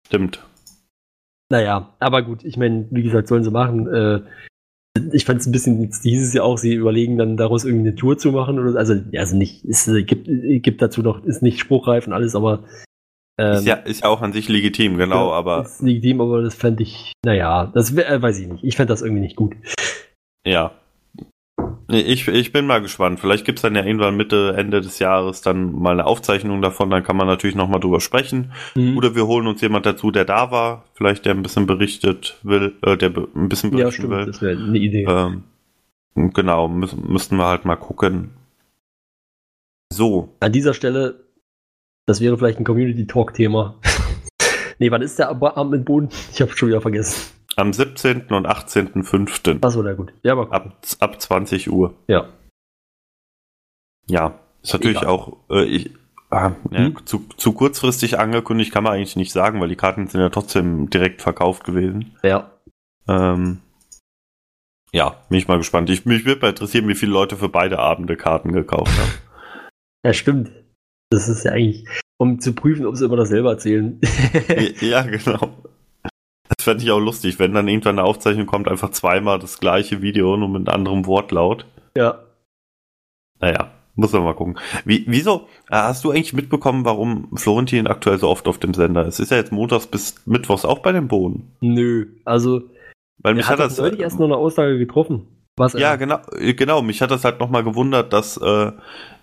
Stimmt. 0.07 0.45
Naja, 1.49 1.93
aber 1.99 2.23
gut, 2.23 2.43
ich 2.43 2.57
meine, 2.57 2.87
wie 2.91 3.03
gesagt, 3.03 3.27
sollen 3.27 3.43
sie 3.43 3.51
machen. 3.51 3.87
Äh, 3.87 4.21
ich 5.13 5.23
fand 5.25 5.39
es 5.39 5.47
ein 5.47 5.51
bisschen, 5.51 5.81
jetzt 5.81 6.03
hieß 6.03 6.27
es 6.27 6.33
ja 6.33 6.43
auch, 6.43 6.57
sie 6.57 6.73
überlegen 6.73 7.17
dann 7.17 7.37
daraus 7.37 7.63
irgendwie 7.63 7.87
eine 7.87 7.95
Tour 7.95 8.17
zu 8.17 8.31
machen 8.31 8.59
oder 8.59 8.77
also, 8.77 8.95
also 9.15 9.37
nicht, 9.37 9.63
es 9.65 9.87
äh, 9.87 10.03
gibt, 10.03 10.27
äh, 10.27 10.59
gibt 10.59 10.81
dazu 10.81 11.01
noch, 11.01 11.23
ist 11.23 11.41
nicht 11.41 11.59
spruchreif 11.59 12.07
und 12.07 12.13
alles, 12.13 12.35
aber 12.35 12.63
ähm, 13.37 13.53
ist, 13.53 13.65
ja, 13.65 13.75
ist 13.75 14.03
ja 14.03 14.09
auch 14.09 14.21
an 14.21 14.33
sich 14.33 14.47
legitim, 14.47 14.97
genau, 14.97 15.29
ja, 15.29 15.35
aber 15.35 15.61
Ist 15.63 15.81
legitim, 15.81 16.21
aber 16.21 16.41
das 16.41 16.55
fände 16.55 16.83
ich, 16.83 17.13
naja, 17.25 17.71
das 17.73 17.95
äh, 17.95 18.21
weiß 18.21 18.39
ich 18.39 18.47
nicht. 18.47 18.63
Ich 18.63 18.75
fände 18.75 18.93
das 18.93 19.01
irgendwie 19.01 19.21
nicht 19.21 19.35
gut. 19.35 19.55
ja. 20.45 20.71
Ich, 21.89 22.27
ich 22.27 22.51
bin 22.51 22.65
mal 22.65 22.81
gespannt. 22.81 23.19
Vielleicht 23.19 23.45
gibt's 23.45 23.61
dann 23.61 23.75
ja 23.75 23.83
irgendwann 23.83 24.17
Mitte, 24.17 24.55
Ende 24.57 24.81
des 24.81 24.99
Jahres 24.99 25.41
dann 25.41 25.73
mal 25.73 25.91
eine 25.91 26.05
Aufzeichnung 26.05 26.61
davon, 26.61 26.89
dann 26.89 27.03
kann 27.03 27.15
man 27.15 27.27
natürlich 27.27 27.55
nochmal 27.55 27.79
drüber 27.79 27.99
sprechen. 27.99 28.51
Mhm. 28.75 28.97
Oder 28.97 29.15
wir 29.15 29.27
holen 29.27 29.47
uns 29.47 29.61
jemand 29.61 29.85
dazu, 29.85 30.09
der 30.09 30.25
da 30.25 30.49
war, 30.49 30.85
vielleicht 30.93 31.25
der 31.25 31.33
ein 31.33 31.43
bisschen 31.43 31.67
berichtet 31.67 32.39
will, 32.41 32.73
äh, 32.81 32.97
der 32.97 33.11
ein 33.35 33.49
bisschen 33.49 33.71
ja, 33.71 33.85
berichten 33.85 34.03
stimmt, 34.03 34.11
will. 34.11 34.25
das 34.25 34.41
wäre 34.41 34.57
eine 34.57 34.77
Idee. 34.77 35.05
Ähm, 35.07 35.43
genau, 36.33 36.67
müssen, 36.67 37.11
müssten 37.11 37.35
wir 37.37 37.45
halt 37.45 37.65
mal 37.65 37.75
gucken. 37.75 38.31
So, 39.91 40.33
An 40.39 40.51
dieser 40.51 40.73
Stelle, 40.73 41.22
das 42.05 42.21
wäre 42.21 42.37
vielleicht 42.37 42.59
ein 42.59 42.63
Community-Talk-Thema. 42.65 43.75
nee, 44.79 44.91
wann 44.91 45.01
ist 45.01 45.19
der 45.19 45.29
Ab- 45.29 45.57
Abend 45.57 45.71
mit 45.71 45.85
Boden? 45.85 46.09
Ich 46.31 46.41
habe 46.41 46.51
schon 46.55 46.69
wieder 46.69 46.81
vergessen. 46.81 47.31
am 47.55 47.71
17. 47.73 48.27
und 48.31 48.47
18.05. 48.47 49.63
Achso, 49.63 49.81
na 49.83 49.93
gut. 49.93 50.13
Ja, 50.23 50.33
aber 50.33 50.51
ab, 50.51 50.77
ab 50.99 51.21
20 51.21 51.71
Uhr. 51.71 51.93
Ja. 52.07 52.27
Ja, 54.07 54.39
ist 54.61 54.73
natürlich 54.73 54.97
Egal. 54.97 55.09
auch 55.09 55.37
äh, 55.49 55.63
ich, 55.63 55.91
ah, 56.29 56.51
ja, 56.71 56.77
Hm? 56.79 57.05
zu, 57.05 57.25
zu 57.37 57.53
kurzfristig 57.53 58.19
angekündigt 58.19 58.73
kann 58.73 58.83
man 58.83 58.93
eigentlich 58.93 59.15
nicht 59.15 59.31
sagen, 59.31 59.61
weil 59.61 59.69
die 59.69 59.75
Karten 59.77 60.07
sind 60.07 60.19
ja 60.19 60.29
trotzdem 60.29 60.89
direkt 60.89 61.21
verkauft 61.21 61.63
gewesen. 61.63 62.17
Ja. 62.21 62.51
Ähm, 63.07 63.59
ja, 64.91 65.11
bin 65.29 65.37
ich 65.37 65.47
mal 65.47 65.57
gespannt. 65.57 65.89
Ich, 65.89 66.05
mich 66.05 66.25
würde 66.25 66.41
mal 66.41 66.49
interessieren, 66.49 66.87
wie 66.87 66.95
viele 66.95 67.11
Leute 67.13 67.37
für 67.37 67.49
beide 67.49 67.79
Abende 67.79 68.17
Karten 68.17 68.51
gekauft 68.51 68.91
haben. 68.97 69.11
Ja, 70.05 70.13
stimmt. 70.13 70.51
Das 71.13 71.29
ist 71.29 71.43
ja 71.43 71.51
eigentlich, 71.51 71.85
um 72.17 72.39
zu 72.39 72.53
prüfen, 72.53 72.87
ob 72.87 72.95
sie 72.95 73.05
immer 73.05 73.17
dasselbe 73.17 73.49
erzählen. 73.49 74.01
ja, 74.81 75.03
genau. 75.03 75.49
Das 76.49 76.63
fände 76.65 76.83
ich 76.83 76.89
auch 76.89 76.99
lustig, 76.99 77.37
wenn 77.37 77.53
dann 77.53 77.67
irgendwann 77.67 77.99
eine 77.99 78.07
Aufzeichnung 78.07 78.47
kommt, 78.47 78.67
einfach 78.67 78.89
zweimal 78.89 79.37
das 79.37 79.59
gleiche 79.59 80.01
Video, 80.01 80.35
nur 80.37 80.49
mit 80.49 80.69
anderem 80.69 81.05
Wortlaut. 81.05 81.65
ja. 81.95 82.23
Naja, 83.39 83.71
muss 83.95 84.13
man 84.13 84.23
mal 84.23 84.33
gucken. 84.35 84.57
Wie, 84.85 85.03
wieso? 85.05 85.47
äh, 85.69 85.75
Hast 85.75 86.03
du 86.03 86.11
eigentlich 86.11 86.33
mitbekommen, 86.33 86.85
warum 86.85 87.29
Florentin 87.35 87.87
aktuell 87.87 88.17
so 88.17 88.29
oft 88.29 88.47
auf 88.47 88.57
dem 88.57 88.73
Sender 88.73 89.05
ist? 89.05 89.19
Ist 89.19 89.31
er 89.31 89.37
jetzt 89.37 89.51
montags 89.51 89.85
bis 89.85 90.15
mittwochs 90.25 90.65
auch 90.65 90.79
bei 90.79 90.93
den 90.93 91.07
Bohnen? 91.09 91.51
Nö. 91.59 92.07
Also, 92.25 92.61
Weil 93.17 93.35
mich 93.35 93.47
hat 93.47 93.59
hat 93.59 93.65
das 93.67 93.77
neulich 93.77 93.99
erst 93.99 94.17
noch 94.17 94.25
eine 94.25 94.37
Aussage 94.37 94.79
getroffen. 94.79 95.27
Was 95.57 95.73
ja, 95.73 95.95
genau, 95.97 96.19
äh, 96.39 96.53
genau. 96.53 96.81
Mich 96.81 97.01
hat 97.01 97.11
das 97.11 97.23
halt 97.25 97.39
nochmal 97.39 97.63
gewundert, 97.63 98.13
dass 98.13 98.37
äh, 98.37 98.71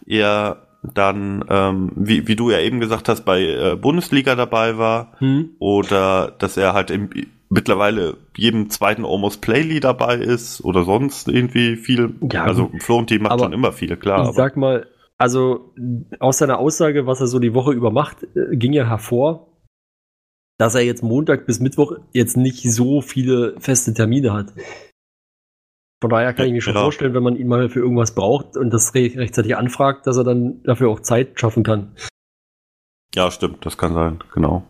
er 0.07 0.66
dann, 0.83 1.45
ähm, 1.49 1.93
wie, 1.95 2.27
wie 2.27 2.37
du 2.37 2.51
ja 2.51 2.59
eben 2.61 2.81
gesagt 2.81 3.09
hast, 3.09 3.25
bei 3.25 3.43
äh, 3.43 3.77
Bundesliga 3.77 4.35
dabei 4.35 4.79
war 4.79 5.12
hm? 5.19 5.51
oder 5.59 6.33
dass 6.38 6.57
er 6.57 6.73
halt 6.73 6.90
im, 6.90 7.11
mittlerweile 7.51 8.16
jedem 8.37 8.71
zweiten 8.71 9.05
Almost 9.05 9.43
Playly 9.43 9.81
dabei 9.81 10.16
ist 10.16 10.64
oder 10.64 10.85
sonst 10.85 11.29
irgendwie 11.29 11.77
viel. 11.77 12.14
Ja, 12.33 12.45
also 12.45 12.71
Florentin 12.79 13.23
macht 13.23 13.40
schon 13.40 13.53
immer 13.53 13.73
viel, 13.73 13.97
klar. 13.97 14.23
ich 14.23 14.29
aber- 14.29 14.35
sag 14.35 14.57
mal, 14.57 14.87
also 15.19 15.75
aus 16.19 16.38
seiner 16.38 16.59
Aussage, 16.59 17.07
was 17.07 17.21
er 17.21 17.27
so 17.27 17.38
die 17.38 17.53
Woche 17.53 17.73
über 17.73 17.90
macht, 17.90 18.23
äh, 18.35 18.57
ging 18.57 18.73
ja 18.73 18.87
hervor, 18.87 19.49
dass 20.57 20.75
er 20.75 20.83
jetzt 20.83 21.03
Montag 21.03 21.47
bis 21.47 21.61
Mittwoch 21.61 21.93
jetzt 22.12 22.37
nicht 22.37 22.71
so 22.73 23.03
viele 23.03 23.55
feste 23.59 23.93
Termine 23.93 24.33
hat. 24.33 24.53
Von 26.01 26.11
daher 26.11 26.33
kann 26.33 26.47
ich 26.47 26.53
mir 26.53 26.63
schon 26.63 26.75
Ja. 26.75 26.81
vorstellen, 26.81 27.13
wenn 27.15 27.23
man 27.23 27.37
ihn 27.37 27.47
mal 27.49 27.69
für 27.69 27.81
irgendwas 27.81 28.15
braucht 28.15 28.57
und 28.57 28.71
das 28.71 28.95
re 28.95 29.13
rechtzeitig 29.17 29.57
anfragt, 29.57 30.07
dass 30.07 30.17
er 30.17 30.25
dann 30.25 30.63
dafür 30.65 30.89
auch 30.89 31.01
Zeit 31.01 31.39
schaffen 31.39 31.63
kann. 31.63 31.93
Ja, 33.15 33.31
stimmt, 33.31 33.67
das 33.67 33.77
kann 33.77 33.93
sein, 33.93 34.21
genau. 34.33 34.63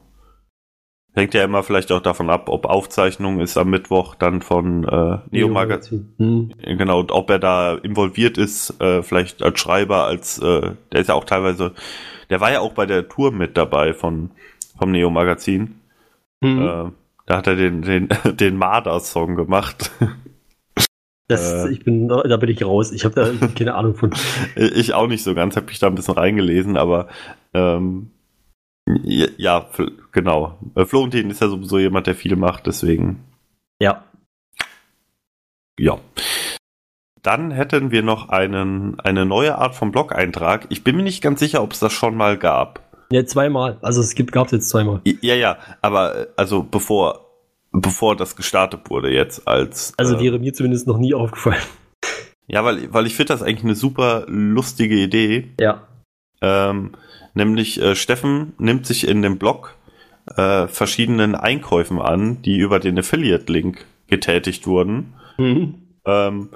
Hängt 1.12 1.34
ja 1.34 1.42
immer 1.44 1.62
vielleicht 1.62 1.90
auch 1.92 2.00
davon 2.00 2.30
ab, 2.30 2.48
ob 2.48 2.66
Aufzeichnung 2.66 3.40
ist 3.40 3.56
am 3.56 3.70
Mittwoch 3.70 4.14
dann 4.14 4.42
von 4.42 4.84
äh, 4.84 5.18
Neo 5.30 5.48
Magazin. 5.48 6.14
Hm. 6.18 6.52
Genau, 6.62 7.00
und 7.00 7.10
ob 7.10 7.30
er 7.30 7.40
da 7.40 7.74
involviert 7.74 8.38
ist, 8.38 8.80
äh, 8.80 9.02
vielleicht 9.02 9.42
als 9.42 9.58
Schreiber, 9.60 10.04
als 10.04 10.38
äh, 10.38 10.72
der 10.92 11.00
ist 11.00 11.08
ja 11.08 11.14
auch 11.14 11.24
teilweise, 11.24 11.72
der 12.30 12.40
war 12.40 12.52
ja 12.52 12.60
auch 12.60 12.74
bei 12.74 12.86
der 12.86 13.08
Tour 13.08 13.32
mit 13.32 13.56
dabei 13.56 13.92
von 13.92 14.30
vom 14.78 14.92
Neo 14.92 15.10
Magazin. 15.10 15.80
Hm. 16.42 16.62
Äh, 16.62 16.90
da 17.26 17.36
hat 17.36 17.46
er 17.48 17.56
den 17.56 17.82
den 17.82 18.08
den 18.36 18.56
Marder-Song 18.56 19.34
gemacht. 19.34 19.90
Das, 21.30 21.52
äh. 21.52 21.70
ich 21.70 21.84
bin, 21.84 22.08
da 22.08 22.36
bin 22.36 22.50
ich 22.50 22.64
raus. 22.64 22.92
Ich 22.92 23.04
habe 23.04 23.14
da 23.14 23.46
keine 23.54 23.74
Ahnung 23.74 23.94
von. 23.94 24.12
ich 24.56 24.94
auch 24.94 25.06
nicht 25.06 25.22
so 25.22 25.34
ganz, 25.34 25.56
habe 25.56 25.66
mich 25.66 25.78
da 25.78 25.86
ein 25.86 25.94
bisschen 25.94 26.14
reingelesen, 26.14 26.76
aber 26.76 27.08
ähm, 27.54 28.10
ja, 29.04 29.26
ja, 29.36 29.66
genau. 30.12 30.58
Äh, 30.74 30.84
Florentin 30.84 31.30
ist 31.30 31.40
ja 31.40 31.48
sowieso 31.48 31.78
jemand, 31.78 32.06
der 32.06 32.14
viel 32.14 32.36
macht, 32.36 32.66
deswegen 32.66 33.24
Ja. 33.80 34.04
Ja. 35.78 35.98
Dann 37.22 37.50
hätten 37.50 37.90
wir 37.90 38.02
noch 38.02 38.30
einen, 38.30 38.98
eine 39.00 39.26
neue 39.26 39.56
Art 39.56 39.74
von 39.74 39.92
Blog-Eintrag. 39.92 40.66
Ich 40.70 40.84
bin 40.84 40.96
mir 40.96 41.02
nicht 41.02 41.22
ganz 41.22 41.38
sicher, 41.38 41.62
ob 41.62 41.72
es 41.72 41.78
das 41.78 41.92
schon 41.92 42.16
mal 42.16 42.38
gab. 42.38 42.80
Ja, 43.12 43.24
zweimal. 43.26 43.78
Also 43.82 44.00
es 44.00 44.14
gibt, 44.14 44.32
gab 44.32 44.46
es 44.46 44.52
jetzt 44.52 44.68
zweimal. 44.68 45.00
Ja, 45.04 45.34
ja, 45.34 45.58
aber 45.82 46.16
äh, 46.16 46.26
also 46.36 46.62
bevor, 46.62 47.29
bevor 47.72 48.16
das 48.16 48.36
gestartet 48.36 48.90
wurde 48.90 49.10
jetzt 49.10 49.46
als. 49.46 49.92
Also 49.96 50.16
äh, 50.16 50.20
wäre 50.20 50.38
mir 50.38 50.52
zumindest 50.52 50.86
noch 50.86 50.98
nie 50.98 51.14
aufgefallen. 51.14 51.62
ja, 52.46 52.64
weil, 52.64 52.92
weil 52.92 53.06
ich 53.06 53.14
finde 53.14 53.32
das 53.32 53.42
eigentlich 53.42 53.64
eine 53.64 53.74
super 53.74 54.24
lustige 54.28 54.96
Idee. 54.96 55.48
Ja. 55.60 55.86
Ähm, 56.40 56.92
nämlich 57.34 57.80
äh, 57.80 57.94
Steffen 57.94 58.54
nimmt 58.58 58.86
sich 58.86 59.06
in 59.06 59.22
dem 59.22 59.38
Blog 59.38 59.76
äh, 60.36 60.66
verschiedenen 60.68 61.34
Einkäufen 61.34 62.00
an, 62.00 62.42
die 62.42 62.58
über 62.58 62.80
den 62.80 62.98
Affiliate-Link 62.98 63.84
getätigt 64.06 64.66
wurden. 64.66 65.14
Mhm. 65.38 65.74
ähm, 66.04 66.50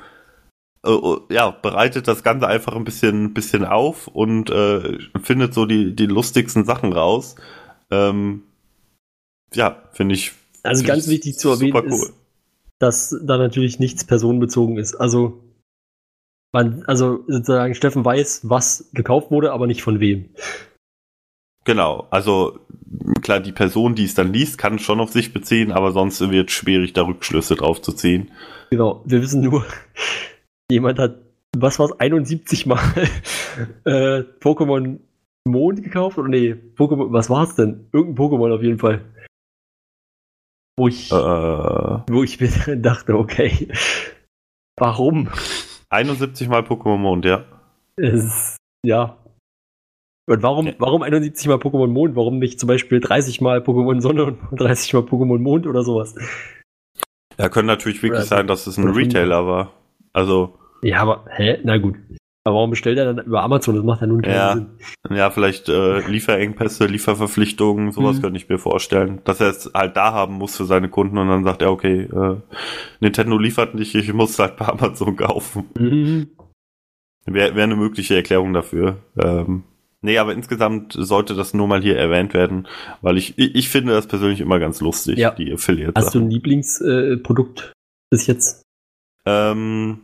äh, 0.84 0.90
äh, 0.90 1.16
ja, 1.30 1.50
bereitet 1.50 2.08
das 2.08 2.22
Ganze 2.22 2.46
einfach 2.46 2.74
ein 2.74 2.84
bisschen, 2.84 3.32
bisschen 3.32 3.64
auf 3.64 4.08
und 4.08 4.50
findet 5.22 5.54
so 5.54 5.66
die, 5.66 5.94
die 5.94 6.06
lustigsten 6.06 6.64
Sachen 6.64 6.92
raus. 6.92 7.36
Ähm, 7.90 8.42
ja, 9.54 9.76
finde 9.92 10.14
ich. 10.14 10.32
Also 10.64 10.80
find 10.80 10.88
ganz 10.88 11.06
ich 11.06 11.12
wichtig 11.12 11.38
zu 11.38 11.50
erwähnen 11.50 11.72
super 11.72 11.84
ist, 11.84 12.12
dass 12.78 13.16
da 13.22 13.38
natürlich 13.38 13.78
nichts 13.78 14.04
personenbezogen 14.04 14.78
ist. 14.78 14.94
Also, 14.96 15.40
man, 16.52 16.82
also 16.86 17.24
sozusagen 17.28 17.74
Steffen 17.74 18.04
weiß, 18.04 18.48
was 18.48 18.90
gekauft 18.92 19.30
wurde, 19.30 19.52
aber 19.52 19.66
nicht 19.66 19.82
von 19.82 20.00
wem. 20.00 20.30
Genau, 21.64 22.06
also 22.10 22.58
klar, 23.22 23.40
die 23.40 23.52
Person, 23.52 23.94
die 23.94 24.04
es 24.04 24.14
dann 24.14 24.32
liest, 24.32 24.58
kann 24.58 24.76
es 24.76 24.82
schon 24.82 25.00
auf 25.00 25.10
sich 25.10 25.32
beziehen, 25.32 25.72
aber 25.72 25.92
sonst 25.92 26.20
wird 26.30 26.50
es 26.50 26.54
schwierig, 26.54 26.92
da 26.92 27.02
Rückschlüsse 27.02 27.56
drauf 27.56 27.80
zu 27.80 27.92
ziehen. 27.92 28.30
Genau, 28.70 29.02
wir 29.04 29.22
wissen 29.22 29.40
nur, 29.40 29.64
jemand 30.70 30.98
hat, 30.98 31.18
was 31.56 31.78
war's, 31.78 31.98
71 31.98 32.66
Mal 32.66 32.80
äh, 33.84 34.24
Pokémon 34.40 34.98
Mond 35.46 35.82
gekauft? 35.82 36.18
Oder 36.18 36.28
nee, 36.28 36.54
Pokémon, 36.76 37.12
was 37.12 37.30
war's 37.30 37.54
denn? 37.54 37.88
Irgendein 37.92 38.24
Pokémon 38.24 38.54
auf 38.54 38.62
jeden 38.62 38.78
Fall. 38.78 39.02
Wo 40.76 40.88
ich, 40.88 41.10
Äh, 41.12 41.14
wo 41.14 42.22
ich 42.22 42.40
mir 42.40 42.48
dachte, 42.76 43.16
okay, 43.16 43.68
warum? 44.76 45.28
71 45.90 46.48
mal 46.48 46.62
Pokémon 46.62 46.96
Mond, 46.98 47.24
ja. 47.24 47.44
Es, 47.96 48.56
ja. 48.84 49.16
Und 50.26 50.42
warum, 50.42 50.66
Ja. 50.66 50.74
warum 50.78 51.02
71 51.02 51.46
mal 51.48 51.58
Pokémon 51.58 51.86
Mond? 51.88 52.16
Warum 52.16 52.38
nicht 52.38 52.58
zum 52.58 52.66
Beispiel 52.66 52.98
30 53.00 53.40
mal 53.40 53.60
Pokémon 53.60 54.00
Sonne 54.00 54.24
und 54.24 54.38
30 54.60 54.94
mal 54.94 55.02
Pokémon 55.02 55.38
Mond 55.38 55.66
oder 55.66 55.82
sowas? 55.84 56.14
Ja, 57.38 57.48
können 57.48 57.66
natürlich 57.66 58.02
wirklich 58.02 58.20
Oder- 58.20 58.26
sein, 58.28 58.46
dass 58.46 58.66
es 58.66 58.76
ein. 58.78 58.88
Retailer 58.88 59.46
war. 59.46 59.72
Also, 60.12 60.58
Ja, 60.82 61.02
aber, 61.02 61.24
hä? 61.30 61.58
Na 61.64 61.76
gut. 61.78 61.96
Aber 62.46 62.56
warum 62.56 62.70
bestellt 62.70 62.98
er 62.98 63.06
dann 63.14 63.24
über 63.24 63.42
Amazon? 63.42 63.74
Das 63.74 63.84
macht 63.84 64.02
ja 64.02 64.06
nun 64.06 64.20
keinen 64.20 64.34
Ja. 64.34 64.52
Sinn. 64.54 64.66
Ja, 65.16 65.30
vielleicht 65.30 65.68
äh, 65.70 66.00
Lieferengpässe, 66.08 66.84
Lieferverpflichtungen, 66.86 67.90
sowas 67.92 68.18
Mhm. 68.18 68.22
könnte 68.22 68.36
ich 68.36 68.48
mir 68.50 68.58
vorstellen. 68.58 69.20
Dass 69.24 69.40
er 69.40 69.48
es 69.48 69.70
halt 69.72 69.96
da 69.96 70.12
haben 70.12 70.34
muss 70.34 70.56
für 70.56 70.66
seine 70.66 70.90
Kunden 70.90 71.16
und 71.16 71.28
dann 71.28 71.44
sagt 71.44 71.62
er, 71.62 71.70
okay, 71.72 72.02
äh, 72.02 72.36
Nintendo 73.00 73.38
liefert 73.38 73.74
nicht, 73.74 73.94
ich 73.94 74.12
muss 74.12 74.30
es 74.32 74.38
halt 74.38 74.56
bei 74.58 74.66
Amazon 74.68 75.16
kaufen. 75.16 75.64
Mhm. 75.78 76.28
Wäre 77.26 77.54
wär 77.54 77.64
eine 77.64 77.76
mögliche 77.76 78.14
Erklärung 78.16 78.52
dafür. 78.52 78.98
Ähm, 79.18 79.62
nee, 80.02 80.18
aber 80.18 80.34
insgesamt 80.34 80.92
sollte 80.98 81.34
das 81.34 81.54
nur 81.54 81.66
mal 81.66 81.80
hier 81.80 81.96
erwähnt 81.96 82.34
werden, 82.34 82.68
weil 83.00 83.16
ich, 83.16 83.38
ich, 83.38 83.54
ich 83.54 83.68
finde 83.70 83.94
das 83.94 84.06
persönlich 84.06 84.42
immer 84.42 84.58
ganz 84.58 84.82
lustig, 84.82 85.16
Ja. 85.16 85.30
die 85.30 85.50
Affiliate. 85.50 85.94
Hast 85.96 86.14
du 86.14 86.18
ein 86.20 86.28
Lieblingsprodukt 86.30 87.60
äh, 87.60 87.72
bis 88.10 88.26
jetzt? 88.26 88.62
Ähm, 89.24 90.00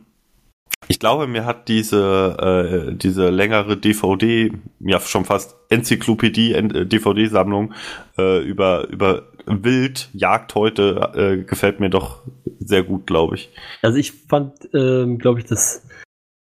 Ich 0.87 0.99
glaube, 0.99 1.27
mir 1.27 1.45
hat 1.45 1.67
diese, 1.67 2.89
äh, 2.91 2.95
diese 2.95 3.29
längere 3.29 3.77
DVD, 3.77 4.51
ja 4.79 4.99
schon 4.99 5.25
fast 5.25 5.55
Enzyklopädie, 5.69 6.53
äh, 6.53 6.85
DVD-Sammlung 6.85 7.73
äh, 8.17 8.39
über, 8.43 8.87
über 8.89 9.23
Wild, 9.45 10.09
Jagd 10.13 10.55
heute, 10.55 11.11
äh, 11.15 11.43
gefällt 11.43 11.79
mir 11.79 11.89
doch 11.89 12.21
sehr 12.59 12.83
gut, 12.83 13.07
glaube 13.07 13.35
ich. 13.35 13.49
Also 13.81 13.97
ich 13.97 14.11
fand, 14.11 14.53
ähm, 14.73 15.17
glaube 15.17 15.39
ich, 15.39 15.45
das 15.45 15.87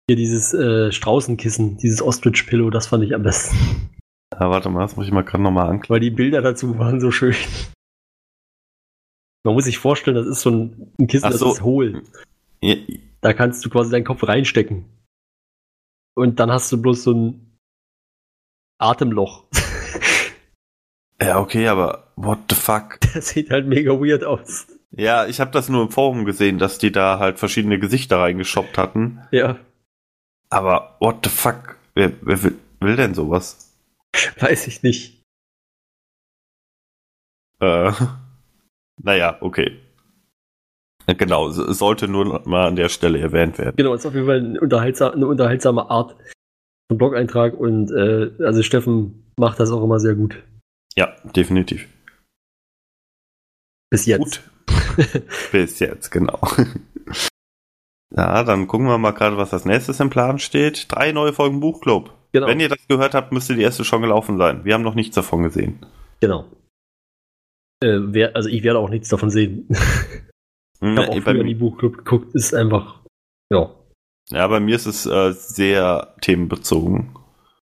hier 0.10 0.16
dieses 0.16 0.54
äh, 0.54 0.92
Straußenkissen, 0.92 1.78
dieses 1.78 2.02
Ostrich-Pillow, 2.02 2.70
das 2.70 2.88
fand 2.88 3.04
ich 3.04 3.13
am 3.13 3.24
besten. 3.24 3.58
Ja, 4.40 4.50
warte 4.50 4.70
mal, 4.70 4.82
das 4.82 4.96
muss 4.96 5.06
ich 5.08 5.12
mal 5.12 5.24
gerade 5.24 5.44
nochmal 5.44 5.70
anklicken. 5.70 5.94
Weil 5.94 6.00
die 6.00 6.12
Bilder 6.12 6.42
dazu 6.42 6.78
waren 6.78 7.02
so 7.02 7.12
schön. 7.12 7.36
Man 9.44 9.54
muss 9.54 9.66
sich 9.66 9.78
vorstellen, 9.78 10.16
das 10.16 10.28
ist 10.28 10.42
so 10.42 10.50
ein, 10.50 10.92
ein 11.00 11.08
Kissen, 11.08 11.26
Ach 11.26 11.32
das 11.32 11.40
so. 11.40 11.52
ist 11.52 11.62
hohl. 11.62 12.04
Ja, 12.62 12.76
Da 13.22 13.34
kannst 13.34 13.63
du 13.65 13.70
quasi 13.70 13.91
deinen 13.91 14.06
Kopf 14.06 14.24
reinstecken. 14.24 14.86
Und 16.15 16.39
dann 16.39 16.52
hast 16.52 16.72
du 16.72 16.82
bloß 16.82 17.04
so 17.04 17.13
ein 17.13 17.58
Atemloch. 18.80 19.46
Ja, 21.20 21.39
okay, 21.39 21.67
aber 21.67 22.12
what 22.15 22.38
the 22.50 22.56
fuck? 22.56 23.00
Das 23.15 23.30
sieht 23.30 23.50
halt 23.50 23.65
mega 23.65 23.91
weird 23.93 24.24
aus. 24.24 24.67
Ja, 24.91 25.26
ich 25.26 25.39
habe 25.39 25.50
das 25.50 25.67
nur 25.67 25.82
im 25.82 25.89
Forum 25.89 26.26
gesehen, 26.26 26.60
dass 26.60 26.78
die 26.78 26.91
da 26.91 27.17
halt 27.17 27.39
verschiedene 27.39 27.80
Gesichter 27.80 28.20
reingeschoppt 28.20 28.78
hatten. 28.78 29.20
Ja, 29.32 29.60
Aber 30.52 30.96
what 31.00 31.26
the 31.26 31.32
fuck? 31.32 31.78
Wer, 31.96 32.13
wer 32.22 32.43
will, 32.43 32.60
will 32.80 32.96
denn 32.96 33.15
sowas? 33.15 33.76
weiß 34.39 34.67
ich 34.67 34.84
nicht. 34.84 35.24
Äh, 37.62 37.91
naja, 39.02 39.38
okay. 39.41 39.80
Genau, 41.17 41.50
so- 41.50 41.72
sollte 41.72 42.08
nur 42.08 42.41
mal 42.48 42.67
an 42.67 42.76
der 42.76 42.89
Stelle 42.89 43.20
erwähnt 43.20 43.58
werden. 43.58 43.76
Genau, 43.78 43.93
ist 43.93 44.06
auf 44.06 44.13
jeden 44.13 44.26
Fall 44.26 44.39
eine, 44.39 44.60
unterhaltsam, 44.60 45.13
eine 45.13 45.28
unterhaltsame 45.28 45.89
Art 45.89 46.15
von 46.89 46.98
Blog-Eintrag 46.98 47.54
und 47.54 47.91
äh, 47.91 48.32
also 48.43 48.62
Steffen 48.63 49.32
macht 49.38 49.60
das 49.60 49.72
auch 49.72 49.84
immer 49.84 50.00
sehr 50.00 50.15
gut. 50.15 50.41
Ja, 50.98 51.15
definitiv. 51.36 51.88
Bis 53.89 54.06
jetzt. 54.06 54.43
Gut. 54.67 55.22
Bis 55.52 55.80
jetzt, 55.80 56.10
genau. 56.12 56.39
Ja, 58.15 58.46
dann 58.46 58.67
gucken 58.67 58.88
wir 58.88 58.98
mal 58.98 59.12
gerade, 59.12 59.36
was 59.36 59.54
als 59.54 59.65
nächstes 59.65 60.00
im 60.00 60.10
Plan 60.10 60.39
steht. 60.39 60.89
Drei 60.89 61.12
neue 61.12 61.34
Folgen 61.34 61.60
Buchclub. 61.60 62.13
Genau. 62.32 62.48
Wenn 62.48 62.62
ihr 62.62 62.70
das 62.70 62.88
gehört 62.88 63.13
habt, 63.13 63.34
müsste 63.34 63.54
die 63.54 63.62
erste 63.63 63.84
schon 63.84 64.02
gelaufen 64.02 64.38
sein. 64.38 64.63
Wir 64.63 64.76
haben 64.76 64.82
noch 64.82 64.96
nichts 64.96 65.13
davon 65.15 65.43
gesehen. 65.43 65.86
genau. 66.22 66.46
Äh, 67.84 68.00
wer, 68.00 68.34
also 68.34 68.48
ich 68.48 68.63
werde 68.63 68.80
auch 68.80 68.89
nichts 68.89 69.10
davon 69.10 69.30
sehen. 69.30 69.67
Ich 70.80 70.88
habe 70.88 71.10
auch 71.10 71.24
bei, 71.24 71.32
in 71.32 71.48
die 71.48 71.56
Buchclub 71.56 71.98
geguckt, 71.98 72.36
ist 72.36 72.54
einfach, 72.54 73.00
ja. 73.52 73.72
ja, 74.30 74.48
bei 74.48 74.60
mir 74.60 74.76
ist 74.76 74.86
es 74.86 75.06
äh, 75.06 75.32
sehr 75.34 76.16
themenbezogen. 76.22 77.16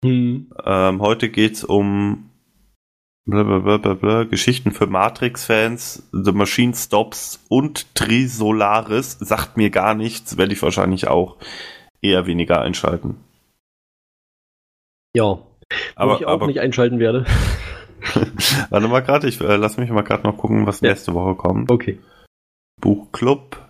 Hm. 0.04 0.52
Ähm, 0.64 1.02
heute 1.02 1.30
geht's 1.30 1.64
um 1.64 2.30
blablabla, 3.26 4.24
Geschichten 4.24 4.72
für 4.72 4.88
Matrix-Fans, 4.88 6.10
The 6.12 6.32
Machine 6.32 6.74
Stops 6.74 7.44
und 7.50 7.94
Trisolaris. 7.94 9.18
Sagt 9.20 9.58
mir 9.58 9.70
gar 9.70 9.96
nichts, 9.96 10.38
werde 10.38 10.54
ich 10.54 10.62
wahrscheinlich 10.62 11.08
auch 11.08 11.38
eher 12.02 12.26
weniger 12.26 12.62
einschalten. 12.62 13.18
Ja, 15.16 15.40
Aber, 15.96 16.18
ich 16.18 16.26
auch 16.26 16.34
aber 16.34 16.48
nicht 16.48 16.60
einschalten 16.60 17.00
werde. 17.00 17.26
warte 18.70 18.88
mal 18.88 19.02
gerade, 19.02 19.28
ich 19.28 19.42
äh, 19.42 19.56
lass 19.56 19.78
mich 19.78 19.90
mal 19.90 20.04
gerade 20.04 20.24
noch 20.24 20.38
gucken, 20.38 20.66
was 20.66 20.82
Ja. 20.82 20.90
nächste 20.90 21.14
Woche 21.14 21.36
kommt. 21.36 21.72
Okay. 21.72 22.00
Buchclub. 22.82 23.62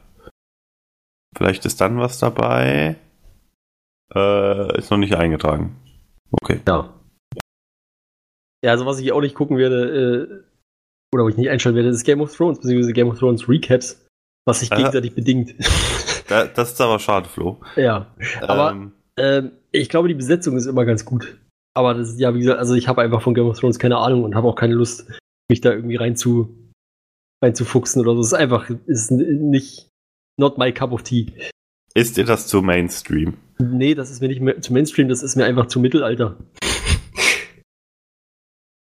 Vielleicht 1.35 1.65
ist 1.65 1.81
dann 1.81 1.97
was 1.97 2.19
dabei. 2.19 2.95
Äh, 4.13 4.77
ist 4.77 4.89
noch 4.89 4.97
nicht 4.97 5.15
eingetragen. 5.15 5.75
Okay. 6.31 6.61
Ja. 6.67 6.93
Ja, 8.63 8.71
also 8.71 8.85
was 8.85 8.99
ich 8.99 9.11
auch 9.11 9.21
nicht 9.21 9.35
gucken 9.35 9.57
werde, 9.57 10.43
äh, 10.43 11.13
oder 11.13 11.23
wo 11.23 11.29
ich 11.29 11.37
nicht 11.37 11.49
einschalten 11.49 11.75
werde, 11.75 11.89
ist 11.89 12.03
Game 12.03 12.21
of 12.21 12.35
Thrones, 12.35 12.59
beziehungsweise 12.59 12.93
Game 12.93 13.09
of 13.09 13.19
Thrones 13.19 13.47
Recaps, 13.47 14.05
was 14.45 14.61
sich 14.61 14.69
gegenseitig 14.69 15.15
bedingt. 15.15 15.55
Da, 16.27 16.45
das 16.45 16.73
ist 16.73 16.81
aber 16.81 16.99
schade, 16.99 17.29
Flo. 17.29 17.61
ja. 17.77 18.13
Aber 18.41 18.71
ähm, 18.71 18.91
ähm, 19.17 19.51
ich 19.71 19.87
glaube, 19.87 20.09
die 20.09 20.13
Besetzung 20.13 20.57
ist 20.57 20.65
immer 20.65 20.83
ganz 20.83 21.05
gut. 21.05 21.37
Aber 21.73 21.93
das 21.93 22.09
ist 22.09 22.19
ja, 22.19 22.33
wie 22.33 22.39
gesagt, 22.39 22.59
also 22.59 22.73
ich 22.73 22.89
habe 22.89 23.01
einfach 23.01 23.21
von 23.21 23.33
Game 23.33 23.47
of 23.47 23.57
Thrones 23.57 23.79
keine 23.79 23.95
Ahnung 23.95 24.25
und 24.25 24.35
habe 24.35 24.45
auch 24.45 24.57
keine 24.57 24.73
Lust, 24.73 25.09
mich 25.49 25.61
da 25.61 25.71
irgendwie 25.71 25.95
rein 25.95 26.17
zu, 26.17 26.53
reinzufuchsen 27.43 28.01
oder 28.01 28.13
so. 28.15 28.21
Es 28.21 28.27
ist 28.27 28.33
einfach, 28.33 28.69
ist 28.87 29.11
nicht, 29.11 29.89
not 30.39 30.57
my 30.57 30.71
cup 30.71 30.91
of 30.91 31.03
tea. 31.03 31.31
ist 31.93 32.17
dir 32.17 32.25
das 32.25 32.47
zu 32.47 32.61
Mainstream? 32.61 33.37
Nee, 33.59 33.95
das 33.95 34.11
ist 34.11 34.21
mir 34.21 34.27
nicht 34.27 34.41
mehr 34.41 34.61
zu 34.61 34.73
Mainstream, 34.73 35.07
das 35.09 35.23
ist 35.23 35.35
mir 35.35 35.45
einfach 35.45 35.67
zu 35.67 35.79
Mittelalter. 35.79 36.37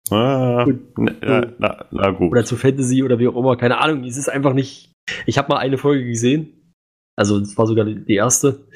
Ah, 0.10 0.66
Gut. 0.66 0.80
na, 0.98 1.54
na, 1.58 1.86
na 1.92 2.12
gut. 2.12 2.32
oder 2.32 2.44
zu 2.46 2.56
Fantasy 2.58 3.04
oder 3.04 3.20
wie 3.20 3.28
auch 3.28 3.36
immer, 3.36 3.56
keine 3.58 3.80
Ahnung. 3.80 4.04
Es 4.04 4.18
ist 4.18 4.30
einfach 4.30 4.54
nicht. 4.54 4.92
Ich 5.26 5.38
habe 5.38 5.50
mal 5.50 5.58
eine 5.58 5.78
Folge 5.78 6.06
gesehen. 6.06 6.74
Also 7.16 7.40
es 7.40 7.58
war 7.58 7.68
sogar 7.68 7.86
die 7.86 8.04
die 8.04 8.16
erste. 8.16 8.68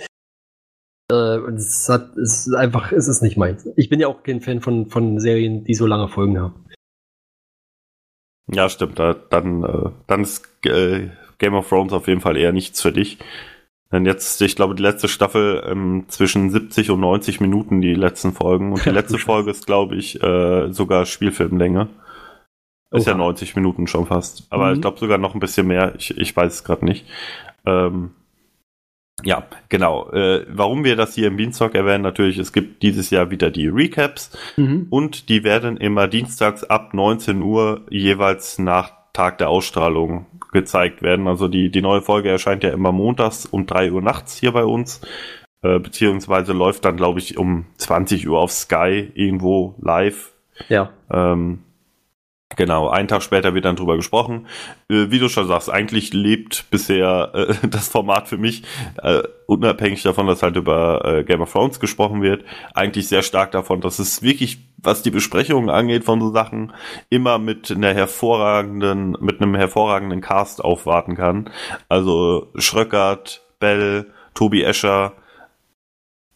Äh, 1.11 1.37
und 1.39 1.55
es 1.55 1.87
hat, 1.89 2.17
es 2.17 2.47
ist 2.47 2.53
einfach, 2.53 2.91
es 2.91 3.07
ist 3.07 3.21
nicht 3.21 3.37
meins. 3.37 3.67
Ich 3.75 3.89
bin 3.89 3.99
ja 3.99 4.07
auch 4.07 4.23
kein 4.23 4.41
Fan 4.41 4.61
von, 4.61 4.89
von 4.89 5.19
Serien, 5.19 5.63
die 5.63 5.73
so 5.75 5.85
lange 5.85 6.07
Folgen 6.07 6.39
haben. 6.39 6.65
Ja, 8.51 8.69
stimmt. 8.69 8.97
Da, 8.99 9.13
dann, 9.13 9.63
äh, 9.63 9.89
dann 10.07 10.21
ist 10.21 10.47
äh, 10.65 11.09
Game 11.37 11.53
of 11.53 11.67
Thrones 11.69 11.93
auf 11.93 12.07
jeden 12.07 12.21
Fall 12.21 12.37
eher 12.37 12.53
nichts 12.53 12.81
für 12.81 12.91
dich. 12.91 13.17
Denn 13.91 14.05
jetzt, 14.05 14.41
ich 14.41 14.55
glaube, 14.55 14.75
die 14.75 14.83
letzte 14.83 15.07
Staffel 15.07 15.63
ähm, 15.65 16.05
zwischen 16.09 16.49
70 16.49 16.91
und 16.91 16.99
90 16.99 17.39
Minuten, 17.39 17.81
die 17.81 17.93
letzten 17.93 18.33
Folgen. 18.33 18.73
Und 18.73 18.85
die 18.85 18.89
letzte. 18.91 19.17
Folge 19.17 19.51
ist, 19.51 19.65
glaube 19.65 19.95
ich, 19.95 20.21
äh, 20.21 20.71
sogar 20.71 21.05
Spielfilmlänge. 21.05 21.87
Ist 22.91 23.05
ja 23.07 23.13
Oha. 23.13 23.19
90 23.19 23.55
Minuten 23.55 23.87
schon 23.87 24.05
fast. 24.05 24.47
Aber 24.49 24.67
Mhm. 24.69 24.73
ich 24.75 24.81
glaube 24.81 24.99
sogar 24.99 25.17
noch 25.17 25.33
ein 25.33 25.39
bisschen 25.39 25.67
mehr. 25.67 25.93
Ich, 25.97 26.17
ich 26.17 26.35
weiß 26.35 26.53
es 26.53 26.63
gerade 26.63 26.85
nicht. 26.85 27.05
Ähm, 27.65 28.11
ja, 29.23 29.43
genau. 29.69 30.11
Äh, 30.11 30.45
warum 30.49 30.83
wir 30.83 30.95
das 30.95 31.15
hier 31.15 31.27
im 31.27 31.37
Beanstalk 31.37 31.73
erwähnen, 31.73 32.03
natürlich, 32.03 32.37
es 32.37 32.53
gibt 32.53 32.83
dieses 32.83 33.09
Jahr 33.09 33.31
wieder 33.31 33.49
die 33.49 33.67
Recaps. 33.67 34.37
Mhm. 34.57 34.87
Und 34.89 35.29
die 35.29 35.43
werden 35.43 35.77
immer 35.77 36.07
dienstags 36.07 36.63
ab 36.63 36.93
19 36.93 37.41
Uhr 37.41 37.81
jeweils 37.89 38.59
nach 38.59 38.91
Tag 39.13 39.39
der 39.39 39.49
Ausstrahlung 39.49 40.27
gezeigt 40.51 41.01
werden. 41.01 41.27
Also 41.27 41.47
die, 41.47 41.71
die 41.71 41.81
neue 41.81 42.01
Folge 42.01 42.29
erscheint 42.29 42.63
ja 42.63 42.69
immer 42.69 42.91
montags 42.91 43.45
um 43.47 43.65
3 43.65 43.91
Uhr 43.91 44.01
nachts 44.01 44.37
hier 44.37 44.51
bei 44.51 44.63
uns. 44.63 45.01
Äh, 45.63 45.79
beziehungsweise 45.79 46.53
läuft 46.53 46.85
dann, 46.85 46.97
glaube 46.97 47.19
ich, 47.19 47.37
um 47.37 47.65
20 47.77 48.29
Uhr 48.29 48.39
auf 48.39 48.51
Sky 48.51 49.11
irgendwo 49.15 49.73
live. 49.81 50.33
Ja. 50.69 50.91
Ähm, 51.11 51.63
genau, 52.57 52.89
einen 52.89 53.07
Tag 53.07 53.23
später 53.23 53.53
wird 53.53 53.63
dann 53.63 53.77
drüber 53.77 53.95
gesprochen. 53.95 54.47
Äh, 54.89 55.09
wie 55.09 55.19
du 55.19 55.29
schon 55.29 55.47
sagst, 55.47 55.69
eigentlich 55.69 56.11
lebt 56.13 56.65
bisher 56.69 57.31
äh, 57.33 57.67
das 57.67 57.87
Format 57.87 58.27
für 58.27 58.37
mich, 58.37 58.63
äh, 59.01 59.23
unabhängig 59.45 60.03
davon, 60.03 60.27
dass 60.27 60.43
halt 60.43 60.57
über 60.57 61.05
äh, 61.05 61.23
Game 61.23 61.41
of 61.41 61.51
Thrones 61.51 61.79
gesprochen 61.79 62.21
wird, 62.21 62.43
eigentlich 62.73 63.07
sehr 63.07 63.21
stark 63.21 63.51
davon, 63.51 63.79
dass 63.79 63.99
es 63.99 64.21
wirklich, 64.21 64.59
was 64.77 65.01
die 65.01 65.11
Besprechungen 65.11 65.69
angeht 65.69 66.03
von 66.03 66.19
so 66.19 66.31
Sachen, 66.31 66.73
immer 67.09 67.39
mit 67.39 67.71
einer 67.71 67.93
hervorragenden, 67.93 69.15
mit 69.21 69.41
einem 69.41 69.55
hervorragenden 69.55 70.19
Cast 70.19 70.63
aufwarten 70.63 71.15
kann. 71.15 71.49
Also 71.87 72.51
Schröckert, 72.57 73.41
Bell, 73.59 74.07
Tobi 74.33 74.63
Escher, 74.63 75.13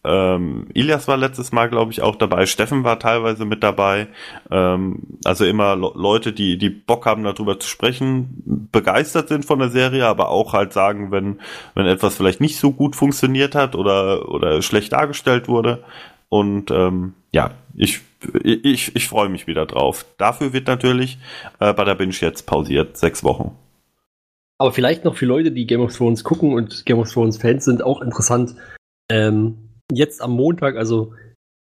ähm, 0.04 0.66
Ilias 0.74 1.06
war 1.06 1.16
letztes 1.16 1.52
Mal, 1.52 1.68
glaube 1.68 1.92
ich, 1.92 2.02
auch 2.02 2.16
dabei. 2.16 2.46
Steffen 2.46 2.82
war 2.82 2.98
teilweise 2.98 3.44
mit 3.44 3.62
dabei. 3.62 4.08
Ähm, 4.50 5.18
also 5.24 5.44
immer 5.44 5.76
Le 5.76 5.92
Leute, 5.94 6.32
die, 6.32 6.58
die 6.58 6.70
Bock 6.70 7.06
haben, 7.06 7.22
darüber 7.22 7.60
zu 7.60 7.68
sprechen, 7.68 8.68
begeistert 8.72 9.28
sind 9.28 9.44
von 9.44 9.60
der 9.60 9.70
Serie, 9.70 10.06
aber 10.06 10.30
auch 10.30 10.54
halt 10.54 10.72
sagen, 10.72 11.12
wenn, 11.12 11.40
wenn 11.74 11.86
etwas 11.86 12.16
vielleicht 12.16 12.40
nicht 12.40 12.58
so 12.58 12.72
gut 12.72 12.96
funktioniert 12.96 13.54
hat 13.54 13.76
oder, 13.76 14.28
oder 14.28 14.60
schlecht 14.62 14.92
dargestellt 14.92 15.46
wurde. 15.46 15.84
Und 16.28 16.72
ähm, 16.72 17.14
ja, 17.30 17.52
ich, 17.76 18.00
ich, 18.42 18.96
ich 18.96 19.08
freue 19.08 19.28
mich 19.28 19.46
wieder 19.46 19.66
drauf. 19.66 20.04
Dafür 20.18 20.52
wird 20.52 20.66
natürlich 20.66 21.18
äh, 21.60 21.72
bei 21.72 21.84
der 21.84 21.94
Binge 21.94 22.14
jetzt 22.18 22.46
pausiert, 22.46 22.96
sechs 22.96 23.22
Wochen. 23.22 23.56
Aber 24.58 24.72
vielleicht 24.72 25.04
noch 25.04 25.16
für 25.16 25.26
Leute, 25.26 25.52
die 25.52 25.66
Game 25.66 25.80
of 25.80 25.96
Thrones 25.96 26.24
gucken 26.24 26.54
und 26.54 26.86
Game 26.86 26.98
of 26.98 27.12
Thrones 27.12 27.36
Fans 27.36 27.64
sind, 27.64 27.84
auch 27.84 28.00
interessant. 28.00 28.56
Ähm, 29.08 29.71
jetzt 29.90 30.22
am 30.22 30.32
Montag, 30.32 30.76
also 30.76 31.14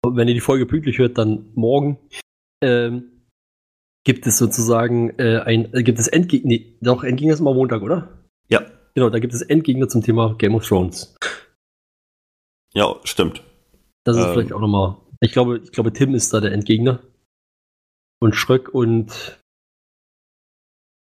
wenn 0.07 0.29
ihr 0.29 0.35
die 0.35 0.41
Folge 0.41 0.67
pünktlich 0.67 0.99
hört, 0.99 1.19
dann 1.19 1.51
morgen, 1.55 1.99
ähm, 2.63 3.25
gibt 4.05 4.27
es 4.27 4.39
sozusagen 4.39 5.11
äh, 5.19 5.41
ein, 5.41 5.73
äh, 5.75 5.83
gibt 5.83 5.99
es 5.99 6.09
Endgegner, 6.09 6.49
nee, 6.49 6.79
doch, 6.81 7.05
Endgegner 7.05 7.35
ist 7.35 7.41
immer 7.41 7.55
Montag, 7.55 7.83
oder? 7.83 8.25
Ja. 8.49 8.63
Genau, 8.95 9.11
da 9.11 9.19
gibt 9.19 9.35
es 9.35 9.43
Endgegner 9.43 9.89
zum 9.89 10.03
Thema 10.03 10.35
Game 10.39 10.55
of 10.55 10.67
Thrones. 10.67 11.15
Ja, 12.75 12.97
stimmt. 13.05 13.43
Das 14.05 14.17
ist 14.17 14.25
Ähm. 14.25 14.33
vielleicht 14.33 14.53
auch 14.53 14.61
nochmal, 14.61 14.97
ich 15.21 15.33
glaube, 15.33 15.59
ich 15.59 15.73
glaube, 15.73 15.93
Tim 15.93 16.15
ist 16.15 16.33
da 16.33 16.41
der 16.41 16.53
Endgegner. 16.53 17.03
Und 18.21 18.35
Schröck 18.35 18.75
und 18.75 19.39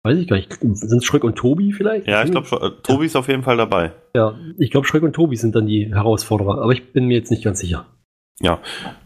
weiß 0.04 0.18
ich 0.18 0.28
gar 0.28 0.38
nicht. 0.38 0.52
Sind 0.60 0.98
es 0.98 1.06
Schröck 1.06 1.24
und 1.24 1.36
Tobi 1.36 1.74
vielleicht? 1.74 2.08
Ja, 2.08 2.24
ich 2.24 2.32
glaube. 2.32 2.48
Äh, 2.56 2.82
Tobi 2.84 3.06
ist 3.06 3.16
auf 3.16 3.28
jeden 3.28 3.44
Fall 3.44 3.58
dabei. 3.58 3.92
Ja, 4.16 4.36
ich 4.58 4.72
glaube, 4.72 4.88
Schröck 4.88 5.04
und 5.04 5.14
Tobi 5.14 5.36
sind 5.36 5.56
dann 5.56 5.68
die 5.68 5.94
Herausforderer, 5.94 6.62
aber 6.62 6.72
ich 6.74 6.94
bin 6.94 7.08
mir 7.08 7.18
jetzt 7.18 7.32
nicht 7.32 7.44
ganz 7.44 7.60
sicher. 7.60 7.86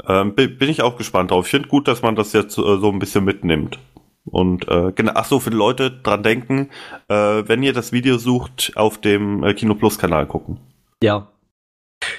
Ähm, 0.08 0.34
bin, 0.36 0.58
bin 0.58 0.69
ich 0.69 0.81
auch 0.81 0.97
gespannt 0.97 1.31
drauf. 1.31 1.45
Ich 1.45 1.51
finde 1.51 1.67
gut, 1.67 1.88
dass 1.88 2.01
man 2.01 2.15
das 2.15 2.34
jetzt 2.34 2.58
äh, 2.58 2.62
so 2.62 2.89
ein 2.89 2.99
bisschen 2.99 3.25
mitnimmt. 3.25 3.79
Und 4.25 4.67
äh, 4.67 4.91
genau, 4.93 5.12
ach 5.15 5.25
so, 5.25 5.39
für 5.39 5.51
die 5.51 5.58
Leute 5.58 5.91
dran 5.91 6.23
denken, 6.23 6.69
äh, 7.10 7.43
wenn 7.45 7.62
ihr 7.62 7.73
das 7.73 7.91
Video 7.91 8.17
sucht, 8.17 8.71
auf 8.75 8.99
dem 8.99 9.43
äh, 9.43 9.53
Kino 9.53 9.75
Plus 9.75 9.99
Kanal 9.99 10.25
gucken. 10.25 10.58
Ja, 11.03 11.27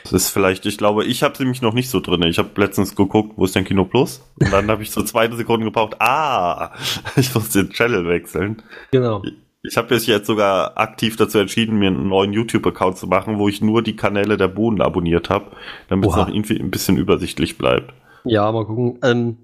Das 0.05 0.12
ist 0.12 0.31
vielleicht, 0.31 0.67
ich 0.67 0.79
glaube, 0.79 1.05
ich 1.05 1.23
habe 1.23 1.35
nämlich 1.39 1.62
noch 1.62 1.75
nicht 1.75 1.91
so 1.91 2.01
drin. 2.01 2.23
Ich 2.23 2.39
habe 2.39 2.51
letztens 2.61 2.95
geguckt, 2.95 3.33
wo 3.37 3.45
ist 3.45 3.55
denn 3.55 3.65
Kino 3.65 3.85
Plus? 3.85 4.23
Und 4.41 4.53
dann 4.53 4.71
habe 4.71 4.83
ich 4.83 4.91
so 4.91 5.03
zwei 5.03 5.29
Sekunden 5.31 5.65
gebraucht. 5.65 5.97
Ah, 6.01 6.73
ich 7.17 7.35
muss 7.35 7.51
den 7.51 7.71
Channel 7.71 8.07
wechseln. 8.09 8.62
genau. 8.91 9.23
Ich 9.69 9.77
habe 9.77 9.93
mich 9.93 10.07
jetzt 10.07 10.29
sogar 10.29 10.79
aktiv 10.79 11.17
dazu 11.17 11.39
entschieden, 11.39 11.79
mir 11.79 11.89
einen 11.89 12.09
neuen 12.09 12.33
YouTube-Account 12.33 12.99
zu 12.99 13.09
machen, 13.09 13.39
wo 13.39 13.49
ich 13.49 13.61
nur 13.61 13.83
die 13.83 13.97
Kanäle 13.97 14.37
der 14.37 14.47
Bohnen 14.47 14.81
abonniert 14.81 15.29
habe, 15.29 15.51
damit 15.89 16.09
es 16.09 16.15
noch 16.15 16.29
irgendwie 16.29 16.61
ein 16.61 16.71
bisschen 16.71 16.97
übersichtlich 16.97 17.59
bleibt. 17.59 17.93
Ja, 18.23 18.51
mal 18.53 18.65
gucken. 18.65 19.01
Ähm, 19.03 19.39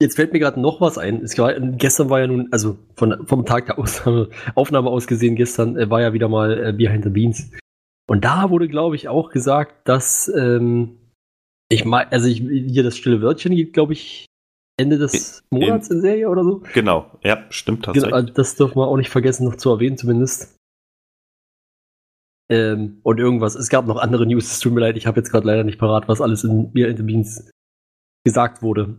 jetzt 0.00 0.16
fällt 0.16 0.32
mir 0.32 0.40
gerade 0.40 0.60
noch 0.60 0.80
was 0.80 0.98
ein. 0.98 1.22
War, 1.22 1.54
gestern 1.60 2.10
war 2.10 2.20
ja 2.20 2.26
nun, 2.26 2.48
also 2.50 2.76
von, 2.96 3.24
vom 3.26 3.46
Tag 3.46 3.66
der 3.66 3.78
Aufnahme, 3.78 4.28
Aufnahme 4.56 4.90
aus 4.90 5.06
gesehen, 5.06 5.36
gestern 5.36 5.76
äh, 5.76 5.88
war 5.88 6.00
ja 6.00 6.12
wieder 6.12 6.28
mal 6.28 6.70
äh, 6.70 6.72
Behind 6.72 7.04
the 7.04 7.10
Beans. 7.10 7.52
Und 8.06 8.24
da 8.24 8.50
wurde, 8.50 8.68
glaube 8.68 8.96
ich, 8.96 9.08
auch 9.08 9.30
gesagt, 9.30 9.88
dass 9.88 10.28
ähm, 10.28 10.98
ich 11.70 11.84
meine, 11.84 12.12
also 12.12 12.28
ich, 12.28 12.38
hier 12.38 12.82
das 12.82 12.96
stille 12.96 13.22
Wörtchen 13.22 13.54
geht, 13.54 13.72
glaube 13.72 13.94
ich, 13.94 14.26
Ende 14.76 14.98
des 14.98 15.42
Monats 15.50 15.88
in 15.88 16.00
Serie 16.00 16.28
oder 16.28 16.44
so. 16.44 16.62
Genau, 16.72 17.10
ja, 17.22 17.44
stimmt 17.50 17.84
tatsächlich. 17.84 18.12
Genau, 18.12 18.32
das 18.32 18.56
dürfen 18.56 18.76
wir 18.76 18.88
auch 18.88 18.96
nicht 18.96 19.10
vergessen, 19.10 19.44
noch 19.44 19.56
zu 19.56 19.70
erwähnen, 19.70 19.96
zumindest. 19.96 20.56
Ähm, 22.50 23.00
und 23.02 23.18
irgendwas. 23.18 23.54
Es 23.54 23.68
gab 23.68 23.86
noch 23.86 23.96
andere 23.96 24.26
News. 24.26 24.52
Es 24.52 24.60
tut 24.60 24.72
mir 24.72 24.80
leid, 24.80 24.96
ich 24.96 25.06
habe 25.06 25.18
jetzt 25.18 25.30
gerade 25.30 25.46
leider 25.46 25.64
nicht 25.64 25.78
parat, 25.78 26.08
was 26.08 26.20
alles 26.20 26.44
in 26.44 26.72
Beer 26.72 26.88
in 26.88 26.96
the 26.96 27.02
Beans 27.02 27.50
gesagt 28.24 28.62
wurde. 28.62 28.96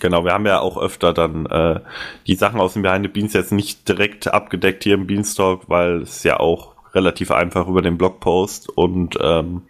Genau, 0.00 0.24
wir 0.24 0.32
haben 0.32 0.46
ja 0.46 0.60
auch 0.60 0.78
öfter 0.78 1.12
dann 1.12 1.46
äh, 1.46 1.80
die 2.26 2.36
Sachen 2.36 2.60
aus 2.60 2.72
dem 2.72 2.82
Behind 2.82 3.04
the 3.04 3.12
Beans 3.12 3.34
jetzt 3.34 3.52
nicht 3.52 3.88
direkt 3.88 4.28
abgedeckt 4.28 4.84
hier 4.84 4.94
im 4.94 5.06
Beanstalk, 5.06 5.68
weil 5.68 6.02
es 6.02 6.22
ja 6.22 6.40
auch 6.40 6.79
relativ 6.94 7.30
einfach 7.30 7.66
über 7.68 7.82
den 7.82 7.98
Blogpost 7.98 8.68
und 8.68 9.16
ähm, 9.20 9.62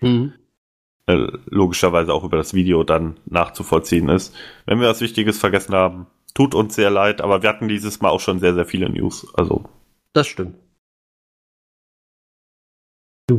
äh, 1.06 1.26
logischerweise 1.46 2.12
auch 2.14 2.24
über 2.24 2.36
das 2.36 2.54
Video 2.54 2.84
dann 2.84 3.16
nachzuvollziehen 3.26 4.08
ist. 4.08 4.34
Wenn 4.66 4.80
wir 4.80 4.88
was 4.88 5.00
Wichtiges 5.00 5.38
vergessen 5.38 5.74
haben, 5.74 6.06
tut 6.34 6.54
uns 6.54 6.74
sehr 6.74 6.90
leid, 6.90 7.20
aber 7.20 7.42
wir 7.42 7.48
hatten 7.48 7.68
dieses 7.68 8.00
Mal 8.00 8.10
auch 8.10 8.20
schon 8.20 8.38
sehr, 8.38 8.54
sehr 8.54 8.66
viele 8.66 8.88
News. 8.88 9.26
Also 9.34 9.64
Das 10.12 10.26
stimmt. 10.26 10.54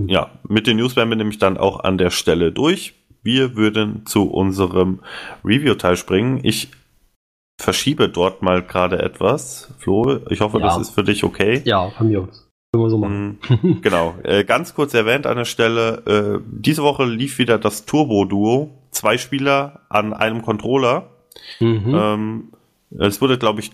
ja, 0.07 0.39
mit 0.47 0.67
den 0.67 0.77
News 0.77 0.95
wären 0.95 1.09
wir 1.09 1.17
nämlich 1.17 1.37
dann 1.37 1.57
auch 1.57 1.81
an 1.81 1.97
der 1.97 2.11
Stelle 2.11 2.51
durch. 2.51 2.95
Wir 3.23 3.55
würden 3.55 4.05
zu 4.05 4.29
unserem 4.31 5.01
Review-Teil 5.43 5.95
springen. 5.97 6.39
Ich 6.43 6.69
verschiebe 7.59 8.09
dort 8.09 8.41
mal 8.41 8.63
gerade 8.63 8.99
etwas. 8.99 9.73
Flo, 9.77 10.19
ich 10.29 10.41
hoffe, 10.41 10.59
Ja. 10.59 10.65
das 10.65 10.77
ist 10.79 10.89
für 10.91 11.03
dich 11.03 11.23
okay. 11.23 11.61
Ja, 11.65 11.89
von 11.91 12.07
mir 12.07 12.21
aus. 12.21 12.40
Können 12.73 12.83
wir 12.85 12.89
so 12.89 12.97
machen. 12.97 13.37
Mm, 13.63 13.81
genau. 13.81 14.15
Äh, 14.23 14.45
ganz 14.45 14.73
kurz 14.73 14.93
erwähnt 14.93 15.27
an 15.27 15.35
der 15.35 15.45
Stelle, 15.45 16.39
äh, 16.39 16.43
diese 16.49 16.83
Woche 16.83 17.03
lief 17.05 17.37
wieder 17.37 17.57
das 17.57 17.85
Turbo-Duo. 17.85 18.69
Zwei 18.91 19.17
Spieler 19.17 19.81
an 19.89 20.13
einem 20.13 20.41
Controller. 20.41 21.09
Mhm. 21.59 21.93
Ähm, 21.93 22.43
es 22.97 23.19
wurde, 23.21 23.37
glaube 23.37 23.59
ich, 23.59 23.71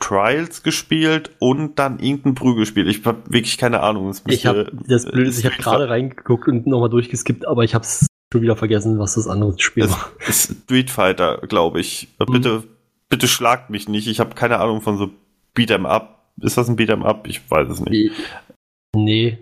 Trials 0.00 0.62
gespielt 0.62 1.30
und 1.40 1.78
dann 1.78 1.98
irgendein 1.98 2.34
Prügelspiel. 2.34 2.88
Ich 2.88 3.04
habe 3.06 3.18
wirklich 3.28 3.56
keine 3.58 3.80
Ahnung. 3.80 4.14
Ich 4.28 4.46
habe 4.46 4.70
das 4.86 5.06
Blöde 5.06 5.28
ist, 5.30 5.38
ich 5.38 5.46
habe 5.46 5.56
gerade 5.56 5.88
reingeguckt 5.88 6.46
und 6.46 6.66
nochmal 6.66 6.88
durchgeskippt, 6.90 7.46
aber 7.48 7.64
ich 7.64 7.74
habe 7.74 7.84
es 7.84 8.06
schon 8.32 8.42
wieder 8.42 8.54
vergessen, 8.56 8.98
was 8.98 9.14
das 9.14 9.26
andere 9.26 9.58
Spiel 9.58 9.84
Es- 9.84 9.92
war. 9.92 10.10
Street 10.30 10.90
Fighter, 10.90 11.38
glaube 11.48 11.80
ich. 11.80 12.08
Äh, 12.20 12.24
Mhm. 12.28 12.32
Bitte, 12.32 12.62
bitte 13.08 13.28
schlagt 13.28 13.70
mich 13.70 13.88
nicht. 13.88 14.06
Ich 14.08 14.20
habe 14.20 14.34
keine 14.34 14.58
Ahnung 14.60 14.82
von 14.82 14.98
so 14.98 15.10
Beat'em 15.56 15.86
Up. 15.86 16.17
Ist 16.42 16.56
das 16.56 16.68
ein 16.68 16.76
Beat'em 16.76 17.02
Up? 17.04 17.26
Ich 17.26 17.50
weiß 17.50 17.68
es 17.68 17.80
nicht. 17.80 18.12
Nee. 18.94 19.38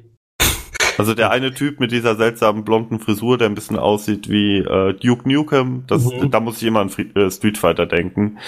Also 0.99 1.13
der 1.13 1.31
eine 1.31 1.53
Typ 1.53 1.79
mit 1.79 1.93
dieser 1.93 2.17
seltsamen 2.17 2.65
blonden 2.65 3.01
Frisur, 3.01 3.37
der 3.37 3.49
ein 3.49 3.55
bisschen 3.55 3.79
aussieht 3.79 4.31
wie 4.31 4.59
äh, 4.59 4.95
Duke 4.95 5.29
Nukem, 5.31 5.85
das, 5.87 6.05
Mhm. 6.11 6.31
da 6.31 6.41
muss 6.41 6.57
ich 6.63 6.69
immer 6.69 6.81
an 6.81 6.89
Fri- 6.89 7.15
äh, 7.15 7.31
Street 7.31 7.59
Fighter 7.59 7.85
denken. 7.85 8.39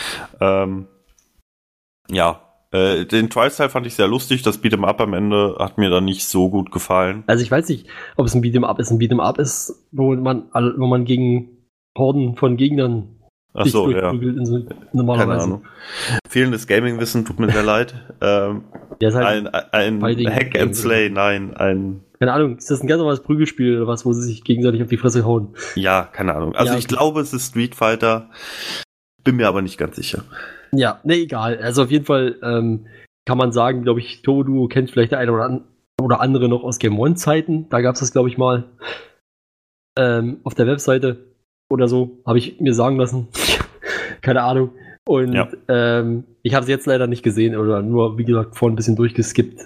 Ähm, 0.40 0.86
ja, 2.10 2.40
äh, 2.70 3.04
den 3.04 3.28
Trial-Style 3.28 3.68
fand 3.68 3.86
ich 3.86 3.94
sehr 3.94 4.08
lustig. 4.08 4.42
Das 4.42 4.62
Beat'em 4.62 4.84
Up 4.86 5.00
am 5.02 5.12
Ende 5.12 5.56
hat 5.58 5.76
mir 5.76 5.90
dann 5.90 6.06
nicht 6.06 6.24
so 6.26 6.48
gut 6.48 6.70
gefallen. 6.72 7.22
Also 7.26 7.42
ich 7.42 7.50
weiß 7.50 7.68
nicht, 7.68 7.86
ob 8.16 8.24
es 8.26 8.34
ein 8.34 8.42
Beat'em 8.42 8.64
Up 8.64 8.78
ist. 8.78 8.90
Ein 8.90 8.98
Beat'em 8.98 9.20
Up 9.20 9.38
ist, 9.38 9.86
wo 9.92 10.14
man, 10.16 10.44
wo 10.52 10.86
man 10.86 11.04
gegen 11.04 11.66
Horden 11.98 12.36
von 12.36 12.56
Gegnern 12.56 13.17
Ach 13.54 13.66
so, 13.66 13.90
ja. 13.90 14.12
so, 14.12 14.18
Keine 14.18 14.66
normalerweise. 14.92 15.44
Ahnung. 15.44 15.64
Fehlendes 16.28 16.66
Gaming-Wissen, 16.66 17.24
tut 17.24 17.40
mir 17.40 17.50
sehr 17.50 17.62
leid. 17.62 17.94
Ähm, 18.20 18.64
halt, 19.02 19.54
ein 19.72 20.02
ein 20.02 20.34
Hack 20.34 20.58
and 20.58 20.76
Slay, 20.76 21.10
nein, 21.10 21.54
ein 21.54 22.04
keine 22.18 22.32
Ahnung, 22.32 22.56
ist 22.56 22.70
das 22.70 22.82
ein 22.82 22.88
ganz 22.88 22.98
normales 22.98 23.22
Prügelspiel 23.22 23.76
oder 23.76 23.86
was, 23.86 24.04
wo 24.04 24.12
sie 24.12 24.22
sich 24.22 24.42
gegenseitig 24.42 24.82
auf 24.82 24.88
die 24.88 24.96
Fresse 24.96 25.24
hauen? 25.24 25.54
Ja, 25.76 26.02
keine 26.02 26.34
Ahnung. 26.34 26.54
Also 26.56 26.72
Ja, 26.72 26.78
ich 26.78 26.88
glaube, 26.88 27.20
es 27.20 27.32
ist 27.32 27.50
Street 27.50 27.76
Fighter. 27.76 28.30
Bin 29.22 29.36
mir 29.36 29.46
aber 29.46 29.62
nicht 29.62 29.78
ganz 29.78 29.96
sicher. 29.96 30.24
Ja, 30.72 31.00
ne, 31.04 31.14
egal. 31.14 31.58
Also 31.58 31.84
auf 31.84 31.90
jeden 31.90 32.04
Fall 32.04 32.36
ähm, 32.42 32.86
kann 33.24 33.38
man 33.38 33.52
sagen, 33.52 33.84
glaube 33.84 34.00
ich, 34.00 34.22
Todo 34.22 34.66
kennt 34.66 34.90
vielleicht 34.90 35.12
der 35.12 35.20
eine 35.20 35.32
oder, 35.32 35.44
an 35.44 35.64
oder 36.02 36.20
andere 36.20 36.48
noch 36.48 36.64
aus 36.64 36.78
Game 36.78 36.98
One-Zeiten. 36.98 37.68
Da 37.68 37.80
gab 37.82 37.94
es 37.94 38.00
das, 38.00 38.12
glaube 38.12 38.28
ich, 38.28 38.36
mal 38.36 38.64
ähm, 39.96 40.40
auf 40.42 40.54
der 40.54 40.66
Webseite 40.66 41.27
oder 41.70 41.88
so, 41.88 42.18
habe 42.26 42.38
ich 42.38 42.60
mir 42.60 42.74
sagen 42.74 42.96
lassen. 42.96 43.28
Keine 44.22 44.42
Ahnung. 44.42 44.70
Und 45.06 45.32
Ja. 45.32 45.48
ähm, 45.68 46.24
ich 46.42 46.54
habe 46.54 46.64
es 46.64 46.68
jetzt 46.68 46.86
leider 46.86 47.06
nicht 47.06 47.22
gesehen 47.22 47.56
oder 47.56 47.82
nur, 47.82 48.18
wie 48.18 48.24
gesagt, 48.24 48.56
vorhin 48.56 48.74
ein 48.74 48.76
bisschen 48.76 48.96
durchgeskippt. 48.96 49.60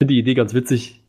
Finde 0.00 0.14
die 0.14 0.18
Idee 0.18 0.34
ganz 0.34 0.54
witzig, 0.54 1.02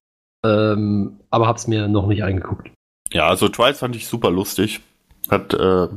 ähm, 0.45 1.19
aber 1.29 1.47
habe 1.47 1.57
es 1.57 1.67
mir 1.67 1.87
noch 1.87 2.07
nicht 2.07 2.23
angeguckt. 2.23 2.69
Ja, 3.11 3.27
also 3.27 3.47
Trials 3.49 3.79
fand 3.79 3.95
ich 3.95 4.07
super 4.07 4.29
lustig. 4.31 4.81
Hat, 5.29 5.53
äh, 5.53 5.87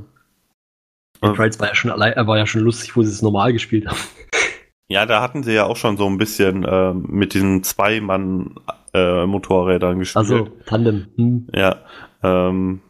Der 1.23 1.35
Trials 1.35 1.59
war 1.61 1.69
ja 1.69 1.75
schon 1.75 1.91
allein, 1.91 2.13
äh, 2.15 2.27
war 2.27 2.39
ja 2.39 2.47
schon 2.47 2.63
lustig, 2.63 2.97
wo 2.97 3.03
sie 3.03 3.11
es 3.11 3.23
normal 3.23 3.53
gespielt 3.53 3.87
haben. 3.87 3.99
ja, 4.89 5.07
da 5.07 5.23
hatten 5.23 5.43
sie 5.43 5.53
ja 5.55 5.65
auch 5.67 5.77
schon 5.77 5.97
so 5.97 6.07
ein 6.07 6.19
bisschen 6.19 6.65
äh, 6.65 6.93
mit 6.95 7.35
diesen 7.35 7.63
Zwei-Mann-Motorrädern 7.63 9.99
gespielt. 9.99 10.17
Also 10.17 10.49
Tandem. 10.67 11.07
Hm. 11.17 11.49
Ja, 11.55 11.77
ähm, 12.23 12.81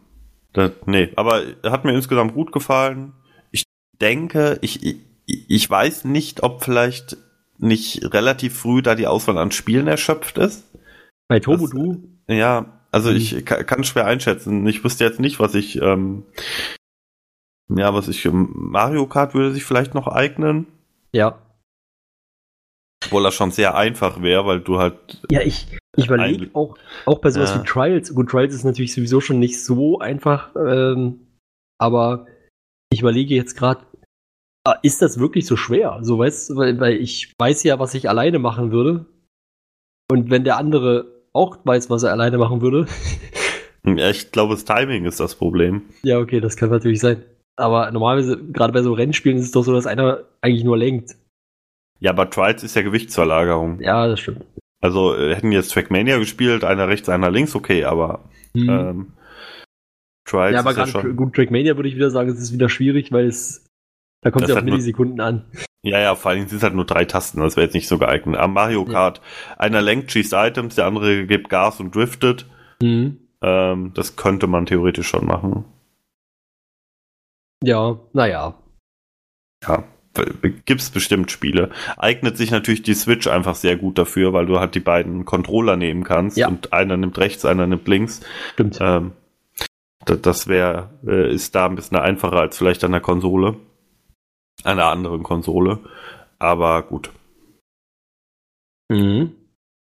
das, 0.57 0.73
nee, 0.87 1.13
aber 1.17 1.43
hat 1.65 1.85
mir 1.85 1.93
insgesamt 1.95 2.35
gut 2.35 2.51
gefallen. 2.51 3.13
Ich 3.51 3.65
denke, 4.01 4.59
ich, 4.63 4.83
ich, 4.85 4.97
ich 5.27 5.69
weiß 5.71 6.05
nicht, 6.05 6.43
ob 6.43 6.65
vielleicht 6.65 7.17
nicht 7.59 8.13
relativ 8.15 8.59
früh 8.59 8.83
da 8.83 8.95
die 8.95 9.07
Auswahl 9.07 9.39
an 9.39 9.51
Spielen 9.51 9.87
erschöpft 9.87 10.39
ist. 10.39 10.65
Bei 11.29 11.39
Das- 11.41 11.71
Du 11.71 12.03
Ja, 12.29 12.81
also 12.91 13.11
Mhm. 13.11 13.17
ich 13.17 13.45
ka- 13.45 13.63
kann 13.65 13.85
schwer 13.85 14.07
einschätzen. 14.07 14.67
Ich 14.67 14.83
wüsste 14.83 15.05
jetzt 15.05 15.21
nicht, 15.21 15.39
was 15.41 15.55
ich, 15.55 15.81
ähm, 15.81 16.25
ja, 17.69 17.93
was 17.95 18.09
ich, 18.09 18.25
ähm, 18.25 18.51
Mario 18.55 19.07
Kart 19.07 19.35
würde 19.35 19.53
sich 19.53 19.65
vielleicht 19.65 19.95
noch 19.95 20.07
eignen, 20.09 20.67
Ja. 21.13 21.39
obwohl 23.05 23.23
das 23.23 23.35
schon 23.35 23.51
sehr 23.51 23.75
einfach 23.77 24.23
wäre, 24.23 24.47
weil 24.47 24.61
du 24.61 24.79
halt, 24.79 25.23
Ja, 25.31 25.41
ich, 25.41 25.67
ich 25.97 26.07
überlege 26.07 26.51
auch, 26.55 26.77
auch 27.07 27.19
bei 27.21 27.31
sowas 27.31 27.51
Ja. 27.55 27.61
wie 27.63 27.67
Trials. 27.67 28.15
Gut, 28.15 28.29
Trials 28.31 28.55
ist 28.55 28.65
natürlich 28.65 28.95
sowieso 28.95 29.21
schon 29.21 29.39
nicht 29.39 29.63
so 29.63 29.99
einfach, 29.99 30.55
ähm, 30.57 31.21
aber 31.79 32.27
ich 32.93 33.01
überlege 33.01 33.35
jetzt 33.35 33.57
gerade, 33.57 33.83
ist 34.83 35.01
das 35.03 35.19
wirklich 35.19 35.47
so 35.47 35.57
schwer? 35.57 35.99
So 36.03 36.19
weißt 36.19 36.51
du, 36.51 36.57
weil, 36.57 36.79
weil 36.81 36.95
ich 36.95 37.33
weiß 37.39 37.63
ja, 37.63 37.79
was 37.79 37.95
ich 37.95 38.09
alleine 38.09 38.39
machen 38.39 38.73
würde. 38.73 39.07
Und 40.11 40.31
wenn 40.31 40.45
der 40.45 40.57
andere 40.57 41.07
auch 41.33 41.59
weiß, 41.65 41.89
was 41.91 42.03
er 42.03 42.13
alleine 42.13 42.39
machen 42.39 42.61
würde, 42.63 42.87
ja, 43.87 44.11
ich 44.11 44.33
glaube, 44.33 44.55
das 44.55 44.65
Timing 44.65 45.05
ist 45.05 45.21
das 45.21 45.35
Problem. 45.35 45.83
ja, 46.03 46.19
okay, 46.19 46.41
das 46.41 46.57
kann 46.57 46.71
natürlich 46.71 47.01
sein. 47.01 47.23
Aber 47.59 47.91
normalerweise, 47.91 48.37
gerade 48.53 48.73
bei 48.73 48.83
so 48.83 48.93
Rennspielen, 48.93 49.39
ist 49.39 49.45
es 49.47 49.51
doch 49.53 49.63
so, 49.63 49.73
dass 49.73 49.87
einer 49.87 50.25
eigentlich 50.43 50.65
nur 50.65 50.77
lenkt. 50.77 51.17
Ja, 52.01 52.11
aber 52.11 52.29
Trials 52.29 52.63
ist 52.63 52.77
ja 52.77 52.83
Gewichtsverlagerung. 52.83 53.81
Ja, 53.81 54.07
das 54.07 54.21
stimmt. 54.21 54.45
Also 54.87 55.17
äh, 55.17 55.35
hätten 55.35 55.51
jetzt 55.53 55.73
Trackmania 55.73 56.19
gespielt, 56.19 56.63
einer 56.65 56.87
rechts, 56.89 57.09
einer 57.09 57.31
links, 57.31 57.55
okay, 57.55 57.85
aber 57.85 58.25
ähm, 58.55 59.13
Trials 60.25 60.51
Mhm. 60.51 60.55
ja, 60.55 60.61
aber 60.61 60.71
ja 60.71 60.77
gerade 60.77 60.91
schon. 60.91 61.17
gut, 61.17 61.35
Trackmania 61.35 61.77
würde 61.77 61.89
ich 61.89 61.97
wieder 61.97 62.11
sagen, 62.11 62.29
es 62.31 62.39
ist 62.41 62.53
wieder 62.53 62.69
schwierig, 62.69 63.11
weil 63.13 63.27
es 63.27 63.65
da 64.23 64.31
kommt 64.31 64.45
es 64.45 64.49
ja 64.49 64.55
auf 64.55 64.59
hat 64.59 64.65
nur- 64.65 64.73
Millisekunden 64.75 65.21
an. 65.21 65.45
Ja, 65.83 66.01
ja, 66.01 66.15
vor 66.17 66.31
allen 66.31 66.39
Dingen 66.39 66.49
sind 66.49 66.59
es 66.59 66.63
halt 66.65 66.75
nur 66.75 66.85
drei 66.87 67.05
Tasten, 67.05 67.41
das 67.41 67.57
wäre 67.57 67.65
jetzt 67.67 67.75
nicht 67.75 67.87
so 67.89 67.99
geeignet. 67.99 68.37
Am 68.41 68.53
Mario 68.55 68.85
Ja. 68.87 68.93
Kart, 68.93 69.21
einer 69.57 69.83
lenkt, 69.83 70.11
schießt 70.13 70.33
Items, 70.35 70.75
der 70.75 70.87
andere 70.87 71.27
gibt 71.27 71.49
Gas 71.49 71.79
und 71.81 71.95
driftet. 71.95 72.47
Mhm. 72.83 73.19
Ähm, 73.43 73.93
das 73.95 74.17
könnte 74.17 74.47
man 74.47 74.67
theoretisch 74.67 75.07
schon 75.09 75.27
machen. 75.27 75.65
Ja, 77.63 77.99
naja. 78.13 78.55
gibt 79.65 79.85
es 80.67 80.91
bestimmt 80.91 81.31
Spiele. 81.31 81.71
Eignet 81.97 82.37
sich 82.37 82.51
natürlich 82.51 82.83
die 82.83 82.95
Switch 82.95 83.27
einfach 83.27 83.55
sehr 83.55 83.77
gut 83.77 83.99
dafür, 83.99 84.33
weil 84.33 84.47
du 84.47 84.59
halt 84.61 84.75
die 84.75 84.81
beiden 84.81 85.25
Controller 85.25 85.77
nehmen 85.77 86.05
kannst 86.05 86.37
Ja. 86.37 86.49
und 86.49 86.73
einer 86.73 86.97
nimmt 86.97 87.19
rechts, 87.19 87.45
einer 87.45 87.67
nimmt 87.67 87.87
links. 87.89 88.21
Stimmt. 88.55 88.79
Ähm, 88.81 89.13
da- 90.05 90.17
das 90.17 90.47
wäre, 90.49 90.91
äh, 91.07 91.33
ist 91.33 91.55
da 91.55 91.67
ein 91.67 91.75
bisschen 91.77 91.97
einfacher 91.99 92.37
als 92.41 92.57
vielleicht 92.59 92.85
an 92.85 92.93
der 92.93 93.01
Konsole. 93.01 93.57
An 94.65 94.73
einer 94.79 94.87
anderen 94.91 95.23
Konsole. 95.23 95.81
Aber 96.39 96.83
gut. 96.83 97.11
Mhm. 98.89 99.33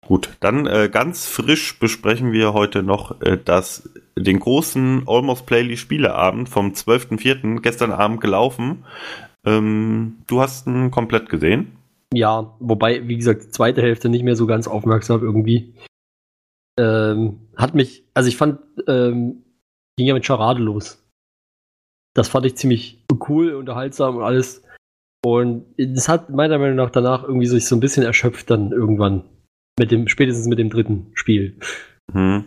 Gut, 0.05 0.30
dann 0.39 0.65
äh, 0.65 0.89
ganz 0.91 1.28
frisch 1.28 1.78
besprechen 1.80 2.32
wir 2.32 2.53
heute 2.53 2.82
noch 2.84 3.22
äh, 3.22 3.38
das, 3.43 3.89
den 4.17 4.39
großen 4.39 5.03
Almost 5.07 5.45
Playly 5.45 5.78
Spieleabend 5.78 6.49
vom 6.49 6.72
12.04. 6.74 7.61
gestern 7.61 7.91
Abend 7.91 8.19
gelaufen. 8.19 8.84
Ähm, 9.46 10.24
du 10.28 10.42
hast 10.42 10.68
ihn 10.68 10.92
komplett 10.92 11.30
gesehen. 11.30 11.78
Ja, 12.14 12.56
wobei, 12.60 13.08
wie 13.08 13.18
gesagt, 13.18 13.44
die 13.44 13.50
zweite 13.50 13.82
Hälfte 13.82 14.10
nicht 14.10 14.24
mehr 14.24 14.36
so 14.36 14.46
ganz 14.46 14.68
aufmerksam 14.68 15.22
irgendwie. 15.22 15.74
Ähm, 16.78 17.48
hat 17.56 17.74
mich, 17.74 18.04
also 18.14 18.28
ich 18.28 18.38
fand, 18.38 18.60
ähm, 18.88 19.44
ging 19.98 20.08
ja 20.08 20.14
mit 20.14 20.26
Charade 20.26 20.62
los. 20.62 21.04
Das 22.14 22.28
fand 22.28 22.46
ich 22.46 22.56
ziemlich 22.56 23.06
cool, 23.30 23.54
unterhaltsam 23.54 24.18
und 24.18 24.24
alles. 24.24 24.64
Und 25.24 25.66
es 25.78 26.10
hat 26.10 26.30
meiner 26.30 26.58
Meinung 26.58 26.76
nach 26.76 26.89
danach 26.89 27.24
irgendwie 27.24 27.48
sich 27.48 27.66
so 27.66 27.76
ein 27.76 27.80
bisschen 27.80 28.04
erschöpft 28.04 28.50
dann 28.50 28.72
irgendwann. 28.72 29.24
Mit 29.80 29.92
dem, 29.92 30.08
spätestens 30.08 30.48
mit 30.48 30.60
dem 30.60 30.70
dritten 30.70 31.12
Spiel. 31.14 31.58
Hm. 32.12 32.46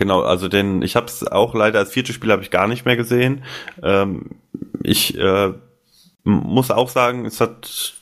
Genau, 0.00 0.22
also 0.22 0.48
den, 0.48 0.80
ich 0.80 0.96
habe 0.96 1.08
es 1.08 1.26
auch 1.26 1.54
leider 1.54 1.78
als 1.78 1.92
viertes 1.92 2.14
Spiel 2.14 2.32
habe 2.32 2.40
ich 2.40 2.50
gar 2.50 2.66
nicht 2.66 2.86
mehr 2.86 2.96
gesehen. 2.96 3.44
Ähm, 3.82 4.30
ich 4.82 5.14
äh, 5.18 5.52
muss 6.24 6.70
auch 6.70 6.88
sagen, 6.88 7.26
es 7.26 7.38
hat 7.38 7.92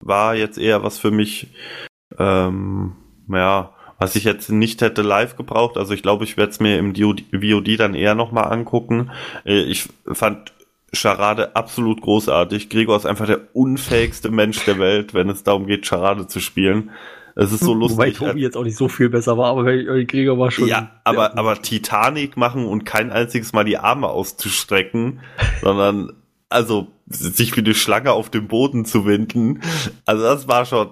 war 0.00 0.34
jetzt 0.34 0.58
eher 0.58 0.82
was 0.82 0.98
für 0.98 1.10
mich, 1.10 1.48
ähm, 2.18 2.92
ja, 3.26 3.72
was 3.98 4.16
ich 4.16 4.24
jetzt 4.24 4.50
nicht 4.50 4.82
hätte 4.82 5.00
live 5.00 5.36
gebraucht. 5.36 5.78
Also 5.78 5.94
ich 5.94 6.02
glaube, 6.02 6.24
ich 6.24 6.36
werde 6.36 6.50
es 6.50 6.60
mir 6.60 6.78
im 6.78 6.94
VOD, 6.94 7.24
VOD 7.32 7.80
dann 7.80 7.94
eher 7.94 8.14
nochmal 8.14 8.52
angucken. 8.52 9.10
Äh, 9.46 9.62
ich 9.62 9.88
fand 10.12 10.52
Charade 10.92 11.56
absolut 11.56 12.02
großartig. 12.02 12.68
Gregor 12.68 12.98
ist 12.98 13.06
einfach 13.06 13.26
der 13.26 13.40
unfähigste 13.54 14.30
Mensch 14.30 14.62
der 14.66 14.78
Welt, 14.78 15.14
wenn 15.14 15.30
es 15.30 15.42
darum 15.42 15.66
geht, 15.66 15.86
Charade 15.86 16.26
zu 16.26 16.40
spielen. 16.40 16.90
Es 17.40 17.52
ist 17.52 17.60
so 17.60 17.72
lustig. 17.72 17.96
Wobei 17.96 18.10
Tobi 18.10 18.40
jetzt 18.42 18.54
auch 18.54 18.64
nicht 18.64 18.76
so 18.76 18.88
viel 18.88 19.08
besser 19.08 19.38
war, 19.38 19.52
aber 19.52 19.64
Gregor 19.64 20.38
war 20.38 20.50
schon. 20.50 20.68
Ja, 20.68 21.00
aber, 21.04 21.38
aber 21.38 21.62
Titanic 21.62 22.36
machen 22.36 22.66
und 22.66 22.84
kein 22.84 23.10
einziges 23.10 23.54
Mal 23.54 23.64
die 23.64 23.78
Arme 23.78 24.08
auszustrecken, 24.08 25.20
sondern 25.62 26.12
also 26.50 26.88
sich 27.06 27.56
wie 27.56 27.60
eine 27.60 27.72
Schlange 27.72 28.12
auf 28.12 28.28
dem 28.28 28.46
Boden 28.46 28.84
zu 28.84 29.06
winden. 29.06 29.62
Also 30.04 30.22
das 30.22 30.48
war 30.48 30.66
schon, 30.66 30.90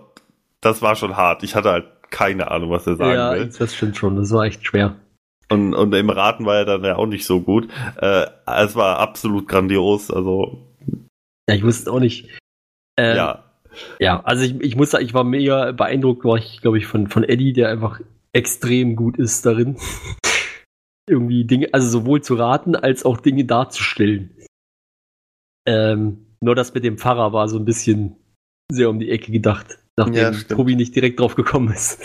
das 0.62 0.80
war 0.80 0.96
schon 0.96 1.18
hart. 1.18 1.42
Ich 1.42 1.55
hatte 1.55 1.70
halt 1.70 1.84
keine 2.09 2.51
Ahnung, 2.51 2.70
was 2.70 2.86
er 2.86 2.96
sagen 2.96 3.12
ja, 3.12 3.34
will. 3.34 3.51
das 3.59 3.74
stimmt 3.74 3.99
schon. 3.99 4.16
Das 4.16 4.32
war 4.32 4.44
echt 4.44 4.66
schwer. 4.66 4.96
Und, 5.51 5.74
und 5.74 5.94
im 5.94 6.09
Raten 6.09 6.46
war 6.46 6.57
er 6.57 6.64
dann 6.64 6.82
ja 6.82 6.96
auch 6.96 7.07
nicht 7.07 7.26
so 7.26 7.42
gut. 7.42 7.68
Äh, 8.01 8.24
es 8.46 8.74
war 8.74 9.01
absolut 9.01 9.49
grandios. 9.49 10.11
Also 10.11 10.66
Ja, 11.46 11.57
ich 11.57 11.62
wusste 11.62 11.92
auch 11.92 12.01
nicht. 12.01 12.26
Ähm, 12.96 13.16
ja, 13.16 13.44
Ja, 14.01 14.20
also 14.24 14.45
ich, 14.45 14.61
ich 14.61 14.76
muss 14.76 14.91
sagen, 14.91 15.05
ich 15.05 15.14
war 15.14 15.24
mega 15.24 15.72
beeindruckt, 15.72 16.24
war 16.24 16.37
ich, 16.37 16.61
glaube 16.61 16.79
ich, 16.79 16.87
von, 16.87 17.09
von 17.09 17.24
Eddie, 17.24 17.53
der 17.53 17.68
einfach 17.70 18.01
extrem 18.33 18.97
gut 18.97 19.16
ist 19.18 19.45
darin. 19.47 19.76
Irgendwie 21.09 21.45
Dinge, 21.45 21.68
also 21.72 21.89
sowohl 21.89 22.22
zu 22.22 22.35
raten 22.35 22.76
als 22.76 23.05
auch 23.05 23.18
Dinge 23.20 23.45
darzustellen. 23.45 24.31
Ähm, 25.66 26.26
nur 26.41 26.55
das 26.55 26.74
mit 26.74 26.85
dem 26.85 26.99
Pfarrer 26.99 27.33
war 27.33 27.49
so 27.49 27.59
ein 27.59 27.64
bisschen 27.64 28.16
sehr 28.70 28.91
um 28.91 28.99
die 28.99 29.11
Ecke 29.11 29.33
gedacht, 29.33 29.79
nachdem 29.97 30.14
Ja. 30.14 30.31
Tobi 30.33 30.76
nicht 30.76 30.95
direkt 30.95 31.18
drauf 31.20 31.35
gekommen 31.35 31.72
ist. 31.72 32.01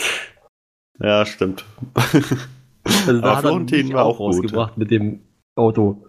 ja, 0.99 1.25
stimmt. 1.25 1.65
Also 1.95 3.19
Aber 3.19 3.37
hat 3.37 3.43
er 3.43 3.49
Florentin 3.49 3.87
mich 3.87 3.93
war 3.93 4.05
auch 4.05 4.17
gut. 4.17 4.27
rausgebracht 4.35 4.77
mit 4.77 4.91
dem 4.91 5.21
Auto. 5.55 6.05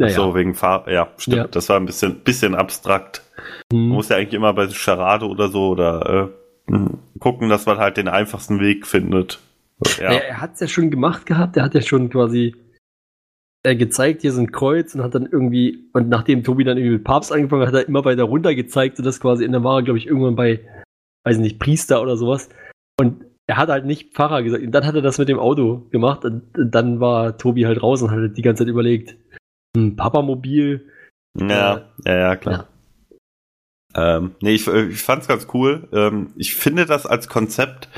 Naja. 0.00 0.14
So 0.14 0.34
wegen 0.34 0.54
Fahr 0.54 0.90
ja, 0.90 1.12
stimmt. 1.18 1.36
Ja. 1.36 1.46
Das 1.46 1.68
war 1.68 1.76
ein 1.76 1.84
bisschen, 1.84 2.20
bisschen 2.20 2.54
abstrakt. 2.54 3.22
Hm. 3.70 3.88
Man 3.88 3.96
muss 3.96 4.08
ja 4.08 4.16
eigentlich 4.16 4.32
immer 4.32 4.54
bei 4.54 4.66
Charade 4.68 5.26
oder 5.26 5.48
so 5.48 5.68
oder 5.68 6.32
äh, 6.68 6.72
mh, 6.72 6.92
gucken, 7.18 7.50
dass 7.50 7.66
man 7.66 7.76
halt 7.76 7.98
den 7.98 8.08
einfachsten 8.08 8.60
Weg 8.60 8.86
findet. 8.86 9.40
Ja, 9.98 10.08
Naja, 10.08 10.20
er 10.20 10.40
hat 10.40 10.54
es 10.54 10.60
ja 10.60 10.68
schon 10.68 10.90
gemacht 10.90 11.26
gehabt, 11.26 11.58
er 11.58 11.64
hat 11.64 11.74
ja 11.74 11.82
schon 11.82 12.08
quasi 12.08 12.54
äh, 13.62 13.76
gezeigt, 13.76 14.22
hier 14.22 14.30
ist 14.30 14.38
ein 14.38 14.52
Kreuz 14.52 14.94
und 14.94 15.02
hat 15.02 15.14
dann 15.14 15.28
irgendwie, 15.30 15.90
und 15.92 16.08
nachdem 16.08 16.44
Tobi 16.44 16.64
dann 16.64 16.78
irgendwie 16.78 16.96
mit 16.96 17.04
Papst 17.04 17.30
angefangen 17.30 17.60
hat, 17.60 17.68
hat 17.68 17.82
er 17.82 17.88
immer 17.88 18.02
weiter 18.06 18.24
runter 18.24 18.54
gezeigt 18.54 18.98
und 18.98 19.04
das 19.04 19.20
quasi, 19.20 19.44
und 19.44 19.52
dann 19.52 19.64
war 19.64 19.80
er, 19.80 19.82
glaube 19.82 19.98
ich, 19.98 20.06
irgendwann 20.06 20.34
bei, 20.34 20.60
weiß 21.24 21.36
nicht, 21.36 21.58
Priester 21.58 22.00
oder 22.00 22.16
sowas. 22.16 22.48
Und 22.98 23.26
er 23.46 23.58
hat 23.58 23.68
halt 23.68 23.84
nicht 23.84 24.14
Pfarrer 24.14 24.42
gesagt. 24.42 24.64
Und 24.64 24.72
dann 24.72 24.86
hat 24.86 24.94
er 24.94 25.02
das 25.02 25.18
mit 25.18 25.28
dem 25.28 25.38
Auto 25.38 25.88
gemacht 25.90 26.24
und 26.24 26.44
dann 26.54 27.00
war 27.00 27.36
Tobi 27.36 27.66
halt 27.66 27.82
raus 27.82 28.00
und 28.00 28.10
hat 28.10 28.18
halt 28.18 28.38
die 28.38 28.42
ganze 28.42 28.64
Zeit 28.64 28.70
überlegt, 28.70 29.16
hm, 29.76 29.96
Papamobil. 29.96 30.90
ja, 31.38 31.82
ja, 32.04 32.18
ja, 32.18 32.36
klar. 32.36 32.66
Ähm, 33.94 34.32
nee, 34.40 34.52
ich, 34.52 34.66
äh, 34.66 34.86
ich 34.86 35.02
fand's 35.02 35.26
ganz 35.26 35.48
cool. 35.52 35.88
Ähm, 35.92 36.32
ich 36.36 36.54
finde 36.54 36.86
das 36.86 37.06
als 37.06 37.28
Konzept 37.28 37.88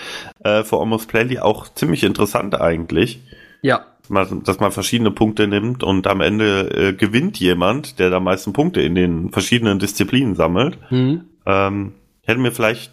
äh, 0.42 0.62
für 0.64 0.78
Almost 0.78 1.08
Playly 1.08 1.38
auch 1.38 1.68
ziemlich 1.74 2.02
interessant 2.02 2.58
eigentlich. 2.60 3.20
Ja. 3.62 3.86
Man, 4.08 4.42
dass 4.42 4.58
man 4.58 4.72
verschiedene 4.72 5.10
Punkte 5.10 5.46
nimmt 5.46 5.82
und 5.82 6.06
am 6.06 6.20
Ende 6.20 6.70
äh, 6.70 6.92
gewinnt 6.92 7.38
jemand, 7.38 7.98
der 7.98 8.10
da 8.10 8.20
meisten 8.20 8.52
Punkte 8.52 8.80
in 8.82 8.94
den 8.94 9.30
verschiedenen 9.30 9.78
Disziplinen 9.78 10.34
sammelt. 10.34 10.78
Hm. 10.88 11.24
Ähm, 11.46 11.92
hätte 12.24 12.40
mir 12.40 12.52
vielleicht, 12.52 12.92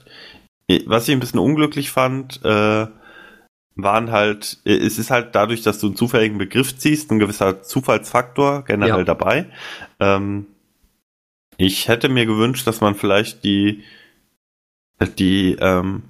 was 0.86 1.08
ich 1.08 1.16
ein 1.16 1.20
bisschen 1.20 1.40
unglücklich 1.40 1.92
fand, 1.92 2.44
äh, 2.44 2.88
waren 3.76 4.12
halt, 4.12 4.58
äh, 4.66 4.76
es 4.78 5.00
ist 5.00 5.12
halt 5.12 5.36
dadurch, 5.36 5.62
dass 5.62 5.80
du 5.80 5.88
einen 5.88 5.96
zufälligen 5.96 6.38
Begriff 6.38 6.78
ziehst, 6.78 7.12
ein 7.12 7.20
gewisser 7.20 7.62
Zufallsfaktor 7.62 8.64
generell 8.66 9.00
Ja. 9.00 9.04
dabei. 9.06 9.50
Ähm, 10.00 10.48
ich 11.58 11.88
hätte 11.88 12.10
mir 12.10 12.26
gewünscht, 12.26 12.66
dass 12.68 12.82
man 12.82 12.96
vielleicht 12.96 13.44
die, 13.44 13.84
die, 15.18 15.56
ähm, 15.60 16.04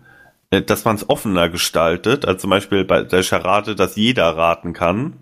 äh, 0.50 0.62
dass 0.62 0.86
man 0.86 0.96
es 0.96 1.10
offener 1.10 1.50
gestaltet, 1.50 2.26
also 2.26 2.40
zum 2.40 2.50
Beispiel 2.50 2.84
bei 2.86 3.04
der 3.04 3.24
Charade, 3.24 3.76
dass 3.76 3.96
jeder 3.96 4.36
raten 4.36 4.74
kann. 4.74 5.14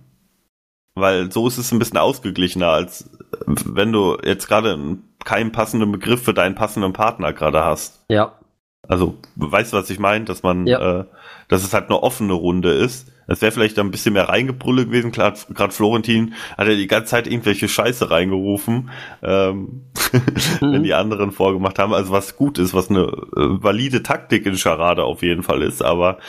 Weil 0.95 1.31
so 1.31 1.47
ist 1.47 1.57
es 1.59 1.71
ein 1.71 1.79
bisschen 1.79 1.97
ausgeglichener, 1.97 2.69
als 2.69 3.01
äh, 3.03 3.07
wenn 3.65 3.91
du 3.91 4.17
jetzt 4.23 4.47
gerade 4.47 4.73
einen- 4.73 5.03
keinen 5.25 5.51
passenden 5.51 5.91
Begriff 5.91 6.23
für 6.23 6.33
deinen 6.33 6.55
passenden 6.55 6.93
Partner 6.93 7.33
gerade 7.33 7.63
hast. 7.65 8.03
Ja. 8.09 8.33
Also, 8.87 9.17
weißt 9.35 9.73
du, 9.73 9.77
was 9.77 9.89
ich 9.89 9.99
meine? 9.99 10.25
Dass 10.25 10.43
man, 10.43 10.67
Ja. 10.67 11.01
äh, 11.01 11.05
dass 11.47 11.63
es 11.63 11.73
halt 11.73 11.85
eine 11.89 12.01
offene 12.03 12.33
Runde 12.33 12.71
ist. 12.71 13.11
Es 13.29 13.41
wäre 13.41 13.51
vielleicht 13.51 13.77
ein 13.79 13.91
bisschen 13.91 14.13
mehr 14.13 14.29
reingebrülle 14.29 14.85
gewesen. 14.85 15.11
Klar, 15.11 15.33
gerade 15.53 15.73
Florentin 15.73 16.33
hat 16.57 16.67
ja 16.69 16.75
die 16.75 16.87
ganze 16.87 17.11
Zeit 17.11 17.27
irgendwelche 17.27 17.67
Scheiße 17.67 18.09
reingerufen, 18.09 18.89
ähm, 19.21 19.81
wenn 20.61 20.83
die 20.83 20.93
anderen 20.93 21.33
vorgemacht 21.33 21.77
haben. 21.77 21.93
Also 21.93 22.13
was 22.13 22.37
gut 22.37 22.57
ist, 22.57 22.73
was 22.73 22.89
eine 22.89 23.01
äh, 23.01 23.61
valide 23.61 24.01
Taktik 24.03 24.45
in 24.45 24.55
Charade 24.57 25.03
auf 25.03 25.23
jeden 25.23 25.43
Fall 25.43 25.61
ist. 25.61 25.81
Aber 25.83 26.19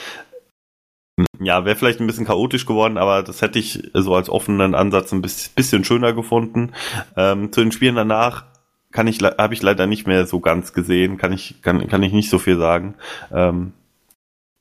ja, 1.39 1.63
wäre 1.63 1.77
vielleicht 1.77 2.01
ein 2.01 2.07
bisschen 2.07 2.25
chaotisch 2.25 2.65
geworden, 2.65 2.97
aber 2.97 3.23
das 3.23 3.41
hätte 3.41 3.59
ich 3.59 3.89
so 3.93 4.13
als 4.15 4.29
offenen 4.29 4.75
Ansatz 4.75 5.13
ein 5.13 5.21
bisschen, 5.21 5.53
bisschen 5.55 5.83
schöner 5.85 6.11
gefunden. 6.11 6.73
Ähm, 7.15 7.53
zu 7.53 7.61
den 7.61 7.71
Spielen 7.71 7.95
danach 7.95 8.43
kann 8.91 9.07
ich, 9.07 9.19
habe 9.19 9.53
ich 9.53 9.61
leider 9.61 9.85
nicht 9.87 10.07
mehr 10.07 10.25
so 10.25 10.39
ganz 10.39 10.73
gesehen, 10.73 11.17
kann 11.17 11.31
ich, 11.33 11.61
kann, 11.61 11.87
kann 11.87 12.03
ich 12.03 12.13
nicht 12.13 12.29
so 12.29 12.39
viel 12.39 12.57
sagen. 12.57 12.95
Ähm, 13.31 13.73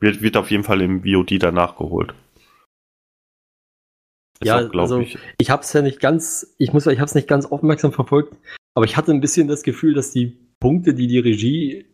wird, 0.00 0.22
wird 0.22 0.36
auf 0.36 0.50
jeden 0.50 0.64
Fall 0.64 0.80
im 0.82 1.02
VOD 1.02 1.42
danach 1.42 1.76
geholt. 1.76 2.14
Ist 4.40 4.46
Ja, 4.48 4.66
auch, 4.66 4.74
also- 4.74 5.00
ich. 5.00 5.18
ich 5.38 5.50
habe 5.50 5.62
es 5.62 5.72
ja 5.72 5.82
nicht 5.82 6.00
ganz, 6.00 6.54
ich 6.58 6.72
muss 6.72 6.84
sagen, 6.84 6.94
ich 6.94 7.00
habe 7.00 7.08
es 7.08 7.14
nicht 7.14 7.26
ganz 7.28 7.46
aufmerksam 7.46 7.92
verfolgt, 7.92 8.36
aber 8.76 8.84
ich 8.84 8.96
hatte 8.96 9.10
ein 9.12 9.20
bisschen 9.20 9.48
das 9.48 9.62
Gefühl, 9.62 9.94
dass 9.94 10.12
die 10.12 10.36
Punkte, 10.60 10.94
die 10.94 11.06
die 11.08 11.18
Regie 11.18 11.86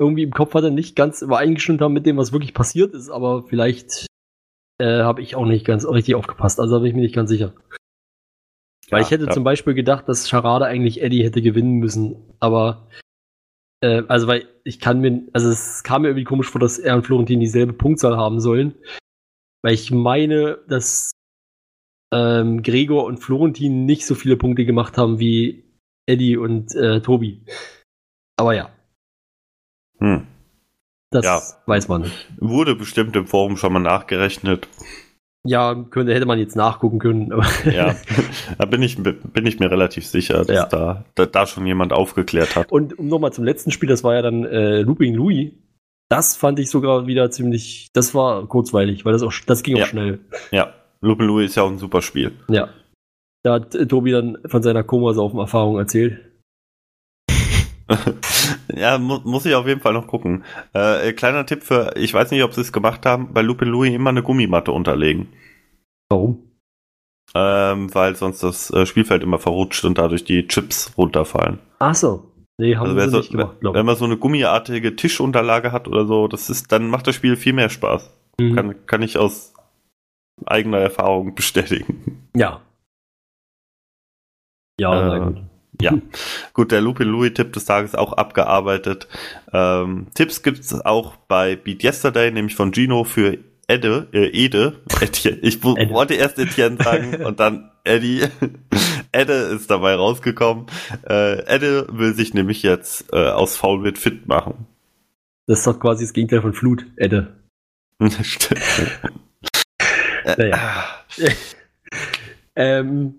irgendwie 0.00 0.22
im 0.22 0.32
Kopf 0.32 0.54
hatte, 0.54 0.70
nicht 0.70 0.94
ganz 0.94 1.22
übereingestimmt 1.22 1.80
haben 1.80 1.92
mit 1.94 2.06
dem, 2.06 2.16
was 2.16 2.32
wirklich 2.32 2.54
passiert 2.54 2.94
ist, 2.94 3.08
aber 3.10 3.42
vielleicht 3.42 4.06
äh, 4.80 5.00
habe 5.02 5.22
ich 5.22 5.34
auch 5.34 5.46
nicht 5.46 5.66
ganz 5.66 5.84
richtig 5.84 6.14
aufgepasst, 6.14 6.60
also 6.60 6.76
da 6.76 6.78
bin 6.80 6.90
ich 6.90 6.94
mir 6.94 7.00
nicht 7.02 7.14
ganz 7.16 7.30
sicher. 7.30 7.52
Weil 8.90 9.00
Ja, 9.00 9.06
ich 9.06 9.10
hätte 9.10 9.26
ja. 9.26 9.30
zum 9.30 9.44
Beispiel 9.44 9.74
gedacht, 9.74 10.08
dass 10.08 10.28
Charade 10.28 10.64
eigentlich 10.66 11.02
Eddie 11.02 11.24
hätte 11.24 11.42
gewinnen 11.42 11.74
müssen, 11.74 12.16
aber 12.40 12.88
äh, 13.82 14.02
also 14.08 14.26
weil 14.26 14.48
ich 14.64 14.80
kann 14.80 15.00
mir, 15.00 15.22
also 15.32 15.48
es 15.50 15.82
kam 15.82 16.02
mir 16.02 16.08
irgendwie 16.08 16.24
komisch 16.24 16.48
vor, 16.50 16.60
dass 16.60 16.78
er 16.78 16.96
und 16.96 17.04
Florentin 17.06 17.40
dieselbe 17.40 17.72
Punktzahl 17.72 18.16
haben 18.16 18.40
sollen, 18.40 18.74
weil 19.62 19.74
ich 19.74 19.90
meine, 19.90 20.58
dass 20.68 21.10
ähm, 22.12 22.62
Gregor 22.62 23.04
und 23.04 23.18
Florentin 23.18 23.84
nicht 23.84 24.06
so 24.06 24.14
viele 24.14 24.36
Punkte 24.36 24.64
gemacht 24.64 24.96
haben 24.96 25.18
wie 25.18 25.64
Eddie 26.06 26.36
und 26.38 26.74
äh, 26.74 27.02
Tobi. 27.02 27.44
Aber 28.38 28.54
ja, 28.54 28.70
Hm. 29.98 30.26
das 31.10 31.24
Ja. 31.24 31.42
weiß 31.66 31.88
man. 31.88 32.10
Wurde 32.38 32.74
bestimmt 32.76 33.14
im 33.16 33.26
Forum 33.26 33.56
schon 33.56 33.72
mal 33.72 33.80
nachgerechnet. 33.80 34.68
Ja, 35.48 35.74
könnte, 35.90 36.12
hätte 36.14 36.26
man 36.26 36.38
jetzt 36.38 36.56
nachgucken 36.56 36.98
können. 36.98 37.32
Ja, 37.64 37.94
da 38.58 38.66
bin 38.66 38.82
ich, 38.82 39.02
bin 39.02 39.46
ich 39.46 39.58
mir 39.58 39.70
relativ 39.70 40.06
sicher, 40.06 40.44
dass 40.44 40.48
Ja. 40.56 40.66
da, 40.66 41.04
da, 41.14 41.24
da 41.26 41.46
schon 41.46 41.66
jemand 41.66 41.92
aufgeklärt 41.92 42.54
hat. 42.56 42.70
Und 42.70 42.98
um 42.98 43.08
nochmal 43.08 43.32
zum 43.32 43.44
letzten 43.44 43.70
Spiel, 43.70 43.88
das 43.88 44.04
war 44.04 44.14
ja 44.14 44.22
dann 44.22 44.44
äh, 44.44 44.80
Looping 44.82 45.14
Louis. 45.14 45.52
Das 46.10 46.36
fand 46.36 46.58
ich 46.58 46.68
sogar 46.70 47.06
wieder 47.06 47.30
ziemlich, 47.30 47.88
das 47.92 48.14
war 48.14 48.46
kurzweilig, 48.46 49.04
weil 49.04 49.12
das 49.12 49.22
auch, 49.22 49.32
das 49.46 49.62
ging 49.62 49.76
Ja. 49.76 49.84
auch 49.84 49.88
schnell. 49.88 50.18
Ja, 50.50 50.72
Lupin 51.00 51.26
Louis 51.26 51.50
ist 51.50 51.56
ja 51.56 51.62
auch 51.62 51.70
ein 51.70 51.78
super 51.78 52.02
Spiel. 52.02 52.32
Ja. 52.48 52.68
Da 53.44 53.54
hat 53.54 53.70
Tobi 53.88 54.10
dann 54.10 54.36
von 54.46 54.62
seiner 54.62 54.82
Komasaufen-Erfahrung 54.82 55.78
erzählt. 55.78 56.18
Ja, 58.74 58.98
mu 58.98 59.18
muss 59.24 59.46
ich 59.46 59.54
auf 59.54 59.66
jeden 59.66 59.80
Fall 59.80 59.92
noch 59.92 60.06
gucken. 60.06 60.44
Äh, 60.72 61.12
kleiner 61.12 61.46
Tipp 61.46 61.62
für, 61.62 61.96
ich 61.96 62.12
weiß 62.14 62.30
nicht, 62.30 62.42
ob 62.42 62.52
sie 62.54 62.60
es 62.60 62.72
gemacht 62.72 63.06
haben, 63.06 63.32
bei 63.32 63.42
Lupin 63.42 63.68
Louis 63.68 63.92
immer 63.92 64.10
eine 64.10 64.22
Gummimatte 64.22 64.72
unterlegen. 64.72 65.28
Warum? 66.10 66.42
Ähm, 67.34 67.92
weil 67.94 68.14
sonst 68.16 68.42
das 68.42 68.70
äh, 68.70 68.86
Spielfeld 68.86 69.22
immer 69.22 69.38
verrutscht 69.38 69.84
und 69.84 69.98
dadurch 69.98 70.24
die 70.24 70.46
Chips 70.46 70.92
runterfallen. 70.96 71.58
Ach 71.78 71.94
so. 71.94 72.30
Nee, 72.60 72.76
haben 72.76 72.88
Also 72.88 73.00
sie 73.00 73.10
so, 73.10 73.18
nicht 73.18 73.30
gemacht, 73.30 73.60
glaube 73.60 73.78
wenn 73.78 73.86
man 73.86 73.96
so 73.96 74.04
eine 74.04 74.16
gummiartige 74.16 74.96
Tischunterlage 74.96 75.70
hat 75.70 75.86
oder 75.86 76.06
so, 76.06 76.26
das 76.26 76.50
ist, 76.50 76.72
dann 76.72 76.88
macht 76.88 77.06
das 77.06 77.14
Spiel 77.14 77.36
viel 77.36 77.52
mehr 77.52 77.68
Spaß. 77.68 78.10
Mhm. 78.40 78.54
Kann, 78.54 78.86
kann 78.86 79.02
ich 79.02 79.18
aus 79.18 79.54
eigener 80.46 80.78
Erfahrung 80.78 81.34
bestätigen. 81.36 82.28
Ja. 82.34 82.60
Ja, 84.80 85.16
Äh. 85.16 85.47
Ja, 85.80 85.92
gut, 86.52 86.72
der 86.72 86.80
Lupin 86.80 87.08
Louis 87.08 87.34
Tipp 87.34 87.52
des 87.52 87.64
Tages 87.64 87.94
auch 87.94 88.12
abgearbeitet. 88.12 89.08
Ähm, 89.52 90.08
Tipps 90.14 90.42
gibt's 90.42 90.74
auch 90.74 91.16
bei 91.28 91.56
Beat 91.56 91.82
Yesterday, 91.82 92.30
nämlich 92.30 92.56
von 92.56 92.72
Gino 92.72 93.04
für 93.04 93.38
Edde, 93.68 94.08
äh, 94.12 94.26
Ede. 94.28 94.80
Etienne. 95.00 95.38
Ich 95.42 95.62
Edde. 95.62 95.90
wollte 95.90 96.14
erst 96.14 96.38
Etienne 96.38 96.82
sagen 96.82 97.14
und 97.24 97.38
dann 97.38 97.70
Eddie. 97.84 98.24
Edde 99.12 99.32
ist 99.32 99.70
dabei 99.70 99.94
rausgekommen. 99.94 100.66
Äh, 101.08 101.44
Edde 101.46 101.86
will 101.90 102.14
sich 102.14 102.34
nämlich 102.34 102.62
jetzt 102.62 103.12
äh, 103.12 103.28
aus 103.28 103.56
Foulbit 103.56 103.98
fit 103.98 104.26
machen. 104.26 104.66
Das 105.46 105.60
ist 105.60 105.66
doch 105.66 105.78
quasi 105.78 106.04
das 106.04 106.12
Gegenteil 106.12 106.42
von 106.42 106.52
Flut, 106.52 106.86
Edde. 106.96 107.36
Stimmt. 108.22 108.62
Naja. 110.24 110.84
ähm, 112.54 113.14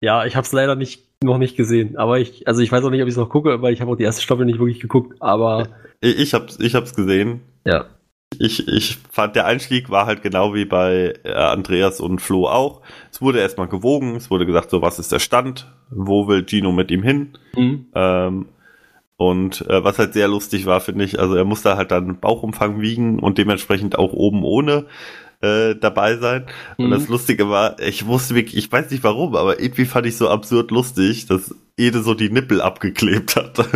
ja, 0.00 0.24
ich 0.24 0.34
habe 0.34 0.46
es 0.46 0.52
leider 0.52 0.74
nicht, 0.76 1.08
noch 1.22 1.38
nicht 1.38 1.56
gesehen. 1.56 1.96
Aber 1.96 2.18
ich, 2.18 2.46
also 2.48 2.60
ich 2.60 2.70
weiß 2.72 2.84
auch 2.84 2.90
nicht, 2.90 3.02
ob 3.02 3.08
ich 3.08 3.12
es 3.14 3.18
noch 3.18 3.28
gucke, 3.28 3.62
weil 3.62 3.72
ich 3.72 3.80
habe 3.80 3.90
auch 3.90 3.96
die 3.96 4.04
erste 4.04 4.22
Staffel 4.22 4.46
nicht 4.46 4.58
wirklich 4.58 4.80
geguckt. 4.80 5.16
Aber 5.20 5.68
Ich, 6.00 6.18
ich 6.18 6.34
hab's, 6.34 6.58
ich 6.60 6.74
hab's 6.74 6.94
gesehen. 6.94 7.40
ja, 7.64 7.86
Ich, 8.38 8.66
ich 8.68 8.98
fand, 9.10 9.36
der 9.36 9.46
Einstieg 9.46 9.90
war 9.90 10.06
halt 10.06 10.22
genau 10.22 10.54
wie 10.54 10.64
bei 10.64 11.14
äh, 11.24 11.32
Andreas 11.32 12.00
und 12.00 12.20
Flo 12.20 12.46
auch. 12.48 12.80
Es 13.10 13.20
wurde 13.20 13.40
erstmal 13.40 13.68
gewogen, 13.68 14.16
es 14.16 14.30
wurde 14.30 14.46
gesagt, 14.46 14.70
so 14.70 14.82
was 14.82 14.98
ist 14.98 15.12
der 15.12 15.18
Stand, 15.18 15.70
wo 15.90 16.26
will 16.28 16.44
Gino 16.46 16.72
mit 16.72 16.90
ihm 16.90 17.02
hin? 17.02 17.32
Mhm. 17.54 17.86
Ähm, 17.94 18.46
und 19.18 19.60
äh, 19.68 19.84
was 19.84 19.98
halt 20.00 20.14
sehr 20.14 20.26
lustig 20.26 20.66
war, 20.66 20.80
finde 20.80 21.04
ich, 21.04 21.20
also 21.20 21.36
er 21.36 21.44
musste 21.44 21.76
halt 21.76 21.92
dann 21.92 22.18
Bauchumfang 22.18 22.80
wiegen 22.80 23.20
und 23.20 23.38
dementsprechend 23.38 23.96
auch 23.96 24.12
oben 24.12 24.42
ohne 24.42 24.86
äh, 25.42 25.74
dabei 25.74 26.16
sein. 26.16 26.46
Und 26.78 26.86
Mhm. 26.86 26.90
das 26.92 27.08
Lustige 27.08 27.48
war, 27.50 27.78
ich 27.80 28.06
wusste 28.06 28.34
wirklich, 28.34 28.56
ich 28.56 28.72
weiß 28.72 28.90
nicht 28.90 29.04
warum, 29.04 29.34
aber 29.36 29.60
irgendwie 29.60 29.84
fand 29.84 30.06
ich 30.06 30.16
so 30.16 30.28
absurd 30.30 30.70
lustig, 30.70 31.26
dass 31.26 31.54
Ede 31.76 32.02
so 32.02 32.14
die 32.14 32.30
Nippel 32.30 32.60
abgeklebt 32.60 33.36
hat. 33.36 33.58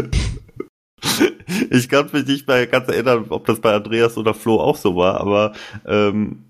ich 1.71 1.89
kann 1.89 2.09
mich 2.12 2.27
nicht 2.27 2.47
mehr 2.49 2.67
ganz 2.67 2.89
erinnern, 2.89 3.27
ob 3.29 3.47
das 3.47 3.61
bei 3.61 3.75
Andreas 3.75 4.17
oder 4.17 4.35
Flo 4.35 4.61
auch 4.61 4.77
so 4.77 4.97
war, 4.97 5.21
aber 5.21 5.53
ähm, 5.87 6.43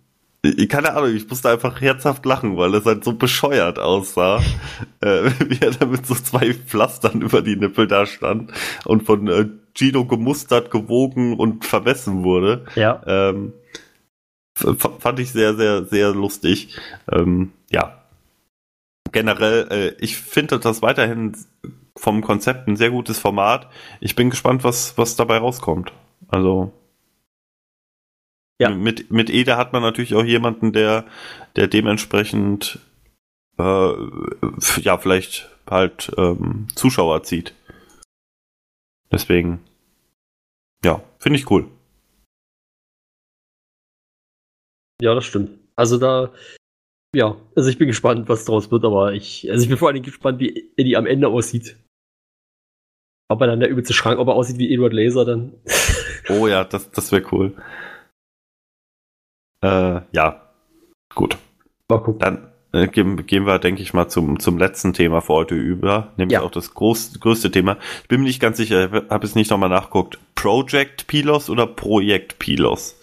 keine 0.69 0.95
Ahnung, 0.95 1.15
ich 1.15 1.29
musste 1.29 1.51
einfach 1.51 1.81
herzhaft 1.81 2.25
lachen, 2.25 2.57
weil 2.57 2.73
es 2.75 2.85
halt 2.87 3.03
so 3.03 3.13
bescheuert 3.15 3.79
aussah, 3.81 4.41
äh, 5.01 5.31
wie 5.49 5.59
er 5.61 5.73
da 5.73 5.87
mit 5.87 6.07
so 6.07 6.15
zwei 6.15 6.55
Pflastern 6.55 7.21
über 7.23 7.43
die 7.43 7.57
Nippel 7.57 7.87
da 7.87 8.07
stand 8.07 8.53
und 8.85 9.03
von 9.05 9.27
äh, 9.29 9.47
Gino 9.75 10.05
gemustert, 10.05 10.71
gewogen 10.71 11.35
und 11.35 11.65
vermessen 11.65 12.23
wurde. 12.23 12.65
ja. 12.77 13.03
Ähm, 13.07 13.53
fand 14.57 15.19
ich 15.21 15.33
sehr, 15.33 15.55
sehr, 15.55 15.85
sehr 15.85 16.13
lustig. 16.13 16.77
Ähm, 17.11 17.53
ja. 17.71 18.03
Generell, 19.13 19.69
äh, 19.71 20.05
ich 20.05 20.17
finde 20.17 20.59
das 20.59 20.83
weiterhin 20.83 21.37
vom 21.97 22.23
Konzept 22.23 22.67
ein 22.67 22.77
sehr 22.77 22.91
gutes 22.91 23.19
Format. 23.19 23.71
Ich 24.01 24.17
bin 24.17 24.31
gespannt, 24.31 24.65
was, 24.65 24.97
was 24.99 25.17
dabei 25.17 25.39
rauskommt. 25.39 25.93
Also. 26.29 26.73
Ja. 28.59 28.71
Mit, 28.71 29.11
mit 29.11 29.31
Ede 29.31 29.57
hat 29.57 29.73
man 29.73 29.83
natürlich 29.83 30.15
auch 30.15 30.25
jemanden, 30.25 30.73
der, 30.73 31.05
der 31.57 31.69
dementsprechend, 31.69 32.79
äh, 33.59 33.93
ja, 34.81 34.99
vielleicht 34.99 35.51
halt 35.69 36.13
ähm, 36.17 36.69
Zuschauer 36.75 37.23
zieht. 37.23 37.55
Deswegen, 39.13 39.61
ja, 40.85 41.03
finde 41.19 41.39
ich 41.39 41.51
cool. 41.51 41.69
Ja, 45.03 45.15
das 45.15 45.25
stimmt. 45.25 45.51
Also 45.77 45.99
da, 45.99 46.33
ja, 47.15 47.37
also 47.55 47.69
ich 47.69 47.79
bin 47.79 47.87
gespannt, 47.89 48.29
was 48.29 48.45
draus 48.45 48.71
wird, 48.71 48.85
aber 48.85 49.13
ich, 49.13 49.51
also 49.51 49.63
ich 49.63 49.69
bin 49.69 49.79
vor 49.79 49.89
allem 49.89 50.03
gespannt, 50.03 50.41
wie 50.41 50.73
Eddie 50.77 50.97
am 50.97 51.07
Ende 51.07 51.29
aussieht. 51.29 51.77
Ob 53.29 53.41
er 53.41 53.49
dann 53.49 53.61
der 53.61 53.69
übelste 53.69 53.93
Schrank, 53.93 54.19
ob 54.19 54.29
er 54.29 54.35
aussieht 54.35 54.59
wie 54.59 54.73
Edward 54.73 54.93
Laser 54.93 55.25
dann. 55.25 55.53
Oh 56.29 56.49
ja, 56.49 56.65
das, 56.65 56.91
das 56.91 57.13
wäre 57.13 57.23
cool. 57.31 57.55
Äh, 59.63 60.01
ja, 60.11 60.51
gut. 61.15 61.39
Mal 61.89 61.99
gucken. 62.03 62.19
Dann 62.19 62.53
äh, 62.73 62.89
gehen, 62.89 63.25
gehen 63.27 63.47
wir, 63.47 63.61
denke 63.61 63.81
ich 63.81 63.95
mal, 63.95 64.09
zum, 64.09 64.41
zum 64.41 64.59
letzten 64.59 64.93
Thema 64.93 65.21
für 65.21 65.35
heute 65.35 65.55
über, 65.55 66.13
nämlich 66.17 66.33
Ja. 66.35 66.43
auch 66.43 66.51
das 66.51 66.75
groß, 66.75 67.21
größte 67.21 67.53
Thema. 67.53 67.79
Ich 68.03 68.09
bin 68.09 68.23
mir 68.23 68.27
nicht 68.27 68.41
ganz 68.41 68.57
sicher, 68.57 68.91
habe 69.09 69.25
es 69.25 69.37
nicht 69.37 69.53
nochmal 69.53 69.69
nachguckt. 69.69 70.19
Project 70.35 71.07
Pilos 71.07 71.49
oder 71.49 71.69
Projekt 71.69 72.41
Pilos? 72.41 73.01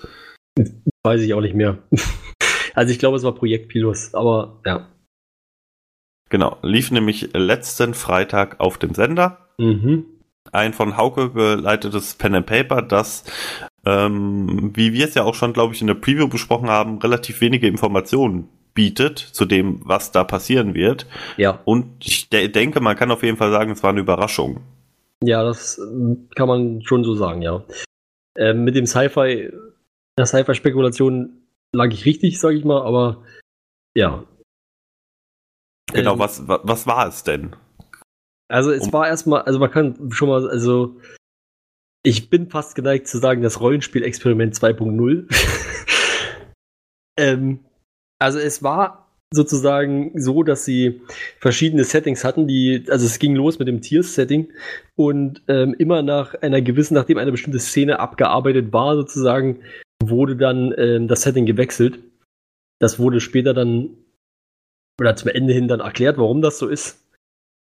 Weiß 1.04 1.22
ich 1.22 1.34
auch 1.34 1.42
nicht 1.42 1.56
mehr. 1.56 1.80
also 2.74 2.92
ich 2.92 3.00
glaube, 3.00 3.18
es 3.18 3.24
war 3.24 3.36
Projekt 3.36 3.70
Pilos, 3.70 4.14
aber 4.14 4.62
ja. 4.66 4.90
Genau, 6.30 6.58
lief 6.62 6.92
nämlich 6.92 7.30
letzten 7.34 7.94
Freitag 7.94 8.60
auf 8.60 8.78
dem 8.78 8.94
Sender. 8.94 9.40
Mhm. 9.60 10.06
ein 10.52 10.74
von 10.74 10.98
Hauke 10.98 11.32
geleitetes 11.32 12.16
Pen 12.16 12.36
and 12.36 12.46
Paper, 12.48 12.82
das, 12.82 13.24
ähm, 13.86 14.72
wie 14.76 14.94
wir 14.94 15.06
es 15.06 15.14
ja 15.14 15.24
auch 15.24 15.36
schon, 15.36 15.54
glaube 15.54 15.74
ich, 15.74 15.82
in 15.82 15.88
der 15.88 15.94
Preview 15.94 16.28
besprochen 16.28 16.70
haben, 16.70 16.98
relativ 16.98 17.42
wenige 17.42 17.68
Informationen 17.68 18.50
bietet 18.74 19.20
zu 19.20 19.46
dem, 19.46 19.82
was 19.84 20.12
da 20.12 20.24
passieren 20.24 20.74
wird. 20.74 21.06
Ja. 21.38 21.60
Und 21.66 22.06
ich 22.06 22.30
de 22.30 22.48
denke, 22.48 22.80
man 22.80 22.96
kann 22.96 23.12
auf 23.12 23.24
jeden 23.24 23.38
Fall 23.38 23.52
sagen, 23.52 23.72
es 23.72 23.84
war 23.84 23.92
eine 23.92 24.00
Überraschung. 24.00 24.62
Ja, 25.24 25.44
das 25.44 25.78
ähm, 25.78 26.30
kann 26.36 26.48
man 26.48 26.82
schon 26.82 27.04
so 27.04 27.16
sagen, 27.16 27.42
ja. 27.42 27.64
Ähm, 28.36 28.64
mit 28.64 28.76
dem 28.76 28.86
Sci-Fi, 28.86 29.52
der 30.18 30.26
Sci-Fi-Spekulation 30.26 31.42
lag 31.76 31.92
ich 31.92 32.06
richtig, 32.06 32.40
sage 32.40 32.56
ich 32.58 32.66
mal, 32.66 32.82
aber 32.84 33.24
ja. 33.98 34.24
Genau, 35.92 36.14
Ähm, 36.14 36.20
was, 36.20 36.48
wa- 36.48 36.62
was 36.64 36.88
war 36.88 37.08
es 37.08 37.24
denn? 37.24 37.56
Also 38.50 38.72
es 38.72 38.84
Um- 38.84 38.94
war 38.94 39.08
erstmal, 39.08 39.42
also 39.44 39.60
man 39.60 39.72
kann 39.72 40.12
schon 40.12 40.30
mal, 40.30 40.48
also 40.48 41.00
ich 42.06 42.30
bin 42.30 42.50
fast 42.50 42.76
geneigt 42.76 43.08
zu 43.08 43.18
sagen, 43.18 43.42
das 43.42 43.60
Rollenspiel-Experiment 43.62 44.54
2.0. 44.56 45.28
ähm, 47.18 47.60
also 48.20 48.40
es 48.40 48.62
war 48.64 49.00
sozusagen 49.34 50.12
so, 50.20 50.44
dass 50.44 50.64
sie 50.66 51.02
verschiedene 51.40 51.84
Settings 51.86 52.24
hatten, 52.24 52.48
die, 52.48 52.86
also 52.90 53.06
es 53.06 53.18
ging 53.18 53.36
los 53.36 53.58
mit 53.58 53.68
dem 53.68 53.82
Tiers-Setting 53.82 54.52
und 54.96 55.42
ähm, 55.48 55.74
immer 55.80 56.04
nach 56.04 56.36
einer 56.36 56.62
gewissen, 56.62 56.94
nachdem 56.94 57.18
eine 57.18 57.32
bestimmte 57.32 57.60
Szene 57.60 58.00
abgearbeitet 58.00 58.72
war, 58.74 58.96
sozusagen, 58.96 59.62
wurde 60.10 60.36
dann 60.36 60.74
ähm, 60.78 61.08
das 61.08 61.22
Setting 61.22 61.46
gewechselt. 61.46 62.00
Das 62.80 63.00
wurde 63.00 63.20
später 63.20 63.54
dann, 63.54 63.98
oder 65.00 65.16
zum 65.16 65.30
Ende 65.30 65.54
hin 65.54 65.68
dann 65.68 65.80
erklärt, 65.80 66.18
warum 66.18 66.42
das 66.42 66.60
so 66.60 66.68
ist. 66.68 67.04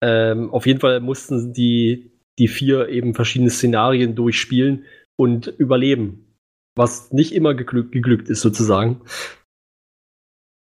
Ähm, 0.02 0.50
auf 0.50 0.66
jeden 0.66 0.80
Fall 0.80 1.00
mussten 1.00 1.52
die, 1.52 2.12
die 2.38 2.48
vier 2.48 2.88
eben 2.88 3.14
verschiedene 3.14 3.50
Szenarien 3.50 4.14
durchspielen 4.14 4.84
und 5.16 5.46
überleben. 5.46 6.36
Was 6.76 7.12
nicht 7.12 7.32
immer 7.32 7.54
geglück, 7.54 7.90
geglückt 7.90 8.28
ist, 8.28 8.40
sozusagen. 8.40 9.00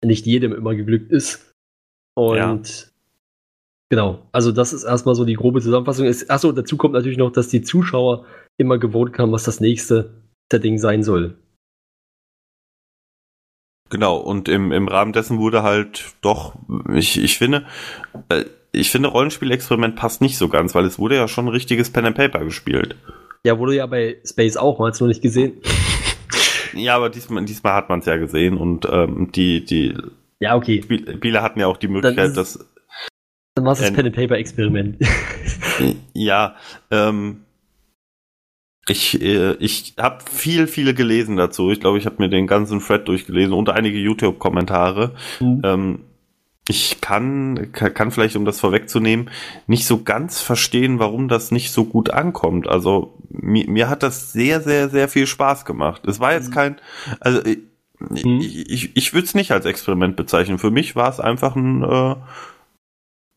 Nicht 0.04 0.26
jedem 0.26 0.52
immer 0.52 0.74
geglückt 0.74 1.12
ist. 1.12 1.54
Und 2.16 2.92
genau, 3.90 4.26
also 4.32 4.50
das 4.50 4.72
ist 4.72 4.84
erstmal 4.84 5.14
so 5.14 5.24
die 5.24 5.34
grobe 5.34 5.60
Zusammenfassung. 5.60 6.06
Achso, 6.28 6.52
dazu 6.52 6.76
kommt 6.76 6.94
natürlich 6.94 7.18
noch, 7.18 7.30
dass 7.30 7.48
die 7.48 7.62
Zuschauer 7.62 8.26
immer 8.58 8.78
gewohnt 8.78 9.16
haben, 9.18 9.30
was 9.30 9.44
das 9.44 9.60
nächste 9.60 10.22
Setting 10.52 10.78
sein 10.78 11.02
soll. 11.02 11.38
Genau, 13.90 14.16
und 14.16 14.48
im, 14.48 14.72
im 14.72 14.88
Rahmen 14.88 15.12
dessen 15.12 15.38
wurde 15.38 15.62
halt 15.62 16.04
doch, 16.22 16.54
ich, 16.94 17.20
ich 17.22 17.36
finde, 17.38 17.66
äh, 18.28 18.44
ich 18.72 18.90
finde, 18.90 19.08
Rollenspiel-Experiment 19.08 19.96
passt 19.96 20.20
nicht 20.20 20.38
so 20.38 20.48
ganz, 20.48 20.74
weil 20.74 20.84
es 20.84 20.98
wurde 20.98 21.16
ja 21.16 21.26
schon 21.28 21.46
ein 21.46 21.50
richtiges 21.52 21.90
Pen 21.90 22.06
and 22.06 22.16
Paper 22.16 22.44
gespielt. 22.44 22.94
Ja, 23.44 23.58
wurde 23.58 23.74
ja 23.74 23.86
bei 23.86 24.18
Space 24.24 24.56
auch, 24.56 24.78
mal 24.78 24.92
nur 24.98 25.08
nicht 25.08 25.22
gesehen. 25.22 25.54
Ja, 26.72 26.94
aber 26.94 27.10
diesmal, 27.10 27.44
diesmal 27.44 27.72
hat 27.74 27.88
man 27.88 27.98
es 27.98 28.06
ja 28.06 28.16
gesehen 28.16 28.56
und 28.56 28.86
ähm, 28.88 29.32
die, 29.32 29.64
die 29.64 29.92
Ja, 30.38 30.54
okay. 30.54 30.80
Spiel- 30.80 31.16
Spieler 31.16 31.42
hatten 31.42 31.58
ja 31.58 31.66
auch 31.66 31.76
die 31.78 31.88
Möglichkeit, 31.88 32.28
ist- 32.28 32.36
das 32.36 32.68
Dann 33.56 33.64
war 33.64 33.72
es 33.72 33.80
das 33.80 33.92
Pen 33.92 34.06
and 34.06 34.14
Paper 34.14 34.36
Experiment. 34.36 34.96
Ja, 36.14 36.54
ähm, 36.92 37.40
ich, 38.90 39.20
äh, 39.20 39.52
ich 39.54 39.94
habe 39.98 40.18
viel, 40.30 40.66
viel 40.66 40.94
gelesen 40.94 41.36
dazu. 41.36 41.70
Ich 41.70 41.80
glaube, 41.80 41.98
ich 41.98 42.06
habe 42.06 42.16
mir 42.18 42.28
den 42.28 42.46
ganzen 42.46 42.80
Thread 42.80 43.08
durchgelesen 43.08 43.54
und 43.54 43.68
einige 43.68 43.98
YouTube-Kommentare. 43.98 45.14
Mhm. 45.40 45.62
Ähm, 45.64 45.98
ich 46.68 47.00
kann, 47.00 47.72
kann, 47.72 48.12
vielleicht, 48.12 48.36
um 48.36 48.44
das 48.44 48.60
vorwegzunehmen, 48.60 49.30
nicht 49.66 49.86
so 49.86 50.02
ganz 50.04 50.40
verstehen, 50.40 50.98
warum 51.00 51.26
das 51.26 51.50
nicht 51.50 51.72
so 51.72 51.84
gut 51.84 52.10
ankommt. 52.10 52.68
Also 52.68 53.18
mir, 53.28 53.68
mir 53.68 53.88
hat 53.88 54.02
das 54.04 54.32
sehr, 54.32 54.60
sehr, 54.60 54.88
sehr 54.88 55.08
viel 55.08 55.26
Spaß 55.26 55.64
gemacht. 55.64 56.06
Es 56.06 56.20
war 56.20 56.32
jetzt 56.32 56.52
kein, 56.52 56.76
also 57.18 57.44
ich, 57.44 57.58
Mhm. 58.00 58.40
ich, 58.40 58.70
ich, 58.70 58.96
ich 58.96 59.12
würde 59.12 59.26
es 59.26 59.34
nicht 59.34 59.52
als 59.52 59.66
Experiment 59.66 60.16
bezeichnen. 60.16 60.58
Für 60.58 60.70
mich 60.70 60.96
war 60.96 61.10
es 61.10 61.20
einfach 61.20 61.54
ein, 61.54 61.82
äh, 61.82 62.16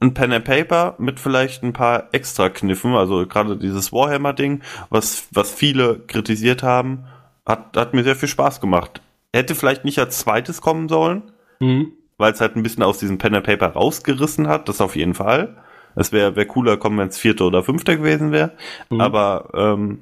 ein 0.03 0.13
Pen 0.13 0.33
and 0.33 0.45
Paper 0.45 0.95
mit 0.97 1.19
vielleicht 1.19 1.63
ein 1.63 1.73
paar 1.73 2.09
extra 2.11 2.49
Kniffen, 2.49 2.93
also 2.93 3.25
gerade 3.25 3.57
dieses 3.57 3.91
Warhammer-Ding, 3.91 4.61
was, 4.89 5.27
was 5.31 5.51
viele 5.51 5.99
kritisiert 5.99 6.61
haben, 6.61 7.05
hat, 7.45 7.75
hat 7.75 7.93
mir 7.93 8.03
sehr 8.03 8.15
viel 8.15 8.29
Spaß 8.29 8.61
gemacht. 8.61 9.01
Hätte 9.33 9.55
vielleicht 9.55 9.85
nicht 9.85 9.99
als 9.99 10.19
zweites 10.19 10.61
kommen 10.61 10.89
sollen, 10.89 11.23
Mhm. 11.59 11.93
weil 12.17 12.33
es 12.33 12.41
halt 12.41 12.55
ein 12.55 12.63
bisschen 12.63 12.83
aus 12.83 12.99
diesem 12.99 13.17
Pen 13.17 13.35
and 13.35 13.45
Paper 13.45 13.67
rausgerissen 13.67 14.47
hat, 14.47 14.67
das 14.69 14.81
auf 14.81 14.95
jeden 14.95 15.13
Fall. 15.13 15.57
Es 15.95 16.11
wäre 16.11 16.35
wär 16.35 16.45
cooler 16.45 16.77
kommen, 16.77 16.97
wenn 16.97 17.07
es 17.07 17.17
vierte 17.17 17.43
oder 17.43 17.63
fünfte 17.63 17.97
gewesen 17.97 18.31
wäre. 18.31 18.51
Mhm. 18.89 18.99
Aber 19.01 19.49
ähm, 19.53 19.99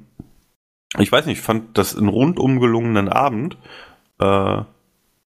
ich 0.98 1.12
weiß 1.12 1.26
nicht, 1.26 1.38
ich 1.38 1.44
fand 1.44 1.76
das 1.78 1.96
einen 1.96 2.08
rundum 2.08 2.60
gelungenen 2.60 3.08
Abend. 3.08 3.56
Äh, 4.18 4.62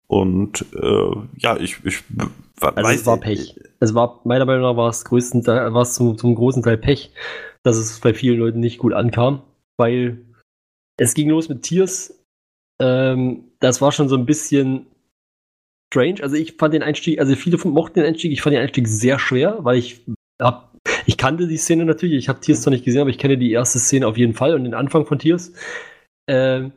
und 0.08 0.66
äh, 0.74 1.12
ja, 1.38 1.58
ich, 1.58 1.78
ich 1.84 2.04
Also 2.60 2.90
es 2.90 3.06
war 3.06 3.18
Pech. 3.18 3.56
Es 3.82 3.96
war, 3.96 4.22
meiner 4.24 4.46
Meinung 4.46 4.62
nach 4.62 4.78
war 4.78 4.90
es 4.90 5.04
größten, 5.06 5.46
war 5.46 5.82
es 5.82 5.96
zum, 5.96 6.18
zum 6.18 6.36
großen 6.36 6.62
Teil 6.62 6.78
Pech, 6.78 7.12
dass 7.64 7.78
es 7.78 8.00
bei 8.00 8.14
vielen 8.14 8.40
Leuten 8.40 8.60
nicht 8.60 8.78
gut 8.78 8.94
ankam, 8.94 9.42
weil 9.78 10.24
es 10.98 11.16
ging 11.16 11.30
los 11.30 11.50
mit 11.50 11.64
Tiers. 11.64 12.24
Ähm, 12.80 13.52
das 13.60 13.82
war 13.82 13.92
schon 13.92 14.08
so 14.08 14.16
ein 14.16 14.28
bisschen 14.28 14.86
strange. 15.92 16.22
Also 16.22 16.36
ich 16.36 16.58
fand 16.58 16.76
den 16.76 16.84
Einstieg, 16.84 17.20
also 17.20 17.36
viele 17.36 17.58
mochten 17.58 18.00
den 18.00 18.06
Einstieg, 18.06 18.32
ich 18.32 18.44
fand 18.44 18.54
den 18.54 18.62
Einstieg 18.62 18.88
sehr 18.88 19.18
schwer, 19.18 19.58
weil 19.62 19.80
ich 19.80 20.06
hab, 20.40 20.76
ich 21.08 21.18
kannte 21.18 21.48
die 21.48 21.58
Szene 21.58 21.86
natürlich, 21.86 22.18
ich 22.18 22.30
habe 22.30 22.40
Tiers 22.40 22.62
zwar 22.62 22.72
nicht 22.72 22.86
gesehen, 22.86 23.02
aber 23.02 23.10
ich 23.10 23.18
kenne 23.18 23.40
die 23.40 23.52
erste 23.52 23.80
Szene 23.80 24.06
auf 24.06 24.18
jeden 24.18 24.34
Fall 24.34 24.54
und 24.54 24.64
den 24.64 24.76
Anfang 24.76 25.08
von 25.08 25.18
Tiers. 25.18 25.54
Ähm, 26.30 26.72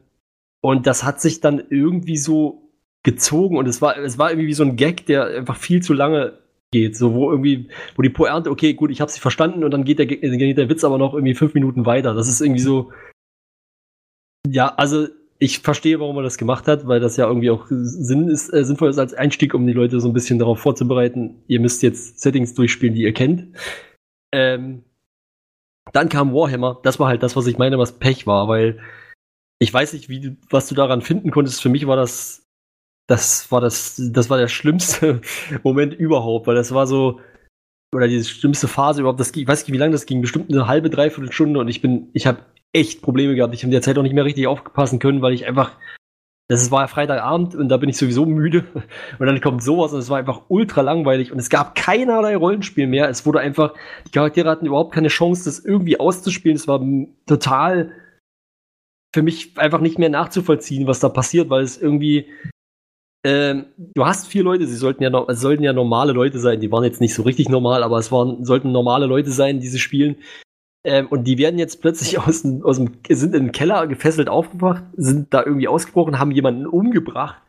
und 0.63 0.87
das 0.87 1.05
hat 1.05 1.21
sich 1.21 1.41
dann 1.41 1.63
irgendwie 1.69 2.17
so 2.17 2.71
gezogen 3.03 3.59
und 3.59 3.69
es 3.69 3.83
war, 3.83 3.99
es 3.99 4.17
war 4.17 4.31
irgendwie 4.31 4.49
wie 4.49 4.55
so 4.55 4.65
ein 4.65 4.77
Gag, 4.77 5.05
der 5.05 5.27
einfach 5.27 5.57
viel 5.57 5.83
zu 5.83 5.93
lange 5.93 6.39
geht. 6.75 6.97
So, 6.97 7.15
wo 7.15 7.31
irgendwie, 7.31 7.69
wo 7.97 8.03
die 8.03 8.11
Pointe, 8.11 8.51
okay, 8.51 8.75
gut, 8.75 8.91
ich 8.91 9.01
habe 9.01 9.11
sie 9.11 9.21
verstanden 9.21 9.65
und 9.65 9.71
dann 9.71 9.85
geht 9.85 9.99
der, 9.99 10.07
geht 10.07 10.59
der 10.59 10.69
Witz 10.69 10.85
aber 10.85 10.99
noch 10.99 11.15
irgendwie 11.15 11.35
fünf 11.35 11.55
Minuten 11.55 11.87
weiter. 11.87 12.13
Das 12.15 12.29
ist 12.29 12.41
irgendwie 12.41 12.61
so. 12.61 12.93
Ja, 14.47 14.75
also 14.75 15.07
ich 15.39 15.61
verstehe, 15.61 16.01
warum 16.01 16.17
er 16.17 16.23
das 16.23 16.39
gemacht 16.39 16.69
hat, 16.69 16.87
weil 16.87 17.01
das 17.01 17.17
ja 17.17 17.27
irgendwie 17.27 17.51
auch 17.51 17.67
Sinn 17.69 18.29
ist, 18.29 18.53
äh, 18.53 18.65
sinnvoll 18.65 18.91
ist 18.91 18.99
als 18.99 19.15
Einstieg, 19.15 19.55
um 19.55 19.67
die 19.67 19.73
Leute 19.73 20.01
so 20.01 20.09
ein 20.09 20.15
bisschen 20.15 20.39
darauf 20.39 20.59
vorzubereiten. 20.59 21.43
Ihr 21.47 21.61
müsst 21.61 21.83
jetzt 21.83 22.21
Settings 22.21 22.55
durchspielen, 22.55 22.95
die 22.95 23.03
ihr 23.03 23.15
kennt. 23.15 23.57
Ähm, 24.33 24.85
dann 25.93 26.09
kam 26.09 26.35
Warhammer. 26.35 26.81
Das 26.83 26.99
war 26.99 27.09
halt 27.09 27.23
das, 27.23 27.37
was 27.37 27.47
ich 27.47 27.59
meine, 27.59 27.79
was 27.79 27.99
Pech 27.99 28.27
war, 28.27 28.49
weil 28.49 28.81
ich 29.59 29.73
weiß 29.73 29.93
nicht, 29.93 30.09
wie 30.09 30.21
du, 30.21 30.37
was 30.51 30.69
du 30.69 30.75
daran 30.75 31.03
finden 31.03 31.31
konntest. 31.31 31.63
Für 31.63 31.69
mich 31.69 31.87
war 31.87 31.97
das, 31.97 32.44
das 33.07 33.51
war 33.53 33.61
das, 33.61 34.01
das 34.13 34.31
war 34.31 34.39
der 34.39 34.49
schlimmste 34.49 35.21
Moment 35.63 35.95
überhaupt, 35.95 36.47
weil 36.47 36.55
das 36.55 36.73
war 36.73 36.87
so, 36.87 37.21
oder 37.95 38.09
die 38.09 38.23
schlimmste 38.25 38.69
Phase 38.69 39.01
überhaupt. 39.01 39.21
Das, 39.21 39.35
ich 39.35 39.47
weiß 39.47 39.67
nicht, 39.67 39.73
wie 39.73 39.79
lange 39.79 39.93
das 39.93 40.07
ging, 40.07 40.21
bestimmt 40.21 40.51
eine 40.51 40.67
halbe, 40.67 40.91
dreiviertel 40.91 41.33
Stunde 41.33 41.61
und 41.61 41.69
ich 41.69 41.81
bin, 41.81 42.09
ich 42.13 42.27
habe 42.27 42.41
echt 42.73 43.03
Probleme 43.03 43.35
gehabt. 43.35 43.55
Ich 43.55 43.61
habe 43.61 43.69
in 43.69 43.73
der 43.73 43.83
Zeit 43.83 43.97
auch 43.99 44.03
nicht 44.03 44.15
mehr 44.15 44.25
richtig 44.25 44.47
aufpassen 44.47 44.99
können, 44.99 45.23
weil 45.23 45.33
ich 45.33 45.47
einfach, 45.47 45.79
das 46.49 46.71
war 46.71 46.89
Freitagabend 46.89 47.55
und 47.55 47.69
da 47.69 47.77
bin 47.77 47.89
ich 47.89 47.97
sowieso 47.97 48.27
müde 48.27 48.65
und 49.19 49.27
dann 49.27 49.41
kommt 49.41 49.63
sowas 49.63 49.93
und 49.93 50.01
es 50.01 50.11
war 50.11 50.19
einfach 50.19 50.43
ultra 50.49 50.81
langweilig 50.81 51.31
und 51.31 51.39
es 51.39 51.51
gab 51.51 51.75
keinerlei 51.75 52.37
Rollenspiel 52.37 52.87
mehr. 52.87 53.09
Es 53.09 53.25
wurde 53.27 53.41
einfach, 53.41 53.75
die 54.07 54.11
Charaktere 54.11 54.51
hatten 54.51 54.67
überhaupt 54.67 54.93
keine 54.93 55.09
Chance, 55.09 55.45
das 55.45 55.61
irgendwie 55.61 56.01
auszuspielen. 56.01 56.57
Es 56.57 56.67
war 56.67 56.81
total 57.27 57.93
für 59.15 59.23
mich 59.23 59.57
einfach 59.57 59.81
nicht 59.81 59.99
mehr 59.99 60.09
nachzuvollziehen, 60.09 60.89
was 60.89 60.99
da 60.99 61.09
passiert, 61.09 61.49
weil 61.49 61.63
es 61.63 61.81
irgendwie 61.81 62.27
ähm, 63.25 63.67
du 63.79 64.05
hast 64.05 64.27
vier 64.27 64.43
Leute, 64.43 64.67
sie 64.67 64.77
sollten 64.77 65.03
ja 65.03 65.25
sollten 65.35 65.63
ja 65.63 65.73
normale 65.73 66.13
Leute 66.13 66.39
sein, 66.39 66.61
die 66.61 66.71
waren 66.71 66.85
jetzt 66.85 67.01
nicht 67.01 67.15
so 67.15 67.23
richtig 67.23 67.49
normal, 67.49 67.83
aber 67.83 67.99
es 67.99 68.13
waren 68.13 68.45
sollten 68.45 68.71
normale 68.71 69.07
Leute 69.07 69.31
sein, 69.31 69.61
die 69.61 69.69
sie 69.69 69.79
spielen. 69.79 70.17
Ähm, 70.87 71.07
und 71.09 71.25
die 71.25 71.39
werden 71.39 71.59
jetzt 71.59 71.81
plötzlich 71.81 72.19
aus 72.27 72.45
aus 72.45 72.77
dem 72.77 72.93
sind 73.09 73.35
in 73.35 73.45
den 73.45 73.53
Keller 73.53 73.87
gefesselt 73.87 74.29
aufgewacht, 74.29 74.85
sind 74.97 75.33
da 75.33 75.43
irgendwie 75.43 75.69
ausgebrochen, 75.69 76.19
haben 76.19 76.33
jemanden 76.33 76.67
umgebracht, 76.67 77.41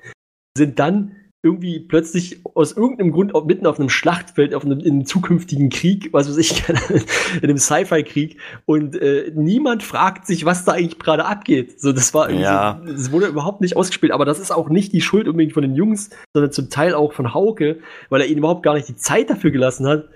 sind 0.57 0.79
dann 0.79 1.11
irgendwie 1.45 1.79
plötzlich 1.79 2.41
aus 2.55 2.73
irgendeinem 2.73 3.11
Grund 3.11 3.35
auf, 3.35 3.45
mitten 3.45 3.67
auf 3.67 3.79
einem 3.79 3.89
Schlachtfeld, 3.89 4.53
auf 4.55 4.65
einem, 4.65 4.79
in 4.79 4.93
einem 4.93 5.05
zukünftigen 5.05 5.69
Krieg, 5.69 6.09
was 6.11 6.27
weiß 6.27 6.37
ich, 6.37 6.67
in 7.37 7.43
einem 7.43 7.57
Sci-Fi-Krieg 7.57 8.39
und 8.65 8.95
äh, 8.95 9.31
niemand 9.35 9.83
fragt 9.83 10.25
sich, 10.25 10.43
was 10.43 10.65
da 10.65 10.73
eigentlich 10.73 10.99
gerade 10.99 11.25
abgeht. 11.25 11.79
So, 11.79 11.93
das 11.93 12.13
war 12.13 12.29
irgendwie 12.29 12.43
Ja. 12.43 12.81
so, 12.85 12.91
es 12.91 13.11
wurde 13.11 13.27
überhaupt 13.27 13.61
nicht 13.61 13.77
ausgespielt, 13.77 14.11
aber 14.11 14.25
das 14.25 14.39
ist 14.39 14.51
auch 14.51 14.69
nicht 14.69 14.91
die 14.91 15.01
Schuld 15.01 15.27
unbedingt 15.27 15.53
von 15.53 15.61
den 15.61 15.75
Jungs, 15.75 16.09
sondern 16.33 16.51
zum 16.51 16.69
Teil 16.69 16.95
auch 16.95 17.13
von 17.13 17.33
Hauke, 17.33 17.79
weil 18.09 18.21
er 18.21 18.27
ihnen 18.27 18.39
überhaupt 18.39 18.63
gar 18.63 18.73
nicht 18.73 18.89
die 18.89 18.95
Zeit 18.95 19.29
dafür 19.29 19.51
gelassen 19.51 19.87
hat, 19.87 20.09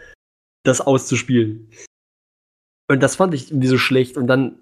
das 0.66 0.82
auszuspielen. 0.82 1.70
Und 2.90 3.04
das 3.04 3.16
fand 3.18 3.36
ich 3.36 3.52
irgendwie 3.52 3.68
so 3.68 3.78
schlecht. 3.78 4.18
Und 4.18 4.26
dann, 4.28 4.58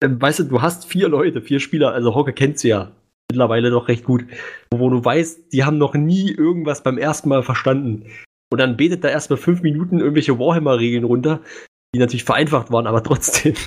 äh, 0.00 0.08
weißt 0.08 0.38
du, 0.38 0.44
du 0.44 0.62
hast 0.62 0.86
vier 0.86 1.08
Leute, 1.08 1.42
vier 1.42 1.58
Spieler, 1.58 1.92
also 1.92 2.14
Hauke 2.14 2.32
kennst 2.32 2.62
du 2.62 2.68
ja 2.68 2.92
mittlerweile 3.30 3.70
doch 3.70 3.88
recht 3.88 4.04
gut, 4.04 4.24
wo 4.72 4.90
du 4.90 5.04
weißt, 5.04 5.52
die 5.52 5.64
haben 5.64 5.78
noch 5.78 5.94
nie 5.94 6.30
irgendwas 6.30 6.82
beim 6.82 6.98
ersten 6.98 7.28
Mal 7.28 7.42
verstanden. 7.42 8.06
Und 8.52 8.60
dann 8.60 8.76
betet 8.76 9.02
da 9.04 9.08
erstmal 9.08 9.36
fünf 9.38 9.62
Minuten 9.62 9.98
irgendwelche 10.00 10.38
Warhammer-Regeln 10.38 11.04
runter, 11.04 11.40
die 11.94 11.98
natürlich 11.98 12.24
vereinfacht 12.24 12.70
waren, 12.70 12.86
aber 12.86 13.02
trotzdem. 13.02 13.54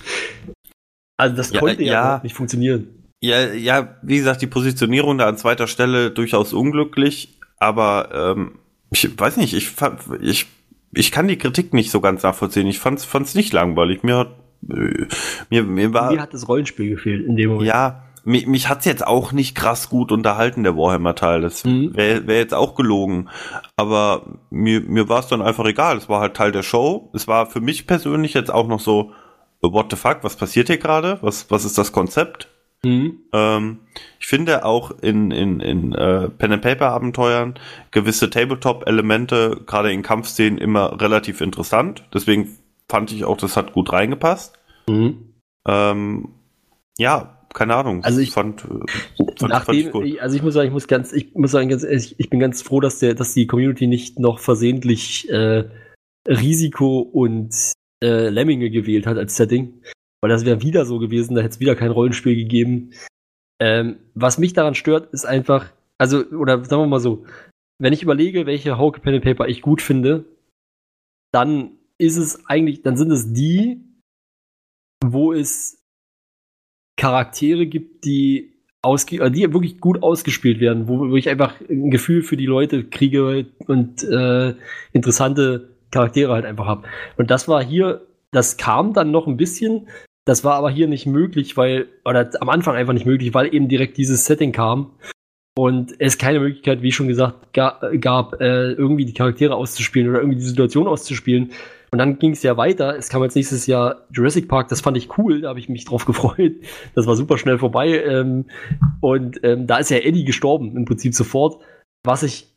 Also 1.19 1.35
das 1.35 1.51
Ja, 1.51 1.59
konnte 1.61 1.81
ja, 1.83 1.91
ja. 1.93 2.19
nicht 2.21 2.35
funktionieren. 2.35 2.89
Ja, 3.23 3.51
ja, 3.51 3.97
wie 4.03 4.17
gesagt, 4.17 4.43
die 4.43 4.47
Positionierung 4.47 5.17
da 5.17 5.27
an 5.27 5.35
zweiter 5.35 5.65
Stelle 5.65 6.11
durchaus 6.11 6.53
unglücklich, 6.53 7.39
aber 7.57 8.35
ähm, 8.37 8.59
ich 8.91 9.19
weiß 9.19 9.37
nicht, 9.37 9.55
ich 9.55 9.73
ich, 10.21 10.45
ich 10.93 11.11
kann 11.11 11.27
die 11.27 11.39
Kritik 11.39 11.73
nicht 11.73 11.89
so 11.89 12.01
ganz 12.01 12.21
nachvollziehen. 12.21 12.67
Ich 12.67 12.77
fand's, 12.77 13.03
fand's 13.03 13.33
nicht 13.33 13.51
langweilig. 13.51 14.03
Mir 14.03 14.17
hat, 14.17 14.35
äh, 14.69 15.07
mir, 15.49 15.63
mir 15.63 15.91
war, 15.91 16.11
Mir 16.11 16.21
hat 16.21 16.35
das 16.35 16.47
Rollenspiel 16.47 16.91
gefehlt 16.91 17.25
in 17.25 17.35
dem 17.35 17.49
Moment. 17.49 17.67
ja, 17.67 18.03
mich, 18.27 18.45
mich 18.45 18.67
hat's 18.69 18.85
jetzt 18.85 19.05
auch 19.07 19.31
nicht 19.31 19.55
krass 19.55 19.89
gut 19.89 20.11
unterhalten, 20.11 20.63
der 20.63 20.75
Warhammer-Teil. 20.75 21.41
Das 21.41 21.63
Mhm. 21.63 21.95
wäre 21.95 22.27
wär 22.27 22.37
jetzt 22.37 22.53
auch 22.53 22.75
gelogen. 22.75 23.29
Aber 23.77 24.39
mir, 24.49 24.81
mir 24.81 25.07
war 25.09 25.19
es 25.19 25.27
dann 25.27 25.41
einfach 25.41 25.65
egal. 25.65 25.97
Es 25.97 26.09
war 26.09 26.19
halt 26.19 26.35
Teil 26.35 26.51
der 26.51 26.63
Show. 26.63 27.09
Es 27.13 27.27
war 27.27 27.45
für 27.47 27.61
mich 27.61 27.87
persönlich 27.87 28.33
jetzt 28.33 28.51
auch 28.53 28.67
noch 28.67 28.79
so, 28.81 29.11
what 29.61 29.87
the 29.89 29.95
fuck, 29.95 30.19
was 30.23 30.35
passiert 30.35 30.67
hier 30.67 30.77
gerade? 30.77 31.17
Was, 31.21 31.49
was 31.49 31.65
ist 31.65 31.77
das 31.77 31.91
Konzept? 31.91 32.49
Mhm. 32.83 33.19
Ähm, 33.33 33.79
ich 34.19 34.27
finde 34.27 34.63
auch 34.65 34.91
in, 35.01 35.31
in, 35.31 35.59
in 35.61 35.93
äh, 35.93 36.29
Pen 36.29 36.51
and 36.51 36.61
Paper 36.61 36.91
Abenteuern 36.91 37.55
gewisse 37.91 38.29
Tabletop-Elemente, 38.29 39.61
gerade 39.65 39.91
in 39.91 40.03
Kampfszenen, 40.03 40.57
immer 40.59 40.99
relativ 41.01 41.41
interessant. 41.41 42.03
Deswegen 42.13 42.57
fand 42.89 43.11
ich 43.11 43.25
auch, 43.25 43.37
das 43.37 43.57
hat 43.57 43.73
gut 43.73 43.91
reingepasst. 43.91 44.53
Mhm. 44.87 45.33
Ähm, 45.67 46.29
ja, 46.97 47.36
keine 47.57 47.75
Ahnung. 47.75 48.03
Also 48.03 48.19
ich- 48.19 48.31
fand, 48.31 48.61
fand, 48.61 48.89
fand 49.39 49.49
Nachdem, 49.51 49.87
ich 49.87 49.91
gut. 49.91 50.05
ich, 50.05 50.21
also 50.21 50.35
ich 50.35 50.43
muss 50.43 50.53
sagen, 50.53 50.67
ich 50.67 50.73
muss 50.73 50.87
ganz, 50.87 51.11
ich 51.11 51.33
muss 51.35 51.51
sagen, 51.51 51.69
ganz 51.69 51.83
ehrlich, 51.83 52.15
ich 52.19 52.29
bin 52.29 52.39
ganz 52.39 52.61
froh, 52.61 52.79
dass 52.79 52.99
der, 52.99 53.15
dass 53.15 53.33
die 53.33 53.47
Community 53.47 53.87
nicht 53.87 54.19
noch 54.19 54.39
versehentlich 54.39 55.29
äh, 55.29 55.65
Risiko 56.27 56.99
und 56.99 57.73
äh, 58.03 58.29
Lemminge 58.29 58.69
gewählt 58.69 59.07
hat 59.07 59.17
als 59.17 59.35
Setting, 59.35 59.81
weil 60.21 60.29
das 60.29 60.45
wäre 60.45 60.61
wieder 60.61 60.85
so 60.85 60.99
gewesen, 60.99 61.35
da 61.35 61.41
hätte 61.41 61.55
es 61.55 61.59
wieder 61.59 61.75
kein 61.75 61.91
Rollenspiel 61.91 62.35
gegeben. 62.35 62.91
Ähm, 63.59 63.97
was 64.13 64.37
mich 64.37 64.53
daran 64.53 64.75
stört, 64.75 65.11
ist 65.13 65.25
einfach, 65.25 65.71
also 65.97 66.23
oder 66.27 66.63
sagen 66.63 66.83
wir 66.83 66.87
mal 66.87 66.99
so, 66.99 67.25
wenn 67.79 67.93
ich 67.93 68.03
überlege, 68.03 68.45
welche 68.45 68.77
Hauke 68.77 68.99
Pen 69.01 69.15
and 69.15 69.23
Paper 69.23 69.47
ich 69.47 69.61
gut 69.63 69.81
finde, 69.81 70.25
dann 71.33 71.71
ist 71.97 72.17
es 72.17 72.45
eigentlich, 72.47 72.83
dann 72.83 72.97
sind 72.97 73.11
es 73.11 73.33
die, 73.33 73.81
wo 75.03 75.33
es 75.33 75.76
Charaktere 76.97 77.65
gibt, 77.65 78.05
die 78.05 78.53
ausge 78.81 79.31
die 79.31 79.53
wirklich 79.53 79.79
gut 79.79 80.03
ausgespielt 80.03 80.59
werden, 80.59 80.87
wo, 80.87 80.99
wo 81.09 81.15
ich 81.15 81.29
einfach 81.29 81.55
ein 81.69 81.89
Gefühl 81.89 82.21
für 82.21 82.37
die 82.37 82.45
Leute 82.45 82.83
kriege 82.83 83.45
und 83.67 84.03
äh, 84.03 84.53
interessante 84.93 85.75
Charaktere 85.91 86.33
halt 86.33 86.45
einfach 86.45 86.65
habe. 86.65 86.87
Und 87.17 87.31
das 87.31 87.47
war 87.47 87.63
hier, 87.63 88.05
das 88.31 88.57
kam 88.57 88.93
dann 88.93 89.11
noch 89.11 89.27
ein 89.27 89.37
bisschen, 89.37 89.87
Das 90.25 90.43
war 90.43 90.55
aber 90.55 90.69
hier 90.69 90.87
nicht 90.89 91.05
möglich, 91.05 91.55
weil, 91.55 91.87
oder 92.03 92.29
am 92.41 92.49
Anfang 92.49 92.75
einfach 92.75 92.91
nicht 92.91 93.05
möglich, 93.05 93.33
weil 93.33 93.53
eben 93.55 93.69
direkt 93.69 93.95
dieses 93.97 94.25
Setting 94.25 94.51
kam 94.51 94.91
und 95.57 95.95
es 95.97 96.19
keine 96.19 96.39
Möglichkeit, 96.39 96.83
wie 96.83 96.91
schon 96.91 97.07
gesagt, 97.07 97.51
ga, 97.51 97.79
gab, 97.99 98.39
äh, 98.39 98.73
irgendwie 98.73 99.05
die 99.05 99.13
Charaktere 99.13 99.55
auszuspielen 99.55 100.07
oder 100.07 100.19
irgendwie 100.19 100.37
die 100.37 100.45
Situation 100.45 100.87
auszuspielen. 100.87 101.51
Und 101.91 101.97
dann 101.97 102.19
ging 102.19 102.33
es 102.33 102.43
ja 102.43 102.57
weiter. 102.57 102.95
Es 102.95 103.09
kam 103.09 103.23
jetzt 103.23 103.35
nächstes 103.35 103.65
Jahr 103.65 104.05
Jurassic 104.13 104.47
Park, 104.47 104.67
das 104.67 104.81
fand 104.81 104.97
ich 104.97 105.17
cool, 105.17 105.41
da 105.41 105.49
habe 105.49 105.59
ich 105.59 105.67
mich 105.67 105.85
drauf 105.85 106.05
gefreut. 106.05 106.57
Das 106.93 107.07
war 107.07 107.15
super 107.15 107.39
schnell 107.39 107.57
vorbei. 107.57 108.03
Ähm, 108.03 108.45
und 109.01 109.39
ähm, 109.43 109.65
da 109.65 109.77
ist 109.77 109.89
ja 109.89 109.97
Eddie 109.97 110.25
gestorben, 110.25 110.77
im 110.77 110.85
Prinzip 110.85 111.15
sofort. 111.15 111.59
Was 112.03 112.21
ich 112.21 112.53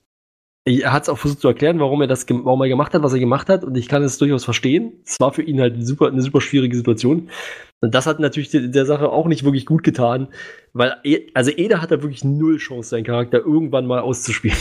er 0.66 0.92
hat 0.92 1.04
es 1.04 1.08
auch 1.08 1.18
versucht 1.18 1.40
zu 1.40 1.48
erklären, 1.48 1.80
warum 1.80 2.02
er 2.02 2.06
das 2.06 2.26
warum 2.28 2.60
er 2.62 2.68
gemacht 2.68 2.92
hat, 2.94 3.02
was 3.02 3.12
er 3.12 3.18
gemacht 3.18 3.48
hat. 3.48 3.64
Und 3.64 3.76
ich 3.76 3.88
kann 3.88 4.02
es 4.02 4.18
durchaus 4.18 4.44
verstehen. 4.44 4.92
Es 5.04 5.18
war 5.18 5.32
für 5.32 5.42
ihn 5.42 5.60
halt 5.60 5.74
eine 5.74 5.84
super, 5.84 6.08
eine 6.08 6.22
super 6.22 6.40
schwierige 6.40 6.76
Situation. 6.76 7.30
Und 7.80 7.94
das 7.94 8.06
hat 8.06 8.20
natürlich 8.20 8.50
der, 8.50 8.68
der 8.68 8.84
Sache 8.84 9.08
auch 9.08 9.26
nicht 9.26 9.44
wirklich 9.44 9.64
gut 9.64 9.82
getan, 9.82 10.28
weil, 10.74 10.96
e, 11.02 11.30
also 11.34 11.50
Eda 11.50 11.80
hat 11.80 11.90
da 11.90 12.02
wirklich 12.02 12.24
null 12.24 12.58
Chance, 12.58 12.90
seinen 12.90 13.04
Charakter 13.04 13.38
irgendwann 13.38 13.86
mal 13.86 14.00
auszuspielen. 14.00 14.56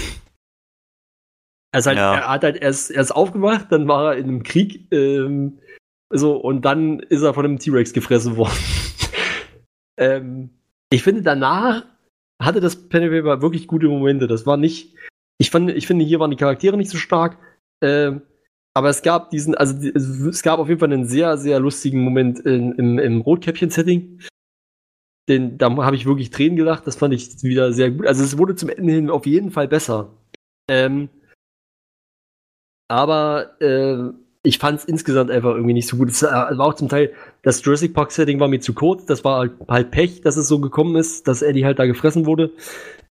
Also 1.72 1.90
halt, 1.90 2.00
ja. 2.00 2.16
er 2.16 2.30
hat 2.30 2.44
halt 2.44 2.58
erst, 2.58 2.92
erst 2.92 3.14
aufgemacht, 3.14 3.72
dann 3.72 3.88
war 3.88 4.14
er 4.14 4.18
in 4.18 4.26
einem 4.26 4.44
Krieg, 4.44 4.92
ähm, 4.92 5.60
so, 6.12 6.36
und 6.36 6.66
dann 6.66 7.00
ist 7.00 7.22
er 7.22 7.34
von 7.34 7.46
einem 7.46 7.60
T-Rex 7.60 7.94
gefressen 7.94 8.38
worden. 8.38 8.58
ähm, 10.00 10.50
ich 10.92 11.04
finde, 11.04 11.22
danach 11.22 11.86
hatte 12.42 12.62
das 12.62 12.90
Pen 12.90 13.12
Paper 13.12 13.42
wirklich 13.44 13.68
gute 13.68 13.88
Momente. 13.88 14.26
Das 14.26 14.48
war 14.48 14.58
nicht, 14.58 14.96
ich, 15.40 15.50
fand, 15.50 15.72
ich 15.72 15.88
finde, 15.88 16.06
hier 16.06 16.20
waren 16.20 16.32
die 16.32 16.38
Charaktere 16.38 16.78
nicht 16.78 16.92
so 16.92 16.98
stark. 16.98 17.38
Ähm, 17.82 18.22
aber 18.76 18.90
es 18.90 19.02
gab 19.02 19.32
diesen, 19.32 19.56
also 19.56 19.76
es 20.30 20.44
gab 20.44 20.60
auf 20.60 20.68
jeden 20.68 20.80
Fall 20.80 20.94
einen 20.94 21.06
sehr, 21.06 21.38
sehr 21.38 21.60
lustigen 21.60 22.04
Moment 22.04 22.40
in, 22.40 22.74
im, 22.74 23.00
im 23.00 23.22
Rotkäppchen-Setting. 23.22 24.20
Den, 25.28 25.58
da 25.58 25.76
habe 25.78 25.96
ich 25.96 26.06
wirklich 26.06 26.30
Tränen 26.30 26.56
gelacht. 26.56 26.86
Das 26.86 26.98
fand 26.98 27.14
ich 27.14 27.42
wieder 27.42 27.74
sehr 27.74 27.92
gut. 27.92 28.06
Also 28.06 28.24
es 28.24 28.38
wurde 28.38 28.56
zum 28.56 28.70
Ende 28.70 28.94
hin 28.94 29.10
auf 29.10 29.26
jeden 29.26 29.52
Fall 29.52 29.68
besser. 29.68 30.14
Ähm, 30.70 31.10
aber 32.90 33.62
äh, 33.62 34.12
ich 34.44 34.58
fand 34.58 34.80
es 34.80 34.86
insgesamt 34.86 35.32
einfach 35.32 35.54
irgendwie 35.56 35.74
nicht 35.74 35.88
so 35.88 35.98
gut. 35.98 36.10
Es 36.10 36.24
war 36.24 36.60
auch 36.60 36.74
zum 36.74 36.90
Teil, 36.90 37.14
das 37.44 37.64
Jurassic 37.64 37.94
Park 37.94 38.12
Setting 38.12 38.40
war 38.40 38.48
mir 38.48 38.60
zu 38.60 38.74
kurz. 38.74 39.06
Das 39.06 39.24
war 39.24 39.40
halt, 39.40 39.54
halt 39.68 39.92
Pech, 39.92 40.22
dass 40.22 40.38
es 40.38 40.48
so 40.48 40.60
gekommen 40.60 40.96
ist, 40.96 41.28
dass 41.28 41.42
Eddie 41.42 41.66
halt 41.66 41.80
da 41.80 41.86
gefressen 41.86 42.26
wurde. 42.26 42.52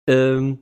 Ähm, 0.06 0.58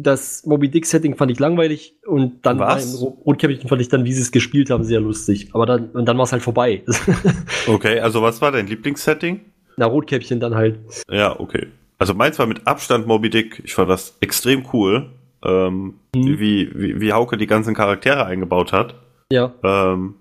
das 0.00 0.44
Moby 0.46 0.68
Dick 0.68 0.86
Setting 0.86 1.16
fand 1.16 1.30
ich 1.30 1.38
langweilig 1.38 1.96
und 2.06 2.44
dann 2.46 2.58
Was? 2.58 3.02
Rotkäppchen 3.02 3.68
fand 3.68 3.80
ich 3.80 3.88
dann, 3.88 4.04
wie 4.04 4.12
sie 4.12 4.22
es 4.22 4.32
gespielt 4.32 4.70
haben, 4.70 4.84
sehr 4.84 5.00
lustig. 5.00 5.48
Aber 5.52 5.66
dann, 5.66 5.90
und 5.90 6.06
dann 6.06 6.16
war 6.16 6.24
es 6.24 6.32
halt 6.32 6.42
vorbei. 6.42 6.82
okay, 7.66 8.00
also 8.00 8.22
was 8.22 8.40
war 8.40 8.52
dein 8.52 8.66
Lieblingssetting? 8.66 9.40
Na, 9.76 9.86
Rotkäppchen 9.86 10.40
dann 10.40 10.54
halt. 10.54 10.78
Ja, 11.10 11.38
okay. 11.38 11.68
Also 11.98 12.14
meins 12.14 12.38
war 12.38 12.46
mit 12.46 12.66
Abstand 12.66 13.06
Moby 13.06 13.30
Dick. 13.30 13.62
Ich 13.64 13.74
fand 13.74 13.90
das 13.90 14.16
extrem 14.20 14.64
cool, 14.72 15.10
ähm, 15.44 15.94
mhm. 16.14 16.38
wie, 16.38 16.70
wie, 16.74 17.00
wie 17.00 17.12
Hauke 17.12 17.36
die 17.36 17.46
ganzen 17.46 17.74
Charaktere 17.74 18.24
eingebaut 18.24 18.72
hat. 18.72 18.94
Ja. 19.32 19.52
Ähm, 19.62 20.14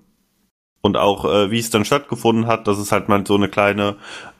und 0.81 0.97
auch 0.97 1.25
äh, 1.25 1.51
wie 1.51 1.59
es 1.59 1.69
dann 1.69 1.85
stattgefunden 1.85 2.47
hat, 2.47 2.67
dass 2.67 2.77
es 2.77 2.91
halt 2.91 3.09
mal 3.09 3.25
so 3.25 3.35
eine 3.35 3.49
kleine 3.49 3.97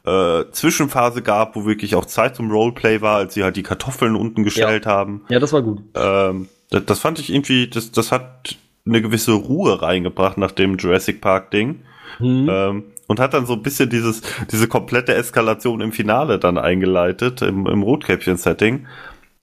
äh, 0.08 0.46
Zwischenphase 0.52 1.22
gab, 1.22 1.56
wo 1.56 1.66
wirklich 1.66 1.96
auch 1.96 2.06
Zeit 2.06 2.36
zum 2.36 2.50
Roleplay 2.50 3.02
war, 3.02 3.18
als 3.18 3.34
sie 3.34 3.44
halt 3.44 3.58
die 3.58 3.64
Kartoffeln 3.64 4.16
unten 4.16 4.44
gestellt 4.44 4.86
ja. 4.86 4.92
haben. 4.92 5.26
Ja, 5.30 5.40
das 5.40 5.52
war 5.54 5.62
gut. 5.62 5.82
Ähm, 5.96 6.48
das, 6.70 6.86
das, 6.86 7.00
fand 7.00 7.20
ich 7.20 7.32
irgendwie, 7.32 7.68
das, 7.68 7.92
das 7.92 8.12
hat 8.12 8.58
eine 8.86 9.02
gewisse 9.02 9.34
Ruhe 9.34 9.82
reingebracht 9.82 10.38
nach 10.38 10.52
dem 10.52 10.78
Jurassic 10.78 11.20
Park 11.20 11.52
Ding. 11.52 11.82
Mhm. 12.20 12.48
Ähm, 12.50 12.84
und 13.08 13.20
hat 13.20 13.34
dann 13.34 13.46
so 13.46 13.54
ein 13.54 13.64
bisschen 13.64 13.90
dieses, 13.90 14.22
diese 14.52 14.68
komplette 14.68 15.14
Eskalation 15.14 15.82
im 15.82 15.92
Finale 15.92 16.40
dann 16.40 16.58
eingeleitet, 16.58 17.42
im, 17.42 17.66
im 17.68 17.82
Rotkäppchen-Setting. 17.82 18.88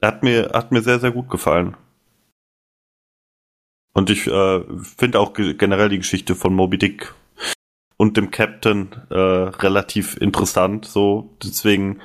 Hat 0.02 0.22
mir, 0.22 0.50
hat 0.52 0.70
mir 0.70 0.82
sehr, 0.82 0.98
sehr 0.98 1.12
gut 1.12 1.30
gefallen. 1.30 1.76
Und 3.94 4.10
ich 4.10 4.26
äh, 4.26 4.60
finde 4.96 5.20
auch 5.20 5.32
generell 5.34 5.88
die 5.88 5.98
Geschichte 5.98 6.34
von 6.34 6.54
Moby 6.54 6.78
Dick 6.78 7.14
und 7.96 8.16
dem 8.16 8.30
Captain 8.30 8.88
äh, 9.10 9.14
relativ 9.16 10.16
interessant. 10.16 10.84
So, 10.84 11.36
deswegen, 11.42 12.00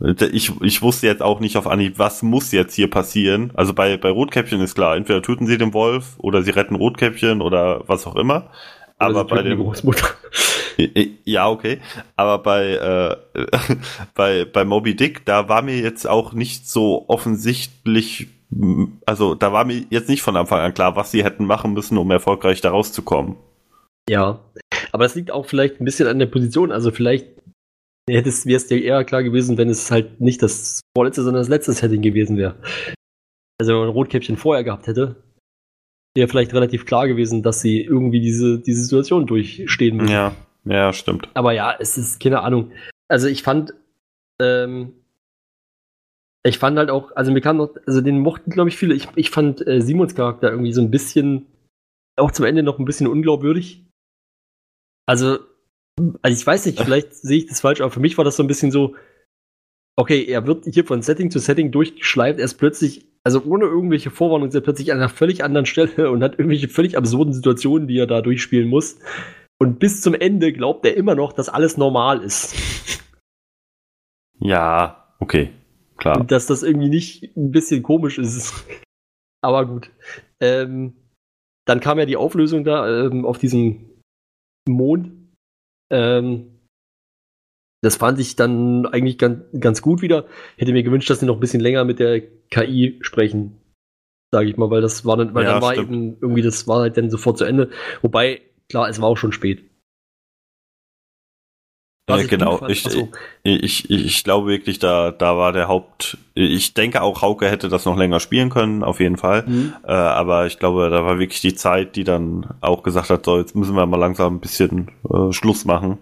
äh, 0.00 0.14
ich, 0.26 0.52
ich 0.62 0.82
wusste 0.82 1.06
jetzt 1.06 1.22
auch 1.22 1.40
nicht 1.40 1.56
auf 1.56 1.66
Anhieb, 1.66 1.98
was 1.98 2.22
muss 2.22 2.52
jetzt 2.52 2.74
hier 2.74 2.90
passieren. 2.90 3.52
Also 3.54 3.74
bei, 3.74 3.96
bei 3.96 4.10
Rotkäppchen 4.10 4.60
ist 4.60 4.74
klar, 4.74 4.96
entweder 4.96 5.22
töten 5.22 5.46
sie 5.46 5.58
den 5.58 5.74
Wolf 5.74 6.14
oder 6.18 6.42
sie 6.42 6.50
retten 6.50 6.76
Rotkäppchen 6.76 7.40
oder 7.40 7.82
was 7.88 8.06
auch 8.06 8.16
immer. 8.16 8.50
Oder 8.98 9.20
Aber 9.20 9.24
bei 9.24 9.42
dem 9.42 9.58
Großmutter. 9.58 10.06
Ja, 11.24 11.50
okay. 11.50 11.80
Aber 12.16 12.38
bei, 12.38 12.70
äh, 12.72 13.16
bei, 14.14 14.46
bei 14.46 14.64
Moby 14.64 14.96
Dick, 14.96 15.26
da 15.26 15.46
war 15.50 15.60
mir 15.60 15.78
jetzt 15.78 16.08
auch 16.08 16.32
nicht 16.32 16.66
so 16.66 17.04
offensichtlich 17.08 18.28
also 19.06 19.34
da 19.34 19.52
war 19.52 19.64
mir 19.64 19.84
jetzt 19.90 20.08
nicht 20.08 20.22
von 20.22 20.36
Anfang 20.36 20.60
an 20.60 20.74
klar, 20.74 20.96
was 20.96 21.10
sie 21.10 21.24
hätten 21.24 21.46
machen 21.46 21.72
müssen, 21.72 21.96
um 21.98 22.10
erfolgreich 22.10 22.60
da 22.60 22.70
rauszukommen. 22.70 23.36
Ja, 24.08 24.44
aber 24.92 25.04
das 25.04 25.14
liegt 25.14 25.30
auch 25.30 25.46
vielleicht 25.46 25.80
ein 25.80 25.84
bisschen 25.84 26.08
an 26.08 26.18
der 26.18 26.26
Position. 26.26 26.72
Also 26.72 26.90
vielleicht 26.90 27.28
wäre 28.08 28.28
es 28.28 28.66
dir 28.66 28.82
eher 28.82 29.04
klar 29.04 29.22
gewesen, 29.22 29.58
wenn 29.58 29.68
es 29.68 29.90
halt 29.90 30.20
nicht 30.20 30.42
das 30.42 30.80
vorletzte, 30.96 31.22
sondern 31.22 31.40
das 31.40 31.48
letzte 31.48 31.72
Setting 31.72 32.02
gewesen 32.02 32.36
wäre. 32.36 32.56
Also 33.60 33.82
ein 33.82 33.88
Rotkäppchen 33.88 34.36
vorher 34.36 34.64
gehabt 34.64 34.86
hätte, 34.86 35.22
wäre 36.16 36.28
vielleicht 36.28 36.52
relativ 36.52 36.84
klar 36.84 37.06
gewesen, 37.06 37.42
dass 37.42 37.60
sie 37.60 37.80
irgendwie 37.80 38.20
diese, 38.20 38.58
diese 38.58 38.82
Situation 38.82 39.26
durchstehen 39.26 39.96
müssen. 39.96 40.12
Ja, 40.12 40.34
ja, 40.64 40.92
stimmt. 40.92 41.28
Aber 41.34 41.52
ja, 41.52 41.74
es 41.78 41.96
ist 41.96 42.20
keine 42.20 42.40
Ahnung. 42.40 42.72
Also 43.08 43.28
ich 43.28 43.42
fand, 43.42 43.74
ähm, 44.40 44.94
ich 46.44 46.58
fand 46.58 46.76
halt 46.76 46.90
auch, 46.90 47.14
also 47.14 47.30
mir 47.30 47.40
kam 47.40 47.58
noch, 47.58 47.76
also 47.86 48.00
den 48.00 48.18
mochten, 48.18 48.50
glaube 48.50 48.68
ich, 48.68 48.76
viele. 48.76 48.94
Ich, 48.94 49.08
ich 49.14 49.30
fand 49.30 49.66
äh, 49.66 49.80
Simons 49.80 50.14
Charakter 50.14 50.50
irgendwie 50.50 50.72
so 50.72 50.80
ein 50.80 50.90
bisschen, 50.90 51.46
auch 52.16 52.32
zum 52.32 52.44
Ende 52.44 52.62
noch 52.62 52.78
ein 52.78 52.84
bisschen 52.84 53.06
unglaubwürdig. 53.06 53.84
Also, 55.06 55.38
also 56.22 56.40
ich 56.40 56.46
weiß 56.46 56.66
nicht, 56.66 56.80
vielleicht 56.84 57.14
sehe 57.14 57.38
ich 57.38 57.46
das 57.46 57.60
falsch, 57.60 57.80
aber 57.80 57.90
für 57.90 58.00
mich 58.00 58.18
war 58.18 58.24
das 58.24 58.36
so 58.36 58.42
ein 58.42 58.48
bisschen 58.48 58.70
so, 58.70 58.94
okay, 59.96 60.24
er 60.24 60.46
wird 60.46 60.64
hier 60.66 60.84
von 60.84 61.02
Setting 61.02 61.30
zu 61.30 61.38
Setting 61.38 61.70
durchgeschleift, 61.70 62.38
er 62.38 62.44
ist 62.44 62.54
plötzlich, 62.54 63.06
also 63.24 63.42
ohne 63.44 63.66
irgendwelche 63.66 64.10
Vorwarnung, 64.10 64.48
ist 64.48 64.54
er 64.54 64.60
plötzlich 64.60 64.92
an 64.92 64.98
einer 64.98 65.08
völlig 65.08 65.44
anderen 65.44 65.66
Stelle 65.66 66.10
und 66.12 66.22
hat 66.22 66.38
irgendwelche 66.38 66.68
völlig 66.68 66.96
absurden 66.96 67.32
Situationen, 67.32 67.88
die 67.88 67.98
er 67.98 68.06
da 68.06 68.22
durchspielen 68.22 68.68
muss. 68.68 68.98
Und 69.58 69.78
bis 69.78 70.00
zum 70.00 70.14
Ende 70.14 70.52
glaubt 70.52 70.84
er 70.84 70.96
immer 70.96 71.14
noch, 71.14 71.32
dass 71.32 71.48
alles 71.48 71.76
normal 71.76 72.20
ist. 72.22 72.56
Ja, 74.40 75.14
okay. 75.20 75.52
Klar. 75.98 76.18
Und 76.18 76.32
dass 76.32 76.46
das 76.46 76.64
irgendwie 76.64 76.88
nicht 76.88 77.36
ein 77.36 77.52
bisschen 77.52 77.84
komisch 77.84 78.18
ist. 78.18 78.52
Aber 79.40 79.66
gut. 79.66 79.90
Ähm, 80.40 80.94
dann 81.64 81.78
kam 81.78 82.00
ja 82.00 82.06
die 82.06 82.16
Auflösung 82.16 82.64
da 82.64 83.06
ähm, 83.06 83.24
auf 83.24 83.38
diesem 83.38 83.91
Mond. 84.68 85.12
Ähm, 85.90 86.52
das 87.82 87.96
fand 87.96 88.20
ich 88.20 88.36
dann 88.36 88.86
eigentlich 88.86 89.18
ganz, 89.18 89.44
ganz 89.58 89.82
gut 89.82 90.02
wieder. 90.02 90.26
Hätte 90.56 90.72
mir 90.72 90.84
gewünscht, 90.84 91.10
dass 91.10 91.20
sie 91.20 91.26
noch 91.26 91.36
ein 91.36 91.40
bisschen 91.40 91.60
länger 91.60 91.84
mit 91.84 91.98
der 91.98 92.20
KI 92.50 92.98
sprechen. 93.00 93.58
Sage 94.32 94.48
ich 94.48 94.56
mal, 94.56 94.70
weil 94.70 94.80
das 94.80 95.04
war 95.04 95.16
dann, 95.16 95.34
weil 95.34 95.44
ja, 95.44 95.54
dann 95.54 95.62
war 95.62 95.72
stimmt. 95.72 95.90
eben 95.92 96.16
irgendwie, 96.20 96.42
das 96.42 96.66
war 96.68 96.80
halt 96.80 96.96
dann 96.96 97.10
sofort 97.10 97.38
zu 97.38 97.44
Ende. 97.44 97.70
Wobei, 98.00 98.40
klar, 98.68 98.88
es 98.88 99.00
war 99.00 99.08
auch 99.08 99.16
schon 99.16 99.32
spät. 99.32 99.64
Ja, 102.10 102.16
genau. 102.26 102.66
Ich, 102.66 102.82
so. 102.82 103.08
ich, 103.44 103.88
ich, 103.88 103.90
ich, 103.90 104.24
glaube 104.24 104.48
wirklich, 104.48 104.80
da, 104.80 105.12
da 105.12 105.36
war 105.36 105.52
der 105.52 105.68
Haupt. 105.68 106.18
Ich 106.34 106.74
denke 106.74 107.00
auch, 107.00 107.22
Hauke 107.22 107.48
hätte 107.48 107.68
das 107.68 107.84
noch 107.84 107.96
länger 107.96 108.18
spielen 108.18 108.50
können, 108.50 108.82
auf 108.82 108.98
jeden 108.98 109.16
Fall. 109.16 109.44
Mhm. 109.46 109.74
Äh, 109.84 109.92
aber 109.92 110.46
ich 110.46 110.58
glaube, 110.58 110.90
da 110.90 111.04
war 111.04 111.20
wirklich 111.20 111.40
die 111.40 111.54
Zeit, 111.54 111.94
die 111.94 112.02
dann 112.02 112.54
auch 112.60 112.82
gesagt 112.82 113.10
hat, 113.10 113.24
so, 113.24 113.38
jetzt 113.38 113.54
müssen 113.54 113.76
wir 113.76 113.86
mal 113.86 113.98
langsam 113.98 114.36
ein 114.36 114.40
bisschen 114.40 114.90
äh, 115.08 115.32
Schluss 115.32 115.64
machen. 115.64 115.98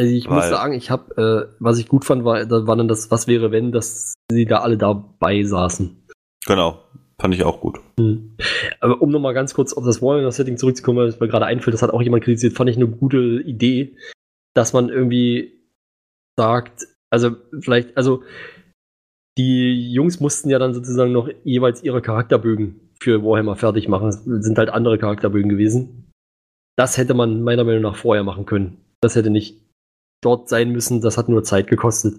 Also 0.00 0.10
ich 0.10 0.26
Weil, 0.28 0.36
muss 0.36 0.48
sagen, 0.48 0.72
ich 0.72 0.90
habe, 0.90 1.50
äh, 1.50 1.54
was 1.58 1.78
ich 1.78 1.88
gut 1.88 2.06
fand, 2.06 2.24
war, 2.24 2.46
da 2.46 2.66
war 2.66 2.76
dann 2.76 2.88
das, 2.88 3.10
was 3.10 3.26
wäre, 3.26 3.50
wenn, 3.50 3.72
dass 3.72 4.14
sie 4.30 4.46
da 4.46 4.60
alle 4.60 4.78
dabei 4.78 5.42
saßen. 5.42 6.02
Genau, 6.46 6.78
fand 7.20 7.34
ich 7.34 7.44
auch 7.44 7.60
gut. 7.60 7.78
Mhm. 7.98 8.36
Aber 8.80 9.02
um 9.02 9.10
nochmal 9.10 9.34
ganz 9.34 9.52
kurz 9.52 9.74
auf 9.74 9.84
das 9.84 10.00
Warrior-Setting 10.00 10.56
zurückzukommen, 10.56 11.06
es 11.06 11.20
mir 11.20 11.28
gerade 11.28 11.44
einfällt, 11.44 11.74
das 11.74 11.82
hat 11.82 11.90
auch 11.90 12.00
jemand 12.00 12.24
kritisiert, 12.24 12.54
fand 12.54 12.70
ich 12.70 12.76
eine 12.76 12.86
gute 12.86 13.42
Idee 13.44 13.94
dass 14.58 14.72
man 14.72 14.88
irgendwie 14.88 15.52
sagt, 16.36 16.88
also 17.10 17.36
vielleicht, 17.60 17.96
also 17.96 18.24
die 19.38 19.92
Jungs 19.92 20.18
mussten 20.18 20.50
ja 20.50 20.58
dann 20.58 20.74
sozusagen 20.74 21.12
noch 21.12 21.30
jeweils 21.44 21.84
ihre 21.84 22.02
Charakterbögen 22.02 22.92
für 23.00 23.22
Warhammer 23.22 23.54
fertig 23.54 23.86
machen. 23.86 24.06
Das 24.06 24.24
sind 24.24 24.58
halt 24.58 24.70
andere 24.70 24.98
Charakterbögen 24.98 25.48
gewesen. 25.48 26.10
Das 26.76 26.98
hätte 26.98 27.14
man 27.14 27.44
meiner 27.44 27.62
Meinung 27.62 27.82
nach 27.82 27.94
vorher 27.94 28.24
machen 28.24 28.46
können. 28.46 28.84
Das 29.00 29.14
hätte 29.14 29.30
nicht 29.30 29.62
dort 30.24 30.48
sein 30.48 30.72
müssen, 30.72 31.00
das 31.00 31.16
hat 31.16 31.28
nur 31.28 31.44
Zeit 31.44 31.68
gekostet. 31.68 32.16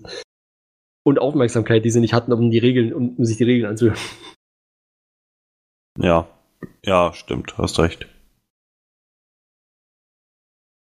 Und 1.06 1.20
Aufmerksamkeit, 1.20 1.84
die 1.84 1.90
sie 1.90 2.00
nicht 2.00 2.14
hatten, 2.14 2.32
um 2.32 2.52
die 2.52 2.58
Regeln, 2.58 2.94
um 2.94 3.26
sich 3.26 3.36
die 3.36 3.44
Regeln 3.44 3.70
anzuhören. 3.70 4.00
Ja, 5.98 6.30
ja, 6.86 7.12
stimmt, 7.12 7.58
hast 7.58 7.80
recht. 7.80 8.08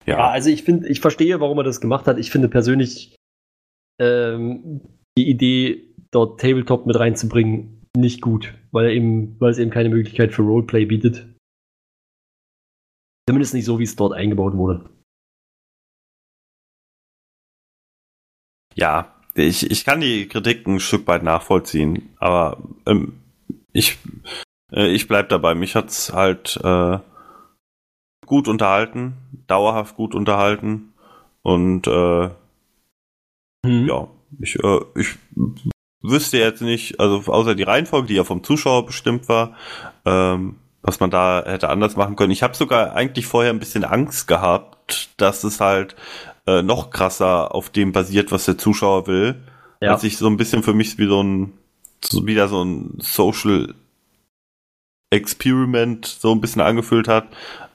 Ja, 0.08 0.18
Ja, 0.18 0.30
also 0.30 0.50
ich 0.50 0.62
finde, 0.62 0.88
ich 0.88 1.00
verstehe, 1.00 1.40
warum 1.40 1.58
er 1.58 1.64
das 1.64 1.80
gemacht 1.80 2.06
hat. 2.06 2.18
Ich 2.18 2.30
finde 2.30 2.48
persönlich 2.48 3.16
ähm, 4.00 4.80
die 5.16 5.28
Idee, 5.28 5.84
dort 6.10 6.40
Tabletop 6.40 6.86
mit 6.86 6.98
reinzubringen, 6.98 7.86
nicht 7.96 8.20
gut, 8.20 8.54
weil 8.70 8.90
eben, 8.90 9.38
weil 9.40 9.50
es 9.50 9.58
eben 9.58 9.70
keine 9.70 9.88
Möglichkeit 9.88 10.32
für 10.32 10.42
Roleplay 10.42 10.86
bietet. 10.86 11.26
Zumindest 13.28 13.54
nicht 13.54 13.66
so, 13.66 13.78
wie 13.78 13.84
es 13.84 13.96
dort 13.96 14.14
eingebaut 14.14 14.56
wurde. 14.56 14.88
ja 18.78 19.12
ich, 19.34 19.70
ich 19.70 19.84
kann 19.84 20.00
die 20.00 20.26
Kritik 20.26 20.66
ein 20.66 20.80
Stück 20.80 21.06
weit 21.06 21.22
nachvollziehen, 21.22 22.10
aber 22.18 22.58
ähm, 22.86 23.20
ich, 23.72 23.98
äh, 24.72 24.88
ich 24.88 25.06
bleib 25.08 25.28
dabei. 25.28 25.54
Mich 25.54 25.74
hat's 25.74 26.12
halt 26.12 26.58
äh, 26.62 26.98
gut 28.28 28.48
unterhalten, 28.48 29.14
dauerhaft 29.46 29.96
gut 29.96 30.14
unterhalten 30.14 30.92
und 31.42 31.86
äh, 31.86 32.30
Hm. 33.64 33.86
ja, 33.86 34.08
ich, 34.40 34.56
äh, 34.62 34.80
ich 34.94 35.16
wüsste 36.02 36.38
jetzt 36.38 36.62
nicht, 36.62 37.00
also 37.00 37.30
außer 37.30 37.54
die 37.54 37.64
Reihenfolge, 37.64 38.08
die 38.08 38.14
ja 38.14 38.24
vom 38.24 38.44
Zuschauer 38.44 38.86
bestimmt 38.86 39.28
war, 39.28 39.56
ähm, 40.04 40.56
was 40.82 41.00
man 41.00 41.10
da 41.10 41.42
hätte 41.44 41.68
anders 41.68 41.96
machen 41.96 42.16
können. 42.16 42.30
Ich 42.30 42.42
habe 42.42 42.56
sogar 42.56 42.94
eigentlich 42.94 43.26
vorher 43.26 43.52
ein 43.52 43.58
bisschen 43.58 43.84
Angst 43.84 44.28
gehabt, 44.28 45.10
dass 45.16 45.44
es 45.44 45.60
halt 45.60 45.96
äh, 46.46 46.62
noch 46.62 46.90
krasser 46.90 47.54
auf 47.54 47.68
dem 47.68 47.92
basiert, 47.92 48.30
was 48.30 48.44
der 48.44 48.58
Zuschauer 48.58 49.06
will. 49.06 49.42
Ja. 49.80 49.92
Als 49.92 50.02
sich 50.02 50.16
so 50.16 50.28
ein 50.28 50.36
bisschen 50.36 50.62
für 50.62 50.74
mich 50.74 50.98
wie 50.98 51.06
so 51.06 51.22
ein, 51.22 51.52
so 52.02 52.26
wieder 52.26 52.48
so 52.48 52.64
ein 52.64 52.94
Social 52.98 53.74
Experiment 55.10 56.04
so 56.06 56.32
ein 56.32 56.40
bisschen 56.40 56.62
angefühlt 56.62 57.08
hat. 57.08 57.28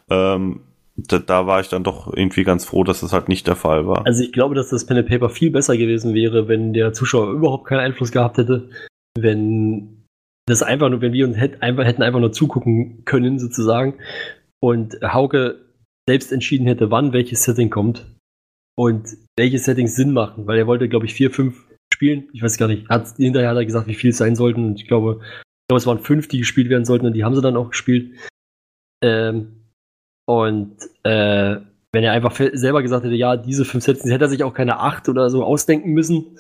Ähm, 0.10 0.62
da, 0.96 1.20
da 1.20 1.48
war 1.48 1.60
ich 1.60 1.70
dann 1.70 1.84
doch 1.84 2.14
irgendwie 2.14 2.44
ganz 2.44 2.66
froh, 2.66 2.84
dass 2.84 3.02
das 3.02 3.14
halt 3.14 3.28
nicht 3.28 3.48
der 3.48 3.56
Fall 3.56 3.88
war. 3.88 4.06
Also 4.06 4.24
ich 4.24 4.32
glaube, 4.32 4.56
dass 4.56 4.70
das 4.70 4.86
Pen 4.86 4.98
and 4.98 5.08
Paper 5.08 5.30
viel 5.30 5.50
besser 5.50 5.76
gewesen 5.76 6.14
wäre, 6.14 6.48
wenn 6.48 6.74
der 6.74 6.94
Zuschauer 6.94 7.32
überhaupt 7.32 7.66
keinen 7.66 7.80
Einfluss 7.80 8.12
gehabt 8.12 8.38
hätte, 8.38 8.70
wenn 9.18 10.06
das 10.46 10.62
einfach 10.62 10.90
nur, 10.90 11.02
wenn 11.02 11.14
wir 11.14 11.26
uns 11.26 11.38
hätt, 11.38 11.62
einfach, 11.64 11.86
hätten 11.86 12.04
einfach 12.04 12.20
nur 12.20 12.32
zugucken 12.32 13.06
können, 13.06 13.40
sozusagen, 13.40 13.96
und 14.62 14.98
Hauke 15.02 15.60
selbst 16.08 16.32
entschieden 16.32 16.68
hätte, 16.68 16.92
wann 16.92 17.14
welches 17.14 17.44
Setting 17.44 17.70
kommt 17.70 18.06
und 18.76 19.10
welche 19.38 19.60
Settings 19.60 19.96
Sinn 19.96 20.14
machen, 20.14 20.48
weil 20.48 20.58
er 20.58 20.68
wollte, 20.68 20.90
glaube 20.90 21.06
ich, 21.06 21.14
vier, 21.14 21.32
fünf 21.32 21.66
spielen. 21.94 22.30
Ich 22.34 22.42
weiß 22.42 22.58
gar 22.58 22.68
nicht. 22.68 22.90
Hat, 22.90 23.16
hinterher 23.18 23.50
hat 23.50 23.58
er 23.58 23.66
gesagt, 23.66 23.88
wie 23.88 23.94
viel 23.94 24.10
es 24.10 24.18
sein 24.18 24.36
sollten. 24.36 24.66
Und 24.66 24.82
ich 24.82 24.88
glaube, 24.88 25.20
ich 25.22 25.68
glaube, 25.70 25.78
es 25.78 25.88
waren 25.88 26.00
fünf, 26.00 26.28
die 26.28 26.40
gespielt 26.40 26.70
werden 26.70 26.86
sollten 26.86 27.06
und 27.06 27.14
die 27.14 27.24
haben 27.24 27.36
sie 27.36 27.42
dann 27.42 27.58
auch 27.58 27.70
gespielt. 27.70 28.16
Ähm, 29.02 29.63
und 30.26 30.78
äh, 31.04 31.58
wenn 31.94 32.04
er 32.04 32.14
einfach 32.14 32.36
selber 32.54 32.82
gesagt 32.82 33.06
hätte, 33.06 33.16
ja, 33.16 33.38
diese 33.38 33.66
fünf 33.66 33.84
Settings, 33.84 34.12
hätte 34.12 34.26
er 34.26 34.30
sich 34.30 34.44
auch 34.44 34.54
keine 34.54 34.80
acht 34.80 35.10
oder 35.10 35.30
so 35.30 35.44
ausdenken 35.44 35.92
müssen. 35.92 36.40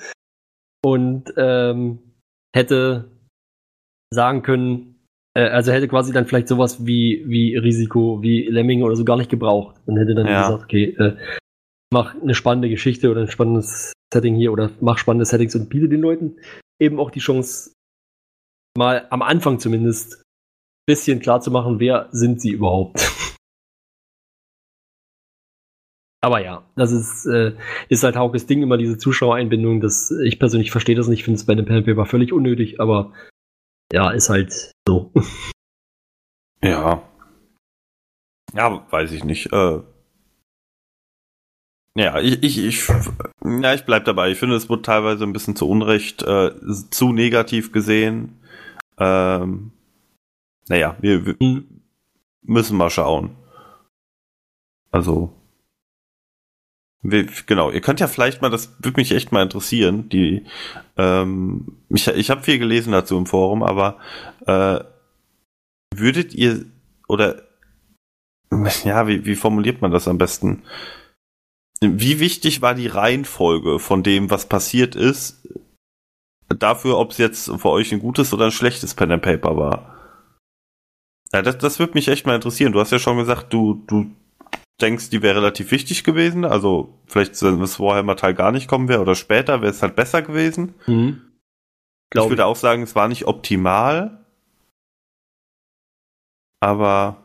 Und 0.84 1.34
ähm, 1.38 2.00
hätte 2.56 3.12
sagen 4.14 4.42
können, 4.42 4.96
äh, 5.38 5.48
also 5.48 5.72
hätte 5.72 5.88
quasi 5.88 6.12
dann 6.12 6.26
vielleicht 6.26 6.48
sowas 6.48 6.86
wie, 6.86 7.24
wie 7.28 7.56
Risiko, 7.56 8.22
wie 8.22 8.48
Lemming 8.48 8.84
oder 8.84 8.96
so 8.96 9.06
gar 9.06 9.18
nicht 9.18 9.30
gebraucht. 9.30 9.76
Und 9.86 9.98
hätte 9.98 10.16
dann 10.16 10.28
Ja. 10.28 10.48
gesagt, 10.48 10.64
okay, 10.64 10.86
äh, 10.98 11.16
mach 11.94 12.20
eine 12.20 12.34
spannende 12.34 12.70
Geschichte 12.70 13.12
oder 13.12 13.22
ein 13.22 13.30
spannendes 13.30 13.94
Setting 14.14 14.36
hier 14.36 14.52
oder 14.52 14.72
mach 14.82 14.98
spannende 14.98 15.26
Settings 15.26 15.56
und 15.56 15.70
biete 15.70 15.88
den 15.88 16.02
Leuten 16.02 16.38
eben 16.82 17.00
auch 17.00 17.12
die 17.12 17.20
Chance, 17.20 17.72
mal 18.78 19.06
am 19.10 19.22
Anfang 19.22 19.60
zumindest 19.60 20.16
ein 20.16 20.24
bisschen 20.88 21.20
klar 21.20 21.42
zu 21.42 21.52
machen, 21.52 21.80
wer 21.80 22.10
sind 22.12 22.42
sie 22.42 22.52
überhaupt. 22.52 23.00
Aber 26.24 26.42
ja, 26.42 26.64
das 26.78 26.94
ist, 26.94 27.26
äh, 27.26 27.54
ist 27.90 28.04
halt 28.06 28.16
Haukes 28.16 28.46
Ding, 28.46 28.64
immer 28.64 28.78
diese 28.78 28.98
Zuschauereinbindung. 28.98 29.82
Das, 29.82 30.10
ich 30.10 30.40
persönlich 30.40 30.72
verstehe 30.72 30.96
das 30.96 31.10
nicht, 31.10 31.26
finde 31.26 31.38
es 31.38 31.46
bei 31.46 31.54
dem 31.54 31.66
Pen 31.66 31.84
Paper 31.84 32.06
völlig 32.06 32.32
unnötig, 32.32 32.80
aber 32.80 33.12
ja, 33.92 34.10
ist 34.12 34.30
halt 34.30 34.72
so. 34.88 35.12
Ja. 36.64 37.04
Ja, 38.54 38.90
weiß 38.90 39.12
ich 39.12 39.26
nicht. 39.26 39.52
Äh, 39.52 39.82
ja, 41.98 42.22
ich, 42.22 42.42
ich, 42.42 42.58
ich, 42.58 42.88
ja, 43.44 43.74
ich 43.74 43.84
bleib 43.84 44.06
dabei. 44.06 44.32
Ich 44.32 44.40
finde, 44.40 44.56
es 44.56 44.70
wurde 44.70 44.82
teilweise 44.82 45.26
ein 45.26 45.34
bisschen 45.34 45.58
zu 45.58 45.68
Unrecht 45.68 46.24
äh, 46.24 46.52
zu 46.90 47.12
negativ 47.12 47.74
gesehen. 47.74 48.40
Ähm, 48.98 49.74
naja, 50.70 50.96
wir, 51.02 51.26
wir 51.26 51.36
Hm. 51.42 51.82
müssen 52.44 52.78
mal 52.78 52.90
schauen. 52.90 53.36
Also, 54.90 55.34
genau, 57.04 57.70
ihr 57.70 57.82
könnt 57.82 58.00
ja 58.00 58.08
vielleicht 58.08 58.42
mal, 58.42 58.50
das 58.50 58.76
würde 58.80 59.00
mich 59.00 59.12
echt 59.12 59.32
mal 59.32 59.44
interessieren, 59.44 60.10
die, 60.10 60.46
ähm, 60.98 61.78
ich, 61.90 62.08
ich 62.08 62.30
habe 62.30 62.44
viel 62.44 62.60
gelesen 62.60 62.94
dazu 62.94 63.18
im 63.18 63.26
Forum, 63.26 63.62
aber 63.62 63.98
äh, 64.48 64.80
würdet 65.94 66.34
ihr, 66.34 66.66
oder, 67.08 67.44
ja, 68.84 69.08
wie, 69.08 69.26
wie 69.26 69.36
formuliert 69.36 69.82
man 69.82 69.92
das 69.92 70.08
am 70.08 70.18
besten? 70.18 70.64
Wie 71.82 72.20
wichtig 72.20 72.62
war 72.62 72.76
die 72.76 72.88
Reihenfolge 72.88 73.80
von 73.80 74.04
dem, 74.04 74.30
was 74.30 74.48
passiert 74.48 74.96
ist, 74.96 75.48
dafür, 76.48 76.98
ob 76.98 77.12
es 77.12 77.18
jetzt 77.18 77.46
für 77.46 77.70
euch 77.70 77.92
ein 77.92 78.00
gutes 78.00 78.34
oder 78.34 78.46
ein 78.46 78.52
schlechtes 78.52 78.94
Pen 78.94 79.12
and 79.12 79.24
Paper 79.24 79.58
war? 79.58 79.94
Ja, 81.34 81.42
das, 81.42 81.58
das 81.58 81.80
würde 81.80 81.96
mich 81.96 82.08
echt 82.08 82.26
mal 82.26 82.36
interessieren. 82.36 82.72
Du 82.72 82.80
hast 82.80 82.92
ja 82.92 83.00
schon 83.00 83.18
gesagt, 83.18 83.52
du, 83.52 83.84
du 83.88 84.12
denkst, 84.82 85.10
die 85.10 85.22
wäre 85.22 85.38
relativ 85.38 85.72
wichtig 85.72 86.04
gewesen. 86.04 86.46
Also 86.46 87.00
vielleicht, 87.06 87.42
wenn 87.42 87.60
das 87.60 87.80
Warhammer-Teil 87.80 88.34
gar 88.34 88.52
nicht 88.52 88.68
kommen 88.68 88.88
wäre 88.90 89.02
oder 89.02 89.16
später, 89.16 89.62
wäre 89.62 89.72
es 89.72 89.82
halt 89.82 89.96
besser 89.96 90.22
gewesen. 90.22 90.76
Mhm. 90.88 91.22
ich 92.16 92.30
würde 92.30 92.46
auch 92.46 92.56
sagen, 92.56 92.84
es 92.84 92.96
war 92.96 93.08
nicht 93.08 93.26
optimal. 93.26 94.26
Aber 96.62 97.20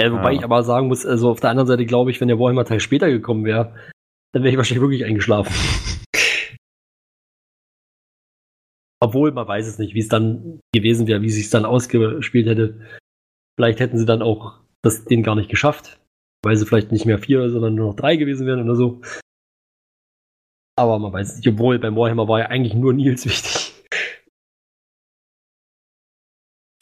Äh, 0.00 0.10
wobei 0.10 0.32
Ja. 0.32 0.38
ich 0.38 0.44
aber 0.44 0.62
sagen 0.62 0.88
muss, 0.88 1.04
also 1.04 1.30
auf 1.30 1.40
der 1.40 1.50
anderen 1.50 1.66
Seite 1.66 1.84
glaube 1.84 2.10
ich, 2.10 2.20
wenn 2.20 2.28
der 2.28 2.38
Warhammer-Teil 2.38 2.80
später 2.80 3.10
gekommen 3.10 3.44
wäre, 3.44 3.74
dann 4.32 4.42
wäre 4.42 4.50
ich 4.52 4.56
wahrscheinlich 4.56 4.80
wirklich 4.82 5.04
eingeschlafen. 5.04 5.52
Obwohl, 9.02 9.32
man 9.32 9.46
weiß 9.48 9.66
es 9.66 9.78
nicht, 9.78 9.94
wie 9.94 10.00
es 10.00 10.08
dann 10.08 10.60
gewesen 10.74 11.06
wäre, 11.06 11.22
wie 11.22 11.26
es 11.28 11.34
sich 11.34 11.48
dann 11.50 11.64
ausgespielt 11.64 12.46
hätte. 12.46 12.80
Vielleicht 13.58 13.80
hätten 13.80 13.96
sie 13.98 14.04
dann 14.06 14.22
auch 14.22 14.60
das 14.82 15.04
den 15.04 15.22
gar 15.22 15.34
nicht 15.34 15.50
geschafft, 15.50 16.00
weil 16.42 16.56
sie 16.56 16.66
vielleicht 16.66 16.92
nicht 16.92 17.06
mehr 17.06 17.18
vier, 17.18 17.50
sondern 17.50 17.74
nur 17.74 17.88
noch 17.88 17.96
drei 17.96 18.16
gewesen 18.16 18.46
wären 18.46 18.62
oder 18.62 18.76
so. 18.76 19.00
Aber 20.76 20.98
man 20.98 21.12
weiß 21.12 21.30
es 21.30 21.36
nicht, 21.36 21.48
obwohl 21.48 21.78
beim 21.78 21.96
Warhammer 21.96 22.28
war 22.28 22.40
ja 22.40 22.46
eigentlich 22.46 22.74
nur 22.74 22.92
Nils 22.92 23.24
wichtig. 23.26 23.74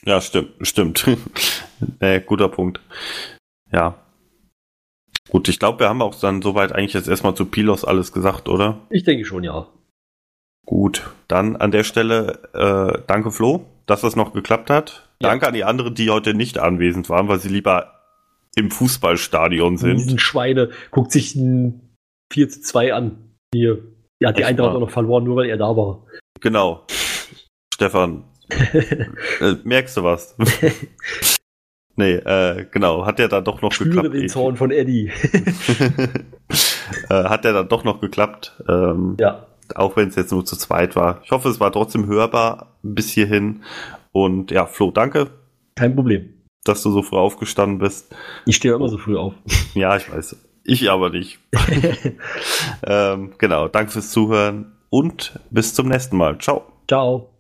ja, 0.04 0.20
stimmt, 0.20 0.54
stimmt. 0.60 1.06
nee, 2.00 2.20
guter 2.20 2.48
Punkt. 2.48 2.80
Ja. 3.72 4.00
Gut, 5.30 5.48
ich 5.48 5.58
glaube, 5.58 5.80
wir 5.80 5.88
haben 5.88 6.00
auch 6.00 6.14
dann 6.18 6.40
soweit 6.40 6.72
eigentlich 6.72 6.94
jetzt 6.94 7.08
erstmal 7.08 7.34
zu 7.34 7.46
Pilos 7.46 7.84
alles 7.84 8.12
gesagt, 8.12 8.48
oder? 8.48 8.86
Ich 8.88 9.04
denke 9.04 9.24
schon, 9.24 9.44
ja. 9.44 9.68
Gut, 10.64 11.10
dann 11.28 11.56
an 11.56 11.70
der 11.70 11.84
Stelle 11.84 12.48
äh, 12.54 13.02
danke 13.06 13.30
Flo, 13.30 13.66
dass 13.86 14.02
das 14.02 14.16
noch 14.16 14.32
geklappt 14.32 14.70
hat. 14.70 15.07
Ja. 15.20 15.30
Danke 15.30 15.48
an 15.48 15.54
die 15.54 15.64
anderen, 15.64 15.94
die 15.94 16.10
heute 16.10 16.34
nicht 16.34 16.58
anwesend 16.58 17.08
waren, 17.08 17.28
weil 17.28 17.40
sie 17.40 17.48
lieber 17.48 17.94
im 18.54 18.70
Fußballstadion 18.70 19.76
sind. 19.76 19.98
Diesen 19.98 20.18
Schweine 20.18 20.70
guckt 20.90 21.12
sich 21.12 21.34
ein 21.34 21.96
4 22.32 22.48
zu 22.48 22.60
2 22.60 22.94
an. 22.94 23.34
Hier. 23.52 23.78
Ja, 24.20 24.32
die 24.32 24.42
Echt 24.42 24.50
Eintracht 24.50 24.68
mal? 24.68 24.74
hat 24.74 24.80
noch 24.80 24.90
verloren, 24.90 25.24
nur 25.24 25.36
weil 25.36 25.48
er 25.48 25.56
da 25.56 25.76
war. 25.76 26.04
Genau. 26.40 26.86
Stefan, 27.74 28.24
äh, 29.40 29.54
merkst 29.64 29.96
du 29.96 30.02
was? 30.02 30.36
nee, 31.96 32.14
äh, 32.14 32.66
genau, 32.70 33.06
hat 33.06 33.18
der 33.18 33.28
dann 33.28 33.44
doch 33.44 33.62
noch 33.62 33.72
Spüre 33.72 33.90
geklappt. 33.90 34.14
den 34.14 34.28
Zorn 34.28 34.56
von 34.56 34.70
Eddie. 34.70 35.08
äh, 37.08 37.24
hat 37.24 37.44
der 37.44 37.52
dann 37.52 37.68
doch 37.68 37.84
noch 37.84 38.00
geklappt, 38.00 38.60
ähm, 38.68 39.16
ja. 39.20 39.46
auch 39.74 39.96
wenn 39.96 40.08
es 40.08 40.16
jetzt 40.16 40.32
nur 40.32 40.44
zu 40.44 40.56
zweit 40.56 40.96
war. 40.96 41.20
Ich 41.24 41.30
hoffe, 41.30 41.48
es 41.48 41.60
war 41.60 41.72
trotzdem 41.72 42.06
hörbar 42.06 42.78
bis 42.82 43.10
hierhin. 43.10 43.62
Und 44.12 44.50
ja, 44.50 44.66
Flo, 44.66 44.90
danke, 44.90 45.30
Kein 45.74 45.94
Problem. 45.94 46.34
dass 46.64 46.82
du 46.82 46.90
so 46.90 47.02
früh 47.02 47.16
aufgestanden 47.16 47.78
bist. 47.78 48.14
Ich 48.46 48.56
stehe 48.56 48.74
immer 48.74 48.88
so 48.88 48.98
früh 48.98 49.16
auf. 49.16 49.34
Ja, 49.74 49.96
ich 49.96 50.10
weiß. 50.12 50.36
Ich 50.64 50.90
aber 50.90 51.10
nicht. 51.10 51.38
ähm, 52.86 53.32
genau, 53.38 53.68
danke 53.68 53.92
fürs 53.92 54.10
Zuhören 54.10 54.72
und 54.90 55.38
bis 55.50 55.74
zum 55.74 55.88
nächsten 55.88 56.16
Mal. 56.16 56.38
Ciao. 56.38 56.66
Ciao. 56.86 57.37